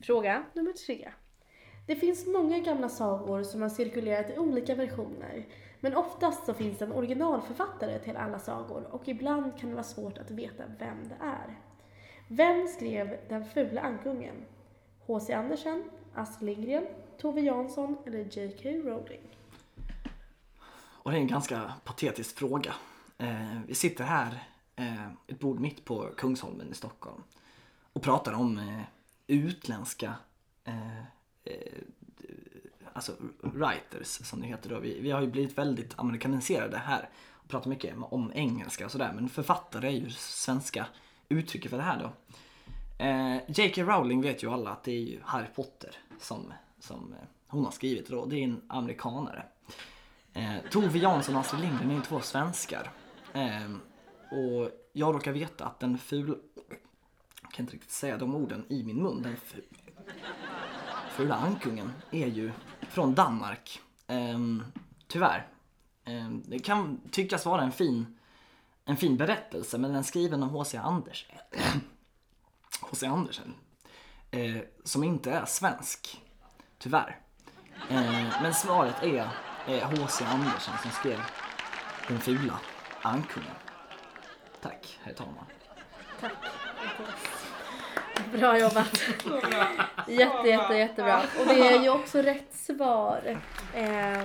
Fråga 0.01 0.45
nummer 0.53 0.73
tre. 0.73 1.13
Det 1.91 1.97
finns 1.97 2.27
många 2.27 2.59
gamla 2.59 2.89
sagor 2.89 3.43
som 3.43 3.63
har 3.63 3.69
cirkulerat 3.69 4.31
i 4.31 4.39
olika 4.39 4.75
versioner. 4.75 5.47
Men 5.81 5.97
oftast 5.97 6.47
så 6.47 6.55
finns 6.55 6.79
det 6.79 6.85
en 6.85 6.93
originalförfattare 6.93 7.99
till 7.99 8.17
alla 8.17 8.39
sagor 8.39 8.87
och 8.91 9.09
ibland 9.09 9.59
kan 9.59 9.69
det 9.69 9.75
vara 9.75 9.85
svårt 9.85 10.19
att 10.19 10.31
veta 10.31 10.63
vem 10.79 11.09
det 11.09 11.25
är. 11.25 11.59
Vem 12.29 12.69
skrev 12.69 13.17
Den 13.29 13.45
fula 13.45 13.81
ankungen? 13.81 14.35
H.C. 15.07 15.33
Andersen, 15.33 15.85
Astrid 16.15 16.59
Lindgren, 16.59 16.87
Tove 17.19 17.41
Jansson 17.41 17.97
eller 18.07 18.19
J.K. 18.19 18.69
Rowling? 18.69 19.37
Och 20.77 21.11
det 21.11 21.17
är 21.17 21.21
en 21.21 21.27
ganska 21.27 21.73
patetisk 21.85 22.39
fråga. 22.39 22.75
Eh, 23.19 23.61
vi 23.67 23.75
sitter 23.75 24.05
här, 24.05 24.45
eh, 24.77 25.07
ett 25.27 25.41
bord 25.41 25.61
mitt 25.61 25.85
på 25.85 26.09
Kungsholmen 26.17 26.71
i 26.71 26.75
Stockholm 26.75 27.23
och 27.93 28.03
pratar 28.03 28.33
om 28.33 28.59
eh, 28.59 28.83
utländska 29.27 30.15
eh, 30.65 31.05
Eh, 31.45 31.83
alltså 32.93 33.13
writers 33.41 34.09
som 34.09 34.41
det 34.41 34.47
heter 34.47 34.71
då. 34.71 34.79
Vi, 34.79 35.01
vi 35.01 35.11
har 35.11 35.21
ju 35.21 35.27
blivit 35.27 35.59
väldigt 35.59 35.95
amerikaniserade 35.97 36.79
här 36.79 37.09
och 37.31 37.49
pratar 37.49 37.71
mycket 37.71 37.95
om 38.01 38.33
engelska 38.35 38.85
och 38.85 38.91
sådär 38.91 39.13
men 39.15 39.29
författare 39.29 39.87
är 39.87 39.93
ju 39.93 40.11
svenska 40.11 40.87
uttrycket 41.29 41.71
för 41.71 41.77
det 41.77 41.83
här 41.83 41.99
då. 41.99 42.13
Eh, 43.05 43.37
J.K. 43.49 43.83
Rowling 43.83 44.21
vet 44.21 44.43
ju 44.43 44.51
alla 44.51 44.71
att 44.71 44.85
det 44.85 44.93
är 44.93 45.01
ju 45.01 45.21
Harry 45.25 45.47
Potter 45.55 45.97
som, 46.21 46.53
som 46.79 47.13
eh, 47.13 47.29
hon 47.47 47.65
har 47.65 47.73
skrivit 47.73 48.09
då. 48.09 48.27
Det 48.27 48.37
är 48.37 48.45
en 48.45 48.63
amerikanare. 48.69 49.43
Eh, 50.33 50.55
Tove 50.71 50.99
Jansson 50.99 51.35
och 51.35 51.41
Astrid 51.41 51.61
Lindgren 51.61 51.91
är 51.91 51.95
ju 51.95 52.03
två 52.03 52.21
svenskar. 52.21 52.91
Eh, 53.33 53.71
och 54.31 54.71
jag 54.93 55.15
råkar 55.15 55.33
veta 55.33 55.65
att 55.67 55.81
den 55.81 55.99
ful... 55.99 56.39
Jag 57.43 57.53
kan 57.53 57.65
inte 57.65 57.75
riktigt 57.75 57.91
säga 57.91 58.19
de 58.19 58.35
orden 58.35 58.65
i 58.69 58.85
min 58.85 59.03
mun. 59.03 59.23
Den 59.23 59.37
ful 59.37 59.65
fula 61.21 61.35
ankungen 61.35 61.93
är 62.11 62.27
ju 62.27 62.53
från 62.81 63.15
Danmark. 63.15 63.81
Ehm, 64.07 64.65
tyvärr. 65.09 65.47
Ehm, 66.05 66.43
det 66.47 66.59
kan 66.59 67.01
tyckas 67.11 67.47
vara 67.47 67.63
en 67.63 67.73
fin, 67.73 68.19
en 68.85 68.97
fin 68.97 69.17
berättelse 69.17 69.79
men 69.79 69.91
den 69.91 69.99
är 69.99 70.03
skriven 70.03 70.43
av 70.43 70.49
H.C. 70.49 70.79
Andersen. 70.79 71.37
H.C. 72.81 73.07
Andersen. 73.07 73.55
Ehm, 74.31 74.63
som 74.85 75.05
inte 75.05 75.33
är 75.33 75.45
svensk. 75.45 76.23
Tyvärr. 76.79 77.19
Ehm, 77.89 78.29
men 78.43 78.55
svaret 78.55 79.03
är 79.03 79.25
H.C. 79.83 80.25
Andersen 80.25 80.75
som 80.83 80.91
skrev 80.91 81.21
Den 82.09 82.19
fula 82.19 82.61
ankungen. 83.03 83.55
Tack, 84.61 84.99
herr 85.03 85.13
talman. 85.13 85.45
Tack. 86.21 86.33
Bra 88.33 88.59
jobbat! 88.59 89.03
Jätte, 90.09 90.49
jätte, 90.49 90.75
jättebra. 90.75 91.23
Och 91.41 91.47
det 91.47 91.69
är 91.69 91.83
ju 91.83 91.89
också 91.89 92.23
rätt 92.23 92.55
svar. 92.55 93.41
Eh, 93.75 94.25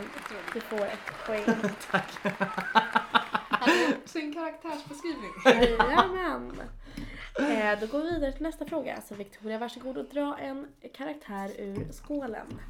du 0.54 0.60
får 0.60 0.86
ett 0.86 1.26
poäng. 1.26 1.46
Gjort 3.90 4.08
sin 4.08 4.34
karaktärsbeskrivning. 4.34 5.32
Jajamän! 5.46 6.62
Eh, 7.40 7.80
då 7.80 7.88
går 7.88 8.04
vi 8.04 8.12
vidare 8.12 8.32
till 8.32 8.44
nästa 8.44 8.66
fråga. 8.66 9.02
Så 9.02 9.16
Victoria, 9.16 9.58
varsågod 9.58 9.98
och 9.98 10.06
dra 10.06 10.38
en 10.38 10.68
karaktär 10.94 11.52
ur 11.58 11.92
skålen. 11.92 12.62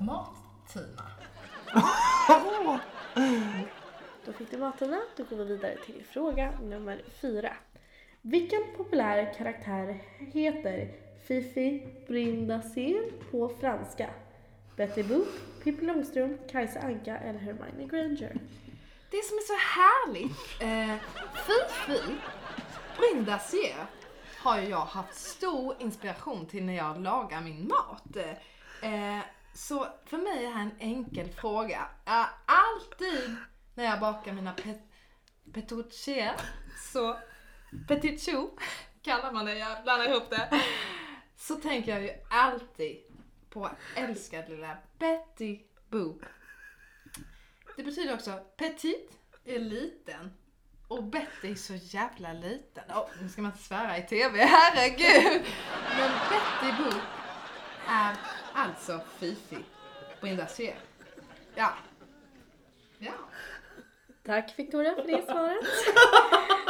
Mat-Tina. 0.00 1.02
Då 4.26 4.32
fick 4.32 4.50
du 4.50 4.56
Matina. 4.56 5.00
Då 5.16 5.24
går 5.24 5.36
vi 5.36 5.44
vidare 5.44 5.76
till 5.86 6.04
fråga 6.10 6.52
nummer 6.62 7.02
fyra. 7.20 7.52
Vilken 8.26 8.62
populär 8.76 9.34
karaktär 9.38 10.00
heter 10.18 10.88
Fifi 11.26 11.82
Brindazir 12.06 13.12
på 13.30 13.48
franska? 13.48 14.10
Betty 14.76 15.02
Boop, 15.02 15.28
Pippi 15.62 15.86
Långstrump, 15.86 16.50
Kajsa 16.50 16.80
Anka 16.80 17.18
eller 17.18 17.38
Hermione 17.38 17.84
Granger? 17.84 18.40
Det 19.10 19.24
som 19.24 19.36
är 19.36 19.46
så 19.46 19.54
härligt, 19.54 20.62
eh, 20.62 20.96
Fifi 21.46 22.14
Brindasier 22.96 23.86
har 24.38 24.60
ju 24.60 24.68
jag 24.68 24.84
haft 24.84 25.14
stor 25.14 25.76
inspiration 25.78 26.46
till 26.46 26.64
när 26.64 26.76
jag 26.76 27.00
lagar 27.00 27.40
min 27.40 27.68
mat. 27.68 28.16
Eh, 28.82 29.16
eh 29.16 29.22
så 29.54 29.86
för 30.06 30.18
mig 30.18 30.44
är 30.44 30.48
det 30.48 30.54
här 30.54 30.62
en 30.62 30.76
enkel 30.78 31.28
fråga. 31.28 31.88
Jag 32.04 32.26
alltid 32.46 33.36
när 33.74 33.84
jag 33.84 34.00
bakar 34.00 34.32
mina 34.32 34.52
pet, 34.52 34.82
petouchier, 35.52 36.34
så 36.92 37.16
petit 37.88 38.20
chou 38.26 38.50
kallar 39.02 39.32
man 39.32 39.46
det, 39.46 39.58
jag 39.58 39.82
blandar 39.82 40.08
ihop 40.08 40.30
det. 40.30 40.62
Så 41.36 41.54
tänker 41.54 41.92
jag 41.92 42.02
ju 42.02 42.10
alltid 42.30 42.96
på 43.50 43.70
älskad 43.96 44.48
lilla 44.48 44.76
Betty 44.98 45.58
Boop. 45.90 46.22
Det 47.76 47.82
betyder 47.82 48.14
också 48.14 48.40
petit 48.56 49.10
är 49.44 49.58
liten 49.58 50.32
och 50.88 51.04
Betty 51.04 51.50
är 51.50 51.54
så 51.54 51.74
jävla 51.74 52.32
liten. 52.32 52.84
Oh, 52.90 53.08
nu 53.22 53.28
ska 53.28 53.42
man 53.42 53.50
inte 53.50 53.64
svära 53.64 53.98
i 53.98 54.02
TV, 54.02 54.44
herregud! 54.44 55.42
Men 55.98 56.10
Betty 56.30 56.82
Boop 56.82 57.02
är 57.88 58.16
alltså 58.54 59.00
Fifi 59.18 59.58
Brindasier. 60.20 60.78
Ja. 61.54 61.72
Ja. 62.98 63.12
Tack 64.26 64.52
Victoria 64.56 64.94
för 64.94 65.02
det 65.02 65.24
svaret. 65.24 65.64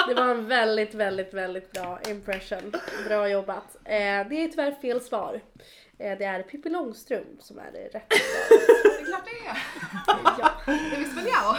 Det 0.09 0.15
var 0.15 0.29
en 0.31 0.49
väldigt, 0.49 0.95
väldigt, 0.95 1.35
väldigt 1.35 1.73
bra 1.73 1.99
impression. 2.09 2.73
Bra 3.09 3.29
jobbat. 3.29 3.77
Eh, 3.85 4.29
det 4.29 4.35
är 4.35 4.49
tyvärr 4.49 4.73
fel 4.73 5.01
svar. 5.01 5.41
Eh, 5.99 6.19
det 6.19 6.25
är 6.25 6.43
Pippi 6.43 6.69
Långstrump 6.69 7.43
som 7.43 7.59
är 7.59 7.73
det 7.73 7.99
rätta 7.99 8.17
svaret. 8.17 8.67
Det 8.85 9.03
är 9.03 9.05
klart 9.05 9.25
det 9.25 9.49
är. 9.49 9.57
Ja. 10.39 10.51
Det 10.67 10.97
visste 10.99 11.17
väl 11.17 11.27
jag. 11.27 11.57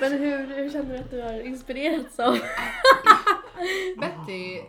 Men 0.00 0.12
hur, 0.12 0.46
hur 0.46 0.70
känner 0.70 0.94
du 0.94 1.00
att 1.00 1.10
du 1.10 1.22
har 1.22 1.40
inspirerats 1.40 2.20
av? 2.20 2.32
Betty, 4.00 4.60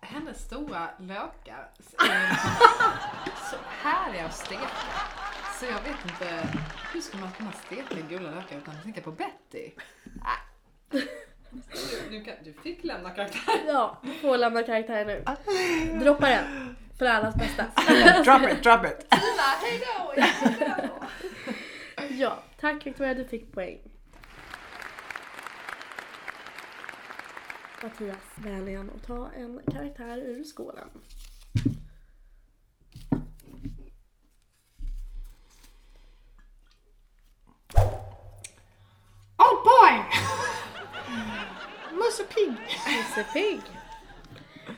hennes 0.00 0.44
stora 0.44 0.88
lökar 0.98 1.70
så 3.50 3.56
härliga 3.82 4.24
att 4.24 4.34
steka. 4.34 4.68
Så 5.60 5.64
jag 5.66 5.82
vet 5.82 6.04
inte, 6.04 6.48
hur 6.92 7.00
ska 7.00 7.18
man 7.18 7.32
kunna 7.32 7.52
steka 7.52 7.94
gula 8.08 8.30
lökar 8.30 8.56
utan 8.56 8.76
att 8.76 8.82
tänka 8.82 9.00
på 9.00 9.12
Betty? 9.12 9.70
Du, 10.90 11.08
du, 12.10 12.24
kan, 12.24 12.34
du 12.44 12.52
fick 12.52 12.84
lämna 12.84 13.10
karaktär. 13.10 13.40
Ja, 13.66 14.02
får 14.20 14.38
lämna 14.38 14.62
karaktär 14.62 15.04
nu. 15.04 15.24
Droppa 16.04 16.28
den. 16.28 16.76
För 16.98 17.06
allas 17.06 17.34
bästa. 17.34 17.62
drop 18.24 18.50
it, 18.50 18.62
drop 18.62 18.84
it. 18.86 19.10
Tina, 19.10 19.42
hejdå! 19.62 20.28
Ja, 22.10 22.42
tack 22.60 22.86
Victoria, 22.86 23.14
du 23.14 23.24
fick 23.24 23.52
poäng. 23.52 23.78
Mattias, 27.82 28.16
vänligen 28.34 28.90
att 28.96 29.06
ta 29.06 29.30
en 29.36 29.60
karaktär 29.72 30.18
ur 30.18 30.44
skålen. 30.44 30.88
Oh 39.36 39.64
boy! 39.64 40.04
Musse 42.14 42.34
Pigg. 42.34 42.54
Musse 42.96 43.26
Pigg. 43.32 43.60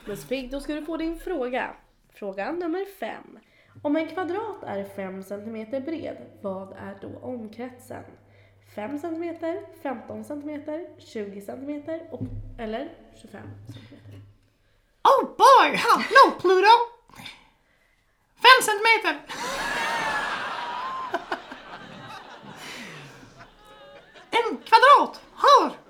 Musse 0.04 0.26
Pigg, 0.28 0.50
då 0.50 0.60
ska 0.60 0.74
du 0.74 0.84
få 0.84 0.96
din 0.96 1.20
fråga. 1.20 1.70
Fråga 2.14 2.52
nummer 2.52 2.84
fem. 3.00 3.38
Om 3.82 3.96
en 3.96 4.08
kvadrat 4.08 4.62
är 4.62 4.84
5 4.84 5.22
cm 5.22 5.70
bred, 5.70 6.16
vad 6.40 6.72
är 6.72 6.98
då 7.00 7.18
omkretsen? 7.22 8.04
5 8.74 8.98
cm, 8.98 9.36
15 9.82 10.24
cm, 10.24 10.62
20 10.98 11.40
cm 11.40 12.00
och, 12.10 12.20
eller 12.58 12.92
25 13.22 13.42
cm? 13.72 14.22
Oh 15.04 15.24
boy! 15.24 15.76
Hello 15.76 16.40
Pluto! 16.40 16.76
Fem 18.34 18.62
centimeter! 18.62 19.20
En 24.30 24.56
kvadrat 24.56 25.20
har 25.34 25.85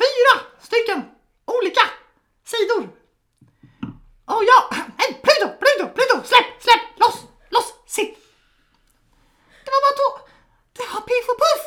fyra 0.00 0.34
stycken 0.60 1.02
olika 1.44 1.84
sidor. 2.44 2.88
Och 4.26 4.44
ja, 4.44 4.58
nej, 4.98 5.20
Pluto, 5.24 5.48
Pluto, 5.60 5.84
Pluto, 5.94 6.16
släpp, 6.30 6.48
släpp, 6.60 6.84
loss, 6.96 7.18
loss, 7.50 7.74
sitt. 7.86 8.14
Det 9.64 9.70
var 9.74 9.80
bara 9.86 9.96
två. 10.00 10.10
Det 10.72 10.86
var 10.92 11.00
Piff 11.00 11.26
och 11.32 11.38
Puff. 11.44 11.62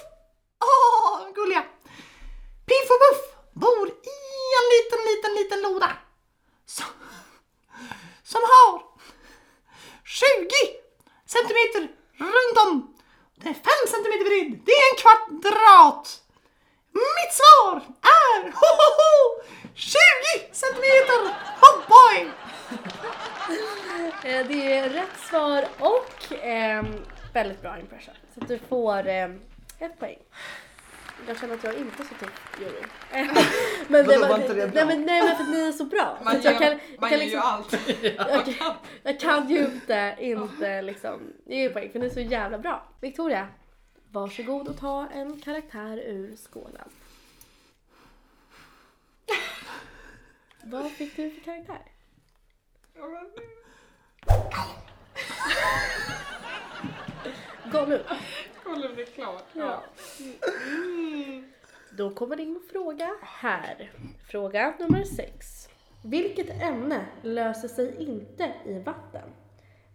Åh, 0.69 1.33
gulliga. 1.35 1.63
Piff 2.65 2.87
och 2.93 2.99
Puff 3.03 3.21
bor 3.53 3.87
i 3.89 4.19
en 4.59 4.65
liten, 4.73 5.01
liten, 5.09 5.33
liten 5.39 5.61
låda. 5.61 5.91
Som, 6.65 6.85
som 8.23 8.41
har 8.41 8.83
20 10.05 10.49
centimeter 11.25 11.81
runt 12.17 12.57
om. 12.67 12.95
Det 13.35 13.49
är 13.49 13.53
5 13.53 13.63
centimeter 13.87 14.25
bred. 14.25 14.61
Det 14.65 14.71
är 14.71 14.85
en 14.91 14.97
kvadrat. 15.03 16.21
Mitt 16.91 17.33
svar 17.33 17.81
är 18.01 18.43
ho, 18.43 18.69
ho, 18.79 18.87
ho, 18.99 19.43
20 19.75 19.97
centimeter. 20.51 21.19
Oh 21.61 21.77
boy! 21.87 22.31
Eh, 24.23 24.47
Det 24.47 24.73
är 24.77 24.89
rätt 24.89 25.17
svar 25.29 25.63
och 25.79 26.33
ehm, 26.43 26.85
väldigt 27.33 27.61
bra 27.61 27.79
impression. 27.79 28.13
Så 28.33 28.41
att 28.41 28.47
du 28.47 28.59
får 28.59 29.07
ehm, 29.07 29.39
ett 29.79 29.99
poäng. 29.99 30.17
Jag 31.27 31.39
känner 31.39 31.53
att 31.55 31.63
jag 31.63 31.73
inte 31.73 32.03
är 32.03 32.05
så 32.05 32.13
tuff 32.25 32.57
jury. 32.59 32.83
men 33.87 34.05
Vadå, 34.05 34.27
var 34.27 34.35
inte 34.41 34.53
det 34.53 34.67
bra? 34.67 34.85
Nej 34.85 34.85
men, 34.97 35.05
nej 35.05 35.23
men 35.23 35.35
för 35.35 35.43
att 35.43 35.49
ni 35.49 35.67
är 35.67 35.71
så 35.71 35.85
bra. 35.85 36.17
Man 36.23 36.41
jag 36.41 36.53
gör, 36.53 36.59
kan, 36.59 36.79
jag 37.01 37.09
kan 37.09 37.11
gör 37.11 37.17
ju 37.17 37.23
liksom, 37.25 37.41
allt. 37.43 37.73
jag, 38.35 38.45
kan, 38.57 38.73
jag 39.03 39.19
kan 39.19 39.49
ju 39.49 39.65
inte, 39.65 40.15
inte 40.19 40.81
liksom 40.81 41.33
ge 41.45 41.69
poäng 41.69 41.91
för 41.91 41.99
ni 41.99 42.05
är 42.05 42.09
så 42.09 42.19
jävla 42.19 42.57
bra. 42.57 42.83
Victoria, 43.01 43.47
varsågod 44.11 44.67
och 44.67 44.77
ta 44.77 45.07
en 45.07 45.39
karaktär 45.39 45.97
ur 45.97 46.35
skålen. 46.35 46.89
Vad 50.63 50.91
fick 50.91 51.15
du 51.15 51.31
för 51.31 51.41
karaktär? 51.41 51.81
Gollum. 57.71 57.99
Kolla 58.63 58.93
blir 58.93 59.05
klart. 59.05 59.45
Ja. 59.53 59.83
Då 61.91 62.09
kommer 62.09 62.35
din 62.35 62.61
fråga 62.71 63.15
här. 63.21 63.91
Fråga 64.31 64.73
nummer 64.79 65.03
sex. 65.03 65.69
Vilket 66.03 66.49
ämne 66.61 67.05
löser 67.21 67.67
sig 67.67 68.03
inte 68.03 68.53
i 68.65 68.79
vatten? 68.79 69.29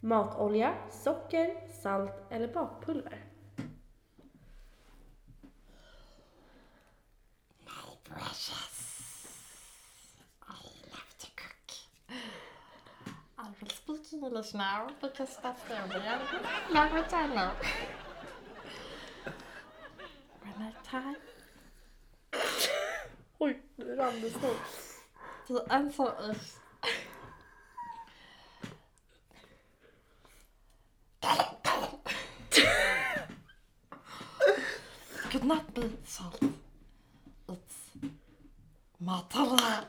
Matolja, 0.00 0.74
socker, 0.90 1.68
salt 1.82 2.22
eller 2.30 2.48
bakpulver? 2.48 3.24
Precious. 8.14 8.74
I 10.48 10.54
love 10.92 11.14
to 11.18 11.26
cook. 11.36 11.66
I 13.38 13.46
will 13.60 13.68
speak 13.68 14.12
English 14.12 14.54
now 14.54 14.86
because 15.00 15.36
that's 15.42 15.62
the 15.62 15.82
only 15.82 15.96
language 16.72 17.12
I 17.12 17.26
know. 17.26 17.50
When 20.42 20.68
I 20.68 20.72
time. 20.84 21.16
Oj, 23.40 23.54
nu 23.76 23.96
rann 23.96 24.20
det 24.20 24.30
snart. 24.30 24.56
the 25.48 25.64
answer 25.70 26.14
is 26.30 26.58
could 35.30 35.44
not 35.44 35.74
be 35.74 35.82
salt. 36.06 36.53
It's 39.04 39.10
matala. 39.10 39.84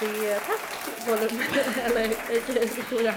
Det 0.00 0.28
är 0.28 0.40
tack 0.40 1.06
Gollum, 1.06 1.40
eller 1.84 2.10
a.k.a. 2.10 2.60
Victoria. 2.76 3.14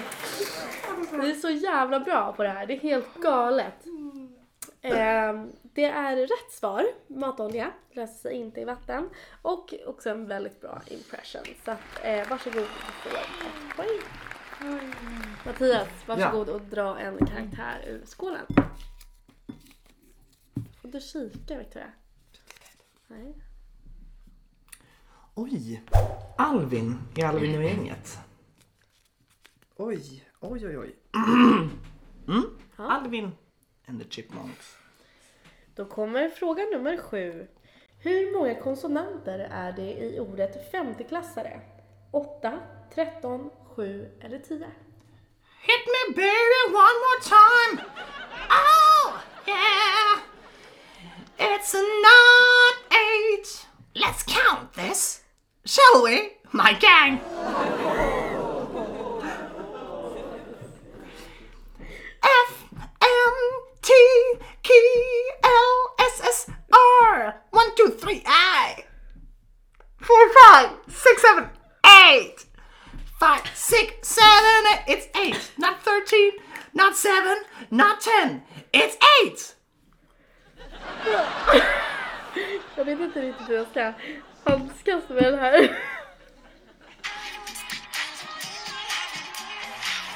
Ni 1.11 1.29
är 1.29 1.33
så 1.33 1.49
jävla 1.49 1.99
bra 1.99 2.33
på 2.33 2.43
det 2.43 2.49
här, 2.49 2.65
det 2.65 2.73
är 2.73 2.79
helt 2.79 3.15
galet. 3.15 3.85
Ehm, 4.81 5.51
det 5.61 5.85
är 5.85 6.15
rätt 6.15 6.51
svar. 6.51 6.85
Matolja 7.07 7.71
löser 7.91 8.13
sig 8.13 8.33
inte 8.33 8.61
i 8.61 8.65
vatten. 8.65 9.09
Och 9.41 9.73
också 9.87 10.09
en 10.09 10.27
väldigt 10.27 10.61
bra 10.61 10.81
impression. 10.87 11.41
Så 11.65 11.71
att, 11.71 11.79
eh, 12.03 12.29
varsågod 12.29 12.63
du 12.63 13.09
får 13.09 13.17
ett 13.17 13.75
poäng. 13.75 14.01
Mattias, 15.45 15.87
varsågod 16.05 16.49
och 16.49 16.61
dra 16.61 16.99
en 16.99 17.17
karaktär 17.17 17.85
ur 17.87 18.05
skålen. 18.05 18.45
Får 20.95 20.99
du 21.19 21.29
kika 21.29 21.57
Victoria? 21.57 21.91
Nej. 23.07 23.33
Oj! 25.33 25.83
Alvin 26.37 26.97
i 27.15 27.21
Alvin 27.21 27.57
och 27.57 27.63
gänget. 27.63 28.19
Oj, 29.75 30.23
oj, 30.39 30.67
oj, 30.67 30.77
oj. 30.77 30.95
Mm. 32.27 32.57
Alvin 32.75 33.31
and 33.87 34.03
the 34.03 34.09
Chipmunks. 34.09 34.77
Då 35.75 35.85
kommer 35.85 36.29
fråga 36.29 36.63
nummer 36.63 36.97
sju. 36.97 37.47
Hur 37.99 38.33
många 38.37 38.55
konsonanter 38.55 39.39
är 39.39 39.71
det 39.71 39.93
i 39.93 40.19
ordet 40.19 40.71
femteklassare? 40.71 41.61
8, 42.11 42.59
13, 42.93 43.49
7 43.75 44.11
eller 44.21 44.39
10? 44.39 44.57
Hit 45.61 45.85
me 45.87 46.15
baby 46.15 46.61
one 46.67 46.97
more 47.05 47.21
time! 47.23 47.89
Oh, 48.49 49.19
yeah! 49.47 49.94
It's 51.47 51.73
not 51.75 52.75
eight! 52.91 53.67
Let's 53.95 54.23
count 54.23 54.73
this! 54.73 55.21
Shall 55.63 56.03
we, 56.03 56.31
my 56.51 56.73
gang? 56.73 57.21
F 62.23 62.65
M 63.01 63.33
T 63.81 63.93
K 64.63 64.73
L 65.43 65.95
S 65.99 66.21
S 66.21 66.49
R 66.73 67.41
One, 67.51 67.75
two, 67.75 67.89
three, 67.89 68.23
I 68.25 68.83
Four, 70.01 70.33
five, 70.43 70.71
six, 70.87 71.21
seven, 71.21 71.49
eight 71.85 72.45
Five, 73.19 73.43
six, 73.53 74.07
seven, 74.07 74.65
eight 74.73 74.83
It's 74.87 75.07
eight, 75.15 75.51
not 75.57 75.83
thirteen, 75.83 76.31
not 76.73 76.95
seven, 76.95 77.37
not 77.71 78.01
ten 78.01 78.41
It's 78.73 78.97
eight! 79.23 79.54
Jag 82.75 82.85
vet 82.85 82.99
inte 82.99 83.21
riktigt 83.21 83.49
hur 83.49 83.55
jag 83.55 83.67
ska 83.67 83.93
handskas 84.43 85.09
med 85.09 85.23
den 85.23 85.39
här. 85.39 85.79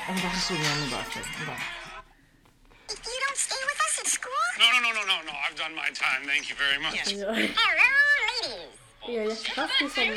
Men 0.07 0.15
det 0.15 0.27
här 0.27 0.39
såg 0.39 0.57
jag 0.57 0.77
nu 0.77 0.89
bara 0.91 1.03
för. 1.03 1.19
You 1.19 3.17
don't 3.25 3.39
stay 3.47 3.61
with 3.69 3.81
us 3.85 3.95
at 4.03 4.09
school? 4.17 4.49
No, 4.61 4.65
no, 4.73 4.79
no, 4.85 4.91
no, 4.99 5.03
no, 5.11 5.17
no. 5.29 5.33
I've 5.45 5.57
done 5.63 5.75
my 5.75 5.89
time. 6.03 6.21
Thank 6.31 6.45
you 6.49 6.57
very 6.65 6.79
much. 6.85 6.95
Jag 6.95 7.33
Hello, 7.63 7.89
ladies. 8.25 8.73
jag 9.07 9.15
är 9.15 9.29
jättetaskig 9.29 9.91
som 9.91 10.07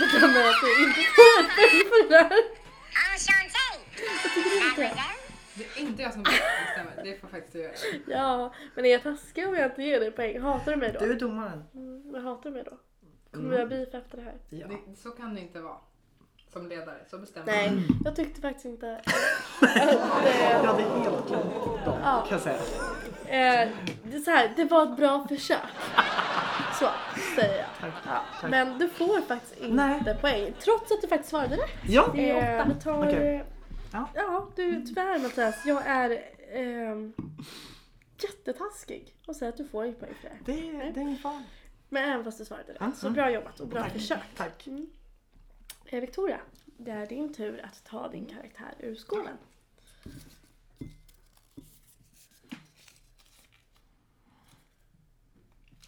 bedömer 0.00 0.48
att 0.50 0.60
du 0.60 0.84
inte 0.84 1.02
får 1.16 1.34
ett 1.40 1.50
poäng 1.56 1.80
för 1.90 2.08
det 2.10 2.22
här. 2.30 2.42
Enchanté. 3.06 3.68
Jag 4.24 4.32
tycker 4.34 4.50
det. 4.50 4.60
Mademoiselle. 4.60 5.15
Det 5.58 5.80
är 5.80 5.82
inte 5.82 6.02
jag 6.02 6.12
som 6.12 6.22
bestämmer, 6.22 7.04
det 7.04 7.20
får 7.20 7.28
faktiskt 7.28 7.52
du 7.52 7.60
göra. 7.62 7.72
Ja, 8.06 8.52
men 8.74 8.84
är 8.84 8.90
jag 8.90 9.02
taskig 9.02 9.48
om 9.48 9.54
jag 9.54 9.70
inte 9.70 9.82
ger 9.82 10.00
dig 10.00 10.10
poäng? 10.10 10.40
Hatar 10.40 10.72
du 10.72 10.78
mig 10.78 10.92
då? 10.92 10.98
Du 11.06 11.12
är 11.12 11.20
domaren. 11.20 11.64
Men 12.12 12.24
hatar 12.24 12.50
du 12.50 12.56
mig 12.56 12.62
då? 12.70 12.78
Kommer 13.32 13.50
vi 13.50 13.58
ha 13.58 13.66
beef 13.66 13.94
efter 13.94 14.16
det 14.16 14.22
här? 14.22 14.34
Ja. 14.50 14.66
Det, 14.66 14.96
så 14.96 15.10
kan 15.10 15.34
det 15.34 15.40
inte 15.40 15.60
vara. 15.60 15.76
Som 16.52 16.68
ledare, 16.68 16.96
så 17.10 17.18
bestämmer 17.18 17.46
Nej, 17.46 17.68
Mm. 17.68 17.82
jag 18.04 18.16
tyckte 18.16 18.40
faktiskt 18.40 18.64
inte 18.64 18.96
att... 18.96 19.12
Jag 20.40 20.62
hade 20.64 20.82
helt 20.82 21.28
glömt 21.28 21.84
dem, 21.84 21.98
Ja. 22.04 22.24
kan 22.28 22.38
jag 22.38 22.40
säga. 22.40 22.56
Eh, 23.26 23.68
det, 24.02 24.16
är 24.16 24.20
så 24.20 24.30
här, 24.30 24.52
det 24.56 24.64
var 24.64 24.82
ett 24.82 24.96
bra 24.96 25.26
försök. 25.28 25.58
Så 26.78 26.88
säger 27.36 27.56
jag. 27.58 27.66
Tack. 27.80 27.92
Ja. 28.06 28.20
Tack. 28.40 28.50
Men 28.50 28.78
du 28.78 28.88
får 28.88 29.20
faktiskt 29.20 29.60
inte 29.60 29.74
Nej. 30.04 30.16
poäng. 30.20 30.52
Trots 30.60 30.92
att 30.92 31.00
du 31.02 31.08
faktiskt 31.08 31.30
svarade 31.30 31.56
rätt. 31.56 31.70
Ja, 31.88 32.10
Det 32.14 32.30
är 32.30 32.60
åtta. 32.60 32.72
Du 32.74 32.80
tar... 32.80 32.98
Okej. 33.08 33.44
Ja. 33.96 34.08
Ja, 34.14 34.48
du 34.56 34.86
tyvärr 34.86 35.18
Mattias. 35.18 35.66
Jag 35.66 35.86
är 35.86 36.22
ehm, 36.52 37.12
jättetaskig 38.18 39.14
och 39.26 39.36
säger 39.36 39.52
att 39.52 39.56
du 39.58 39.68
får 39.68 39.84
inget 39.84 40.00
poäng 40.00 40.14
för 40.20 40.28
det. 40.28 40.52
det, 40.52 40.68
är- 40.68 40.92
det 40.92 41.00
är 41.00 41.02
ingen 41.02 41.18
fara. 41.18 41.42
Men 41.88 42.08
även 42.10 42.24
fast 42.24 42.38
du 42.38 42.44
svarade 42.44 42.72
rätt. 42.72 42.80
Mm, 42.80 42.92
Så 42.94 43.06
mm. 43.06 43.14
bra 43.14 43.30
jobbat 43.30 43.60
och 43.60 43.68
bra 43.68 43.82
Tack. 43.82 43.92
försök. 43.92 44.18
Tack. 44.36 44.66
Eh, 45.86 46.00
Victoria, 46.00 46.40
det 46.64 46.90
är 46.90 47.06
din 47.06 47.34
tur 47.34 47.60
att 47.64 47.84
ta 47.84 48.08
din 48.08 48.26
karaktär 48.26 48.74
ur 48.78 48.94
skolan. 48.94 49.36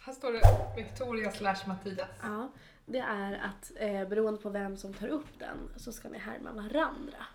Här 0.01 0.13
står 0.13 0.31
det 0.33 0.41
Victoria 0.81 1.31
slash 1.31 1.67
Mattias. 1.67 2.09
Ja, 2.21 2.51
det 2.85 2.99
är 2.99 3.33
att 3.33 3.71
eh, 3.75 4.07
beroende 4.09 4.41
på 4.41 4.49
vem 4.49 4.77
som 4.77 4.93
tar 4.93 5.07
upp 5.07 5.39
den 5.39 5.57
så 5.77 5.91
ska 5.91 6.09
ni 6.09 6.17
härma 6.17 6.51
varandra. 6.51 7.25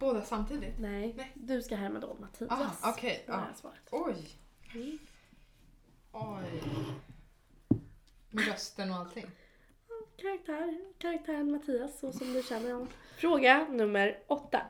Båda 0.00 0.22
samtidigt? 0.22 0.78
Nej, 0.78 1.14
Nej. 1.16 1.32
du 1.34 1.62
ska 1.62 1.76
härma 1.76 1.98
då 1.98 2.16
Mattias. 2.20 2.78
Ah, 2.82 2.90
okej, 2.90 3.24
var 3.28 3.46
ja. 3.62 3.70
Oj! 3.90 4.28
Mm. 4.74 4.98
Oj. 6.12 6.62
Med 8.30 8.46
rösten 8.46 8.90
och 8.90 8.96
allting. 8.96 9.26
Karaktär, 10.16 10.80
karaktären 10.98 11.50
Mattias 11.50 12.00
så 12.00 12.12
som 12.12 12.32
du 12.32 12.42
känner 12.42 12.72
honom. 12.72 12.88
Fråga 13.16 13.66
nummer 13.70 14.18
åtta. 14.26 14.62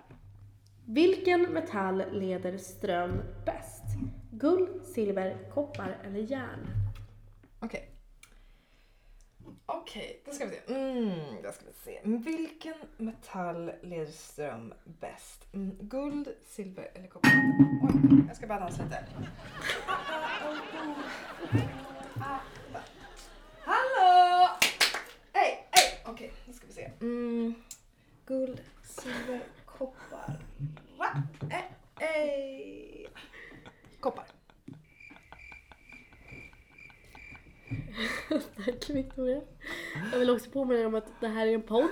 Vilken 0.86 1.42
metall 1.42 2.04
leder 2.12 2.58
ström 2.58 3.22
bäst? 3.46 3.84
Guld, 4.30 4.84
silver, 4.84 5.50
koppar 5.54 5.98
eller 6.04 6.20
järn? 6.20 6.66
Okej. 7.60 7.89
Okej, 9.72 10.22
då 10.24 10.32
ska 10.32 10.46
vi 10.46 10.50
se. 10.50 10.74
Mm, 10.74 11.42
då 11.42 11.52
ska 11.52 11.64
vi 11.66 11.72
se. 11.72 12.00
Vilken 12.04 12.74
metall 12.96 13.72
leder 13.82 14.12
ström 14.12 14.74
bäst? 14.84 15.54
Mm, 15.54 15.76
guld, 15.80 16.28
silver 16.46 16.90
eller 16.94 17.08
koppar? 17.08 17.30
Oj, 17.82 18.24
jag 18.28 18.36
ska 18.36 18.46
bara 18.46 18.60
dansa 18.60 18.82
lite. 18.82 19.04
Hallå! 23.60 24.48
Hej, 25.32 25.68
hej! 25.70 26.02
Okej, 26.06 26.32
nu 26.46 26.52
ska 26.52 26.66
vi 26.66 26.72
se. 26.72 26.90
Mm, 27.00 27.54
guld, 28.26 28.60
silver, 28.82 29.40
koppar. 29.64 30.38
Va? 30.98 31.22
Eh, 31.50 31.64
eh. 32.08 33.10
Koppar. 34.00 34.39
Tack 38.56 38.90
Victoria. 38.90 39.40
Jag 40.12 40.18
vill 40.18 40.30
också 40.30 40.50
påminna 40.50 40.86
om 40.86 40.94
att 40.94 41.20
det 41.20 41.28
här 41.28 41.46
är 41.46 41.54
en 41.54 41.62
podd. 41.62 41.88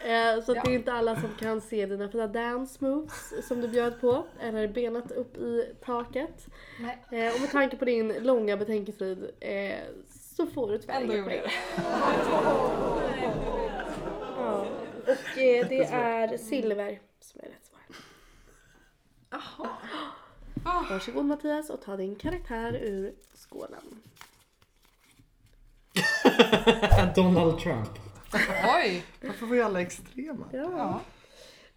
Eh, 0.00 0.44
så 0.44 0.52
att 0.52 0.64
det 0.64 0.70
är 0.70 0.74
inte 0.74 0.92
alla 0.92 1.20
som 1.20 1.30
kan 1.38 1.60
se 1.60 1.86
dina 1.86 2.08
fina 2.08 2.26
dance 2.26 2.84
moves 2.84 3.48
som 3.48 3.60
du 3.60 3.68
bjöd 3.68 4.00
på. 4.00 4.26
Eller 4.40 4.68
benet 4.68 5.10
upp 5.10 5.36
i 5.36 5.74
taket. 5.84 6.46
Eh, 7.10 7.34
och 7.34 7.40
med 7.40 7.50
tanke 7.50 7.76
på 7.76 7.84
din 7.84 8.14
långa 8.20 8.56
betänketid 8.56 9.30
eh, 9.40 9.78
så 10.10 10.46
får 10.46 10.68
du 10.68 10.78
tyvärr 10.78 11.00
Ändå 11.00 11.14
gjorde 11.14 11.34
jag 11.34 11.44
det. 11.44 11.50
Ja. 14.36 14.66
Och 15.02 15.38
eh, 15.38 15.68
det 15.68 15.84
är 15.84 16.36
silver 16.36 17.00
som 17.20 17.40
är 17.40 17.44
rätt 17.44 17.66
svar. 17.66 17.80
Jaha. 19.30 19.68
Varsågod 20.90 21.24
Mattias 21.24 21.70
och 21.70 21.82
ta 21.82 21.96
din 21.96 22.16
karaktär 22.16 22.74
ur 22.82 23.14
skålen. 23.34 24.02
Donald 27.14 27.58
Trump. 27.58 27.90
Oj! 28.64 29.04
Varför 29.22 29.46
var 29.46 29.56
alla 29.56 29.80
extrema? 29.80 30.46
Ja. 30.52 31.00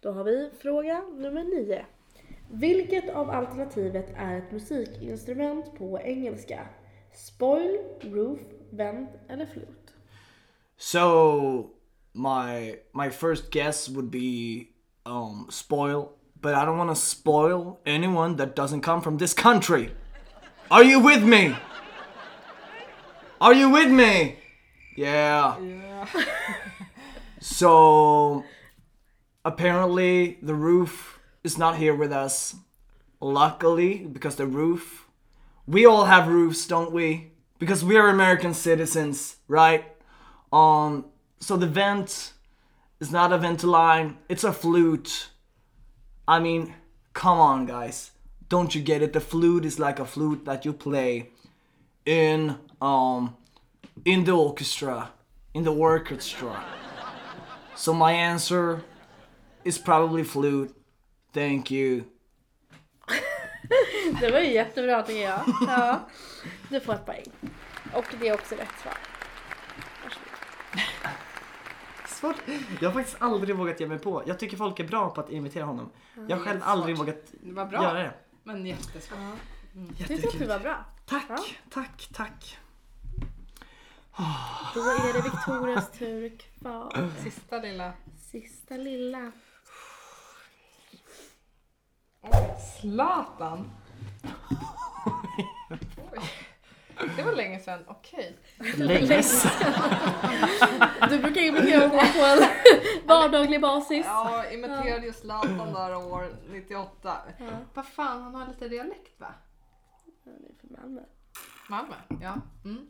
Då 0.00 0.12
har 0.12 0.24
vi 0.24 0.50
fråga 0.62 1.02
nummer 1.12 1.44
nio. 1.44 1.84
Vilket 2.50 3.14
av 3.14 3.30
alternativet 3.30 4.12
är 4.16 4.38
ett 4.38 4.52
musikinstrument 4.52 5.78
på 5.78 6.00
engelska? 6.00 6.66
Spoil, 7.12 7.78
roof, 8.00 8.38
vent 8.70 9.10
eller 9.28 9.46
flute? 9.46 9.92
So 10.76 11.70
my 12.12 12.76
my 12.92 13.10
first 13.10 13.50
guess 13.50 13.88
would 13.88 14.10
be 14.10 14.66
um 15.06 15.46
spoil, 15.50 16.08
but 16.34 16.54
I 16.54 16.64
don't 16.64 16.78
want 16.78 16.90
to 16.90 16.96
spoil 16.96 17.78
anyone 17.86 18.36
that 18.36 18.56
doesn't 18.56 18.82
come 18.82 19.02
from 19.02 19.18
this 19.18 19.34
country. 19.34 19.90
Are 20.68 20.84
you 20.84 21.00
with 21.00 21.24
me? 21.24 21.54
Are 23.44 23.52
you 23.52 23.68
with 23.68 23.90
me? 23.90 24.36
Yeah. 24.96 25.60
Yeah. 25.60 26.08
so 27.42 28.42
apparently 29.44 30.38
the 30.40 30.54
roof 30.54 31.20
is 31.42 31.58
not 31.58 31.76
here 31.76 31.94
with 31.94 32.10
us. 32.10 32.56
Luckily, 33.20 33.98
because 33.98 34.36
the 34.36 34.46
roof 34.46 35.10
we 35.66 35.84
all 35.84 36.06
have 36.06 36.26
roofs, 36.26 36.66
don't 36.66 36.90
we? 36.90 37.32
Because 37.58 37.84
we 37.84 37.98
are 37.98 38.08
American 38.08 38.54
citizens, 38.54 39.36
right? 39.46 39.84
Um, 40.50 41.04
so 41.38 41.58
the 41.58 41.66
vent 41.66 42.32
is 42.98 43.10
not 43.10 43.30
a 43.30 43.36
ventiline, 43.36 44.16
it's 44.26 44.44
a 44.44 44.54
flute. 44.54 45.28
I 46.26 46.40
mean, 46.40 46.74
come 47.12 47.38
on, 47.38 47.66
guys. 47.66 48.12
Don't 48.48 48.74
you 48.74 48.80
get 48.80 49.02
it? 49.02 49.12
The 49.12 49.20
flute 49.20 49.66
is 49.66 49.78
like 49.78 49.98
a 49.98 50.06
flute 50.06 50.46
that 50.46 50.64
you 50.64 50.72
play 50.72 51.28
in 52.06 52.58
um 52.84 53.28
in 54.04 54.24
the 54.24 54.32
orchestra, 54.32 55.08
in 55.52 55.64
the 55.64 55.70
orchestra. 55.70 56.56
So 57.76 57.92
my 57.92 58.12
answer 58.12 58.80
is 59.64 59.78
probably 59.82 60.24
flute. 60.24 60.74
Thank 61.32 61.70
you. 61.70 62.02
Det 64.20 64.30
var 64.30 64.38
ju 64.40 64.52
jättebra 64.52 65.02
tycker 65.02 65.22
jag. 65.22 65.40
Ja. 65.66 66.00
Du 66.68 66.80
får 66.80 66.94
ett 66.94 67.06
poäng. 67.06 67.24
Och 67.94 68.04
det 68.20 68.28
är 68.28 68.34
också 68.34 68.54
rätt 68.54 68.68
svar. 68.82 68.94
Svårt. 72.08 72.36
Jag 72.80 72.88
har 72.88 72.94
faktiskt 72.94 73.16
aldrig 73.22 73.56
vågat 73.56 73.80
ge 73.80 73.86
mig 73.86 73.98
på. 73.98 74.22
Jag 74.26 74.38
tycker 74.38 74.56
folk 74.56 74.80
är 74.80 74.84
bra 74.84 75.10
på 75.10 75.20
att 75.20 75.30
imitera 75.30 75.64
honom. 75.64 75.90
Jag 76.28 76.36
har 76.36 76.44
själv 76.44 76.60
aldrig 76.64 76.98
vågat 76.98 77.16
Det 77.42 77.52
var 77.52 77.66
bra. 77.66 77.82
göra 77.82 77.98
det. 78.02 78.14
Men 78.42 78.66
jättesvårt. 78.66 79.18
Jag 79.98 80.08
tyckte 80.08 80.28
att 80.28 80.38
du 80.38 80.46
var 80.46 80.58
bra. 80.58 80.84
Tack, 81.06 81.24
Ja. 81.28 81.38
tack, 81.70 82.08
tack. 82.12 82.58
Då 84.74 84.80
är 84.80 85.12
det 85.12 85.20
Victorias 85.20 85.90
tur 85.90 86.38
kvar. 86.38 87.10
Sista 87.22 87.58
lilla. 87.58 87.92
Sista 88.30 88.76
lilla. 88.76 89.32
Zlatan. 92.80 93.70
Oj. 96.12 96.20
Det 97.16 97.22
var 97.22 97.32
länge 97.32 97.60
sedan, 97.60 97.84
okej. 97.86 98.38
Länge 98.76 99.22
sedan. 99.22 99.72
Du 101.10 101.18
brukar 101.18 101.40
imitera 101.40 101.88
honom 101.88 102.06
på 102.12 102.24
en 102.24 102.48
vardaglig 103.06 103.60
basis. 103.60 104.06
Ja, 104.06 104.44
imiterade 104.50 105.06
ju 105.06 105.12
Zlatan 105.12 105.72
där 105.72 105.96
år 105.96 106.36
98. 106.48 107.16
Vad 107.74 107.86
fan, 107.86 108.22
han 108.22 108.34
har 108.34 108.46
lite 108.46 108.68
dialekt 108.68 109.20
va? 109.20 109.34
Ja, 110.24 110.32
det 110.40 110.48
är 110.48 110.54
för 110.60 110.80
Malmö. 110.80 111.00
Malmö? 111.68 111.94
Ja. 112.20 112.34
Mm. 112.64 112.86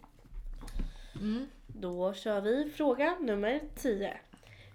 Då 1.66 2.12
kör 2.12 2.41
vi 2.41 2.70
fråga 2.70 3.16
nummer 3.20 3.61
10. 3.74 4.16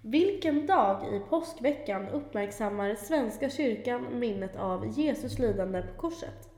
Vilken 0.02 0.68
dag 0.68 1.16
i 1.16 1.20
påskveckan 1.20 2.08
uppmärksammar 2.08 2.96
Svenska 2.96 3.50
kyrkan 3.50 4.20
minnet 4.20 4.56
av 4.56 4.88
Jesus 5.00 5.40
lidande 5.40 5.82
på 5.82 6.02
korset? 6.02 6.50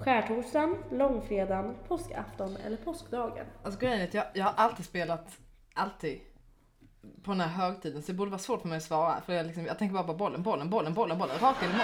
Skärtorsdagen, 0.00 0.76
långfredagen, 0.90 1.74
påskafton 1.88 2.56
eller 2.56 2.76
påskdagen? 2.76 3.46
Alltså 3.62 3.80
grejen 3.80 4.00
är 4.00 4.04
att 4.04 4.14
jag, 4.14 4.24
jag 4.34 4.44
har 4.44 4.52
alltid 4.56 4.86
spelat, 4.86 5.38
alltid, 5.74 6.20
på 7.22 7.30
den 7.30 7.40
här 7.40 7.48
högtiden. 7.48 8.02
Så 8.02 8.12
det 8.12 8.18
borde 8.18 8.30
vara 8.30 8.38
svårt 8.38 8.60
för 8.60 8.68
mig 8.68 8.76
att 8.76 8.82
svara. 8.82 9.20
För 9.20 9.32
jag, 9.32 9.46
liksom, 9.46 9.66
jag 9.66 9.78
tänker 9.78 9.94
bara 9.94 10.04
på 10.04 10.14
bollen, 10.14 10.42
bollen, 10.42 10.70
bollen, 10.70 10.94
bollen, 10.94 11.18
bollen, 11.18 11.38
rakt 11.38 11.62
in 11.62 11.68
i 11.68 11.72
mål. 11.72 11.80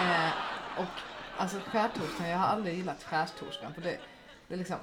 Eh, 0.00 0.30
och 0.78 1.00
alltså 1.36 1.58
skärtorsdagen, 1.58 2.30
jag 2.30 2.38
har 2.38 2.46
aldrig 2.46 2.76
gillat 2.76 3.02
skärtorsdagen. 3.02 3.74
För 3.74 3.82
det, 3.82 3.98
det 4.48 4.54
är 4.54 4.58
liksom, 4.58 4.76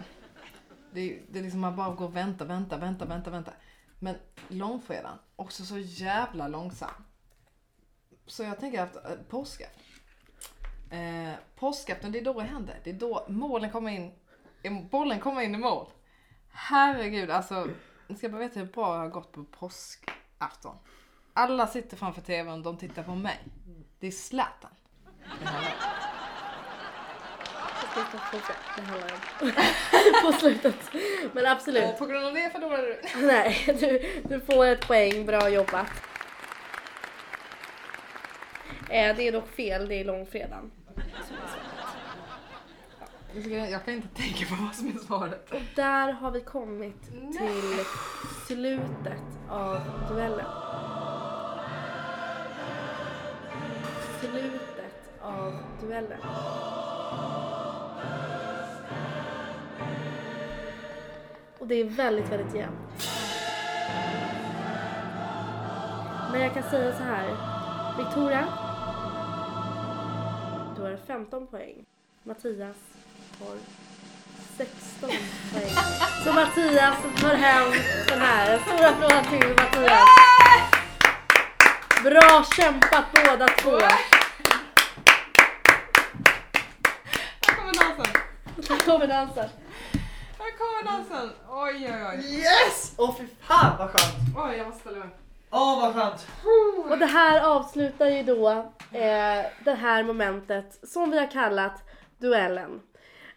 det, 0.94 1.22
det 1.30 1.40
är 1.40 1.44
liksom 1.44 1.60
man 1.60 1.76
bara 1.76 1.96
går 1.96 2.06
och 2.06 2.16
väntar, 2.16 2.46
väntar, 2.46 2.80
väntar, 2.80 3.06
väntar, 3.06 3.32
väntar. 3.32 3.54
Men 4.00 4.16
långfredagen, 4.48 5.18
också 5.36 5.66
så 5.66 5.78
jävla 5.78 6.48
långsam. 6.48 7.04
Så 8.26 8.44
jag 8.44 8.60
tänker 8.60 8.82
att 8.82 8.96
eh, 8.96 9.12
äh, 9.12 9.18
påskafton. 9.30 9.84
Eh, 10.92 11.34
påskafton, 11.56 12.12
det 12.12 12.20
är 12.20 12.26
då 12.26 12.34
det 12.34 12.46
händer. 12.46 12.80
Det 12.84 12.90
är 12.90 12.94
då 12.94 13.26
målen 13.28 13.72
kommer 13.72 13.92
in, 13.92 14.12
bollen 14.90 15.20
kommer 15.20 15.42
in 15.42 15.56
i 15.56 15.58
mål. 15.58 15.88
Herregud, 16.50 17.30
alltså. 17.30 17.68
Ni 18.08 18.16
ska 18.16 18.30
bara 18.30 18.40
veta 18.40 18.60
hur 18.60 18.68
bra 18.68 18.96
jag 18.96 19.02
har 19.02 19.10
gått 19.10 19.32
på 19.32 19.44
påskafton. 19.44 20.76
Alla 21.34 21.68
sitter 21.68 21.98
framför 21.98 22.22
tvn 22.22 22.54
och 22.54 22.64
de 22.64 22.78
tittar 22.78 23.04
på 23.04 23.16
mig. 23.16 23.40
Det 24.00 24.08
är 24.08 24.12
Zlatan. 24.12 24.72
Fortsätta, 28.04 28.54
det 28.76 28.82
handlar 28.82 29.12
om. 29.14 30.32
på 30.32 30.40
slutet. 30.40 30.76
Men 31.34 31.46
absolut. 31.46 31.84
Och 31.84 31.98
på 31.98 32.06
grund 32.06 32.26
av 32.26 32.34
det 32.34 32.50
förlorar 32.50 32.82
du. 32.82 33.02
Nej, 33.28 33.64
du, 33.80 34.22
du 34.30 34.42
får 34.42 34.66
ett 34.66 34.88
poäng. 34.88 35.26
Bra 35.26 35.50
jobbat. 35.50 35.88
Eh, 38.90 39.16
det 39.16 39.28
är 39.28 39.32
dock 39.32 39.50
fel, 39.56 39.88
det 39.88 39.96
är 39.96 40.06
långfredagen. 40.06 40.72
Jag 43.72 43.86
kan 43.86 43.94
inte 43.94 44.08
tänka 44.08 44.46
på 44.46 44.64
vad 44.64 44.76
som 44.76 44.88
är 44.88 45.00
svaret. 45.00 45.52
Och 45.52 45.62
där 45.76 46.12
har 46.12 46.32
vi 46.32 46.42
kommit 46.42 47.04
till 47.08 47.86
slutet 48.48 49.22
av 49.50 49.80
duellen. 50.10 50.46
Slutet 54.20 55.20
av 55.22 55.58
duellen. 55.82 56.20
Det 61.70 61.76
är 61.76 61.86
väldigt, 61.86 62.30
väldigt 62.32 62.56
jämnt. 62.56 63.10
Men 66.32 66.42
jag 66.42 66.54
kan 66.54 66.64
säga 66.64 66.98
så 66.98 67.04
här. 67.04 67.36
Victoria. 67.98 68.48
Du 70.76 70.82
har 70.82 70.98
15 71.08 71.48
poäng. 71.48 71.86
Mattias 72.24 72.78
har 73.40 73.58
16 74.58 75.10
poäng. 75.54 75.70
Så 76.24 76.34
Mattias 76.34 76.98
tar 77.22 77.36
hem 77.36 77.72
den 78.08 78.22
här. 78.22 78.54
En 78.54 78.60
stor 78.60 78.86
applåd 78.86 79.30
till 79.30 79.50
Mattias. 79.50 80.10
Bra 82.04 82.46
kämpat 82.56 83.06
båda 83.14 83.48
två. 83.48 83.80
Här 87.48 87.56
kommer 87.56 87.74
dansen. 87.74 88.22
Här 88.70 88.86
kommer 88.86 89.08
dansen. 89.08 89.50
Dansen. 90.86 91.30
Oj, 91.50 91.76
oj, 91.76 92.06
oj. 92.14 92.36
Yes! 92.40 92.94
Åh 92.98 93.16
fy 93.18 93.24
fan 93.42 93.78
vad 93.80 93.90
skönt! 93.90 94.38
Oj, 94.38 94.58
jag 94.58 94.68
måste 94.68 94.82
ställa 94.82 95.00
mig. 95.00 95.10
Åh 95.52 95.82
vad 95.82 95.94
skönt! 95.94 96.28
Och 96.90 96.98
det 96.98 97.06
här 97.06 97.42
avslutar 97.42 98.06
ju 98.06 98.24
då 98.24 98.50
eh, 98.92 99.46
det 99.64 99.74
här 99.74 100.04
momentet 100.04 100.80
som 100.84 101.12
vi 101.12 101.20
har 101.20 101.32
kallat 101.32 101.84
duellen. 102.18 102.82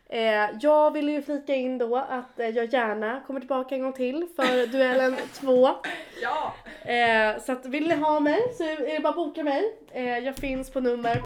Eh, 0.08 0.50
jag 0.60 0.90
vill 0.90 1.08
ju 1.08 1.22
flika 1.22 1.54
in 1.54 1.78
då 1.78 1.96
att 1.96 2.40
eh, 2.40 2.48
jag 2.48 2.72
gärna 2.72 3.20
kommer 3.26 3.40
tillbaka 3.40 3.74
en 3.74 3.82
gång 3.82 3.92
till 3.92 4.28
för 4.36 4.66
duellen 4.72 5.16
2. 5.32 5.68
Ja! 6.22 6.54
Eh, 6.92 7.42
så 7.42 7.52
att 7.52 7.66
vill 7.66 7.88
ni 7.88 7.94
ha 7.94 8.20
mig 8.20 8.54
så 8.56 8.64
är 8.64 8.94
det 8.94 9.00
bara 9.00 9.08
att 9.08 9.16
boka 9.16 9.44
mig. 9.44 9.78
Eh, 9.92 10.18
jag 10.18 10.36
finns 10.36 10.70
på 10.70 10.80
nummer 10.80 11.22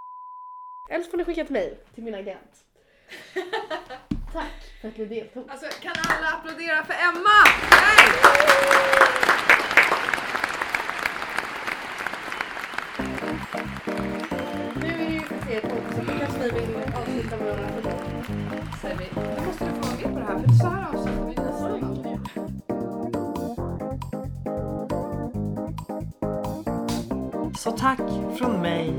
eller 0.91 1.05
så 1.05 1.11
får 1.11 1.19
ni 1.19 1.25
skicka 1.25 1.41
ett 1.41 1.51
mejl 1.51 1.75
till 1.95 2.05
min 2.05 2.15
agent. 2.15 2.65
Tack 4.37 4.47
för 4.81 4.89
att 4.89 4.97
ni 4.97 5.05
deltog. 5.05 5.51
Alltså, 5.51 5.67
kan 5.83 5.93
alla 6.09 6.29
applådera 6.29 6.85
för 6.85 6.95
Emma? 6.95 7.45
Nej! 7.71 8.13
Nu 14.83 14.89
är 14.89 15.11
ju 15.11 15.21
er 15.57 15.61
podd 15.61 15.95
så 15.95 16.01
då 16.01 16.13
kanske 16.19 16.39
ni 16.39 16.51
vill 16.51 16.77
avsluta 16.95 17.37
med 17.37 17.47
några 17.47 17.67
vi. 18.99 19.07
Nu 19.15 19.47
måste 19.47 19.65
du 19.65 19.71
få 19.71 19.81
vara 19.81 19.97
med 19.97 20.09
på 20.15 20.19
det 20.19 20.25
här, 20.25 20.39
för 20.39 20.49
så 20.49 20.67
här 20.67 20.83
avslutar 20.89 21.27
vi 21.29 21.35
nästa 21.35 21.69
gång. 21.69 21.97
Så 27.59 27.71
tack 27.71 28.01
från 28.39 28.63
mig 28.63 28.95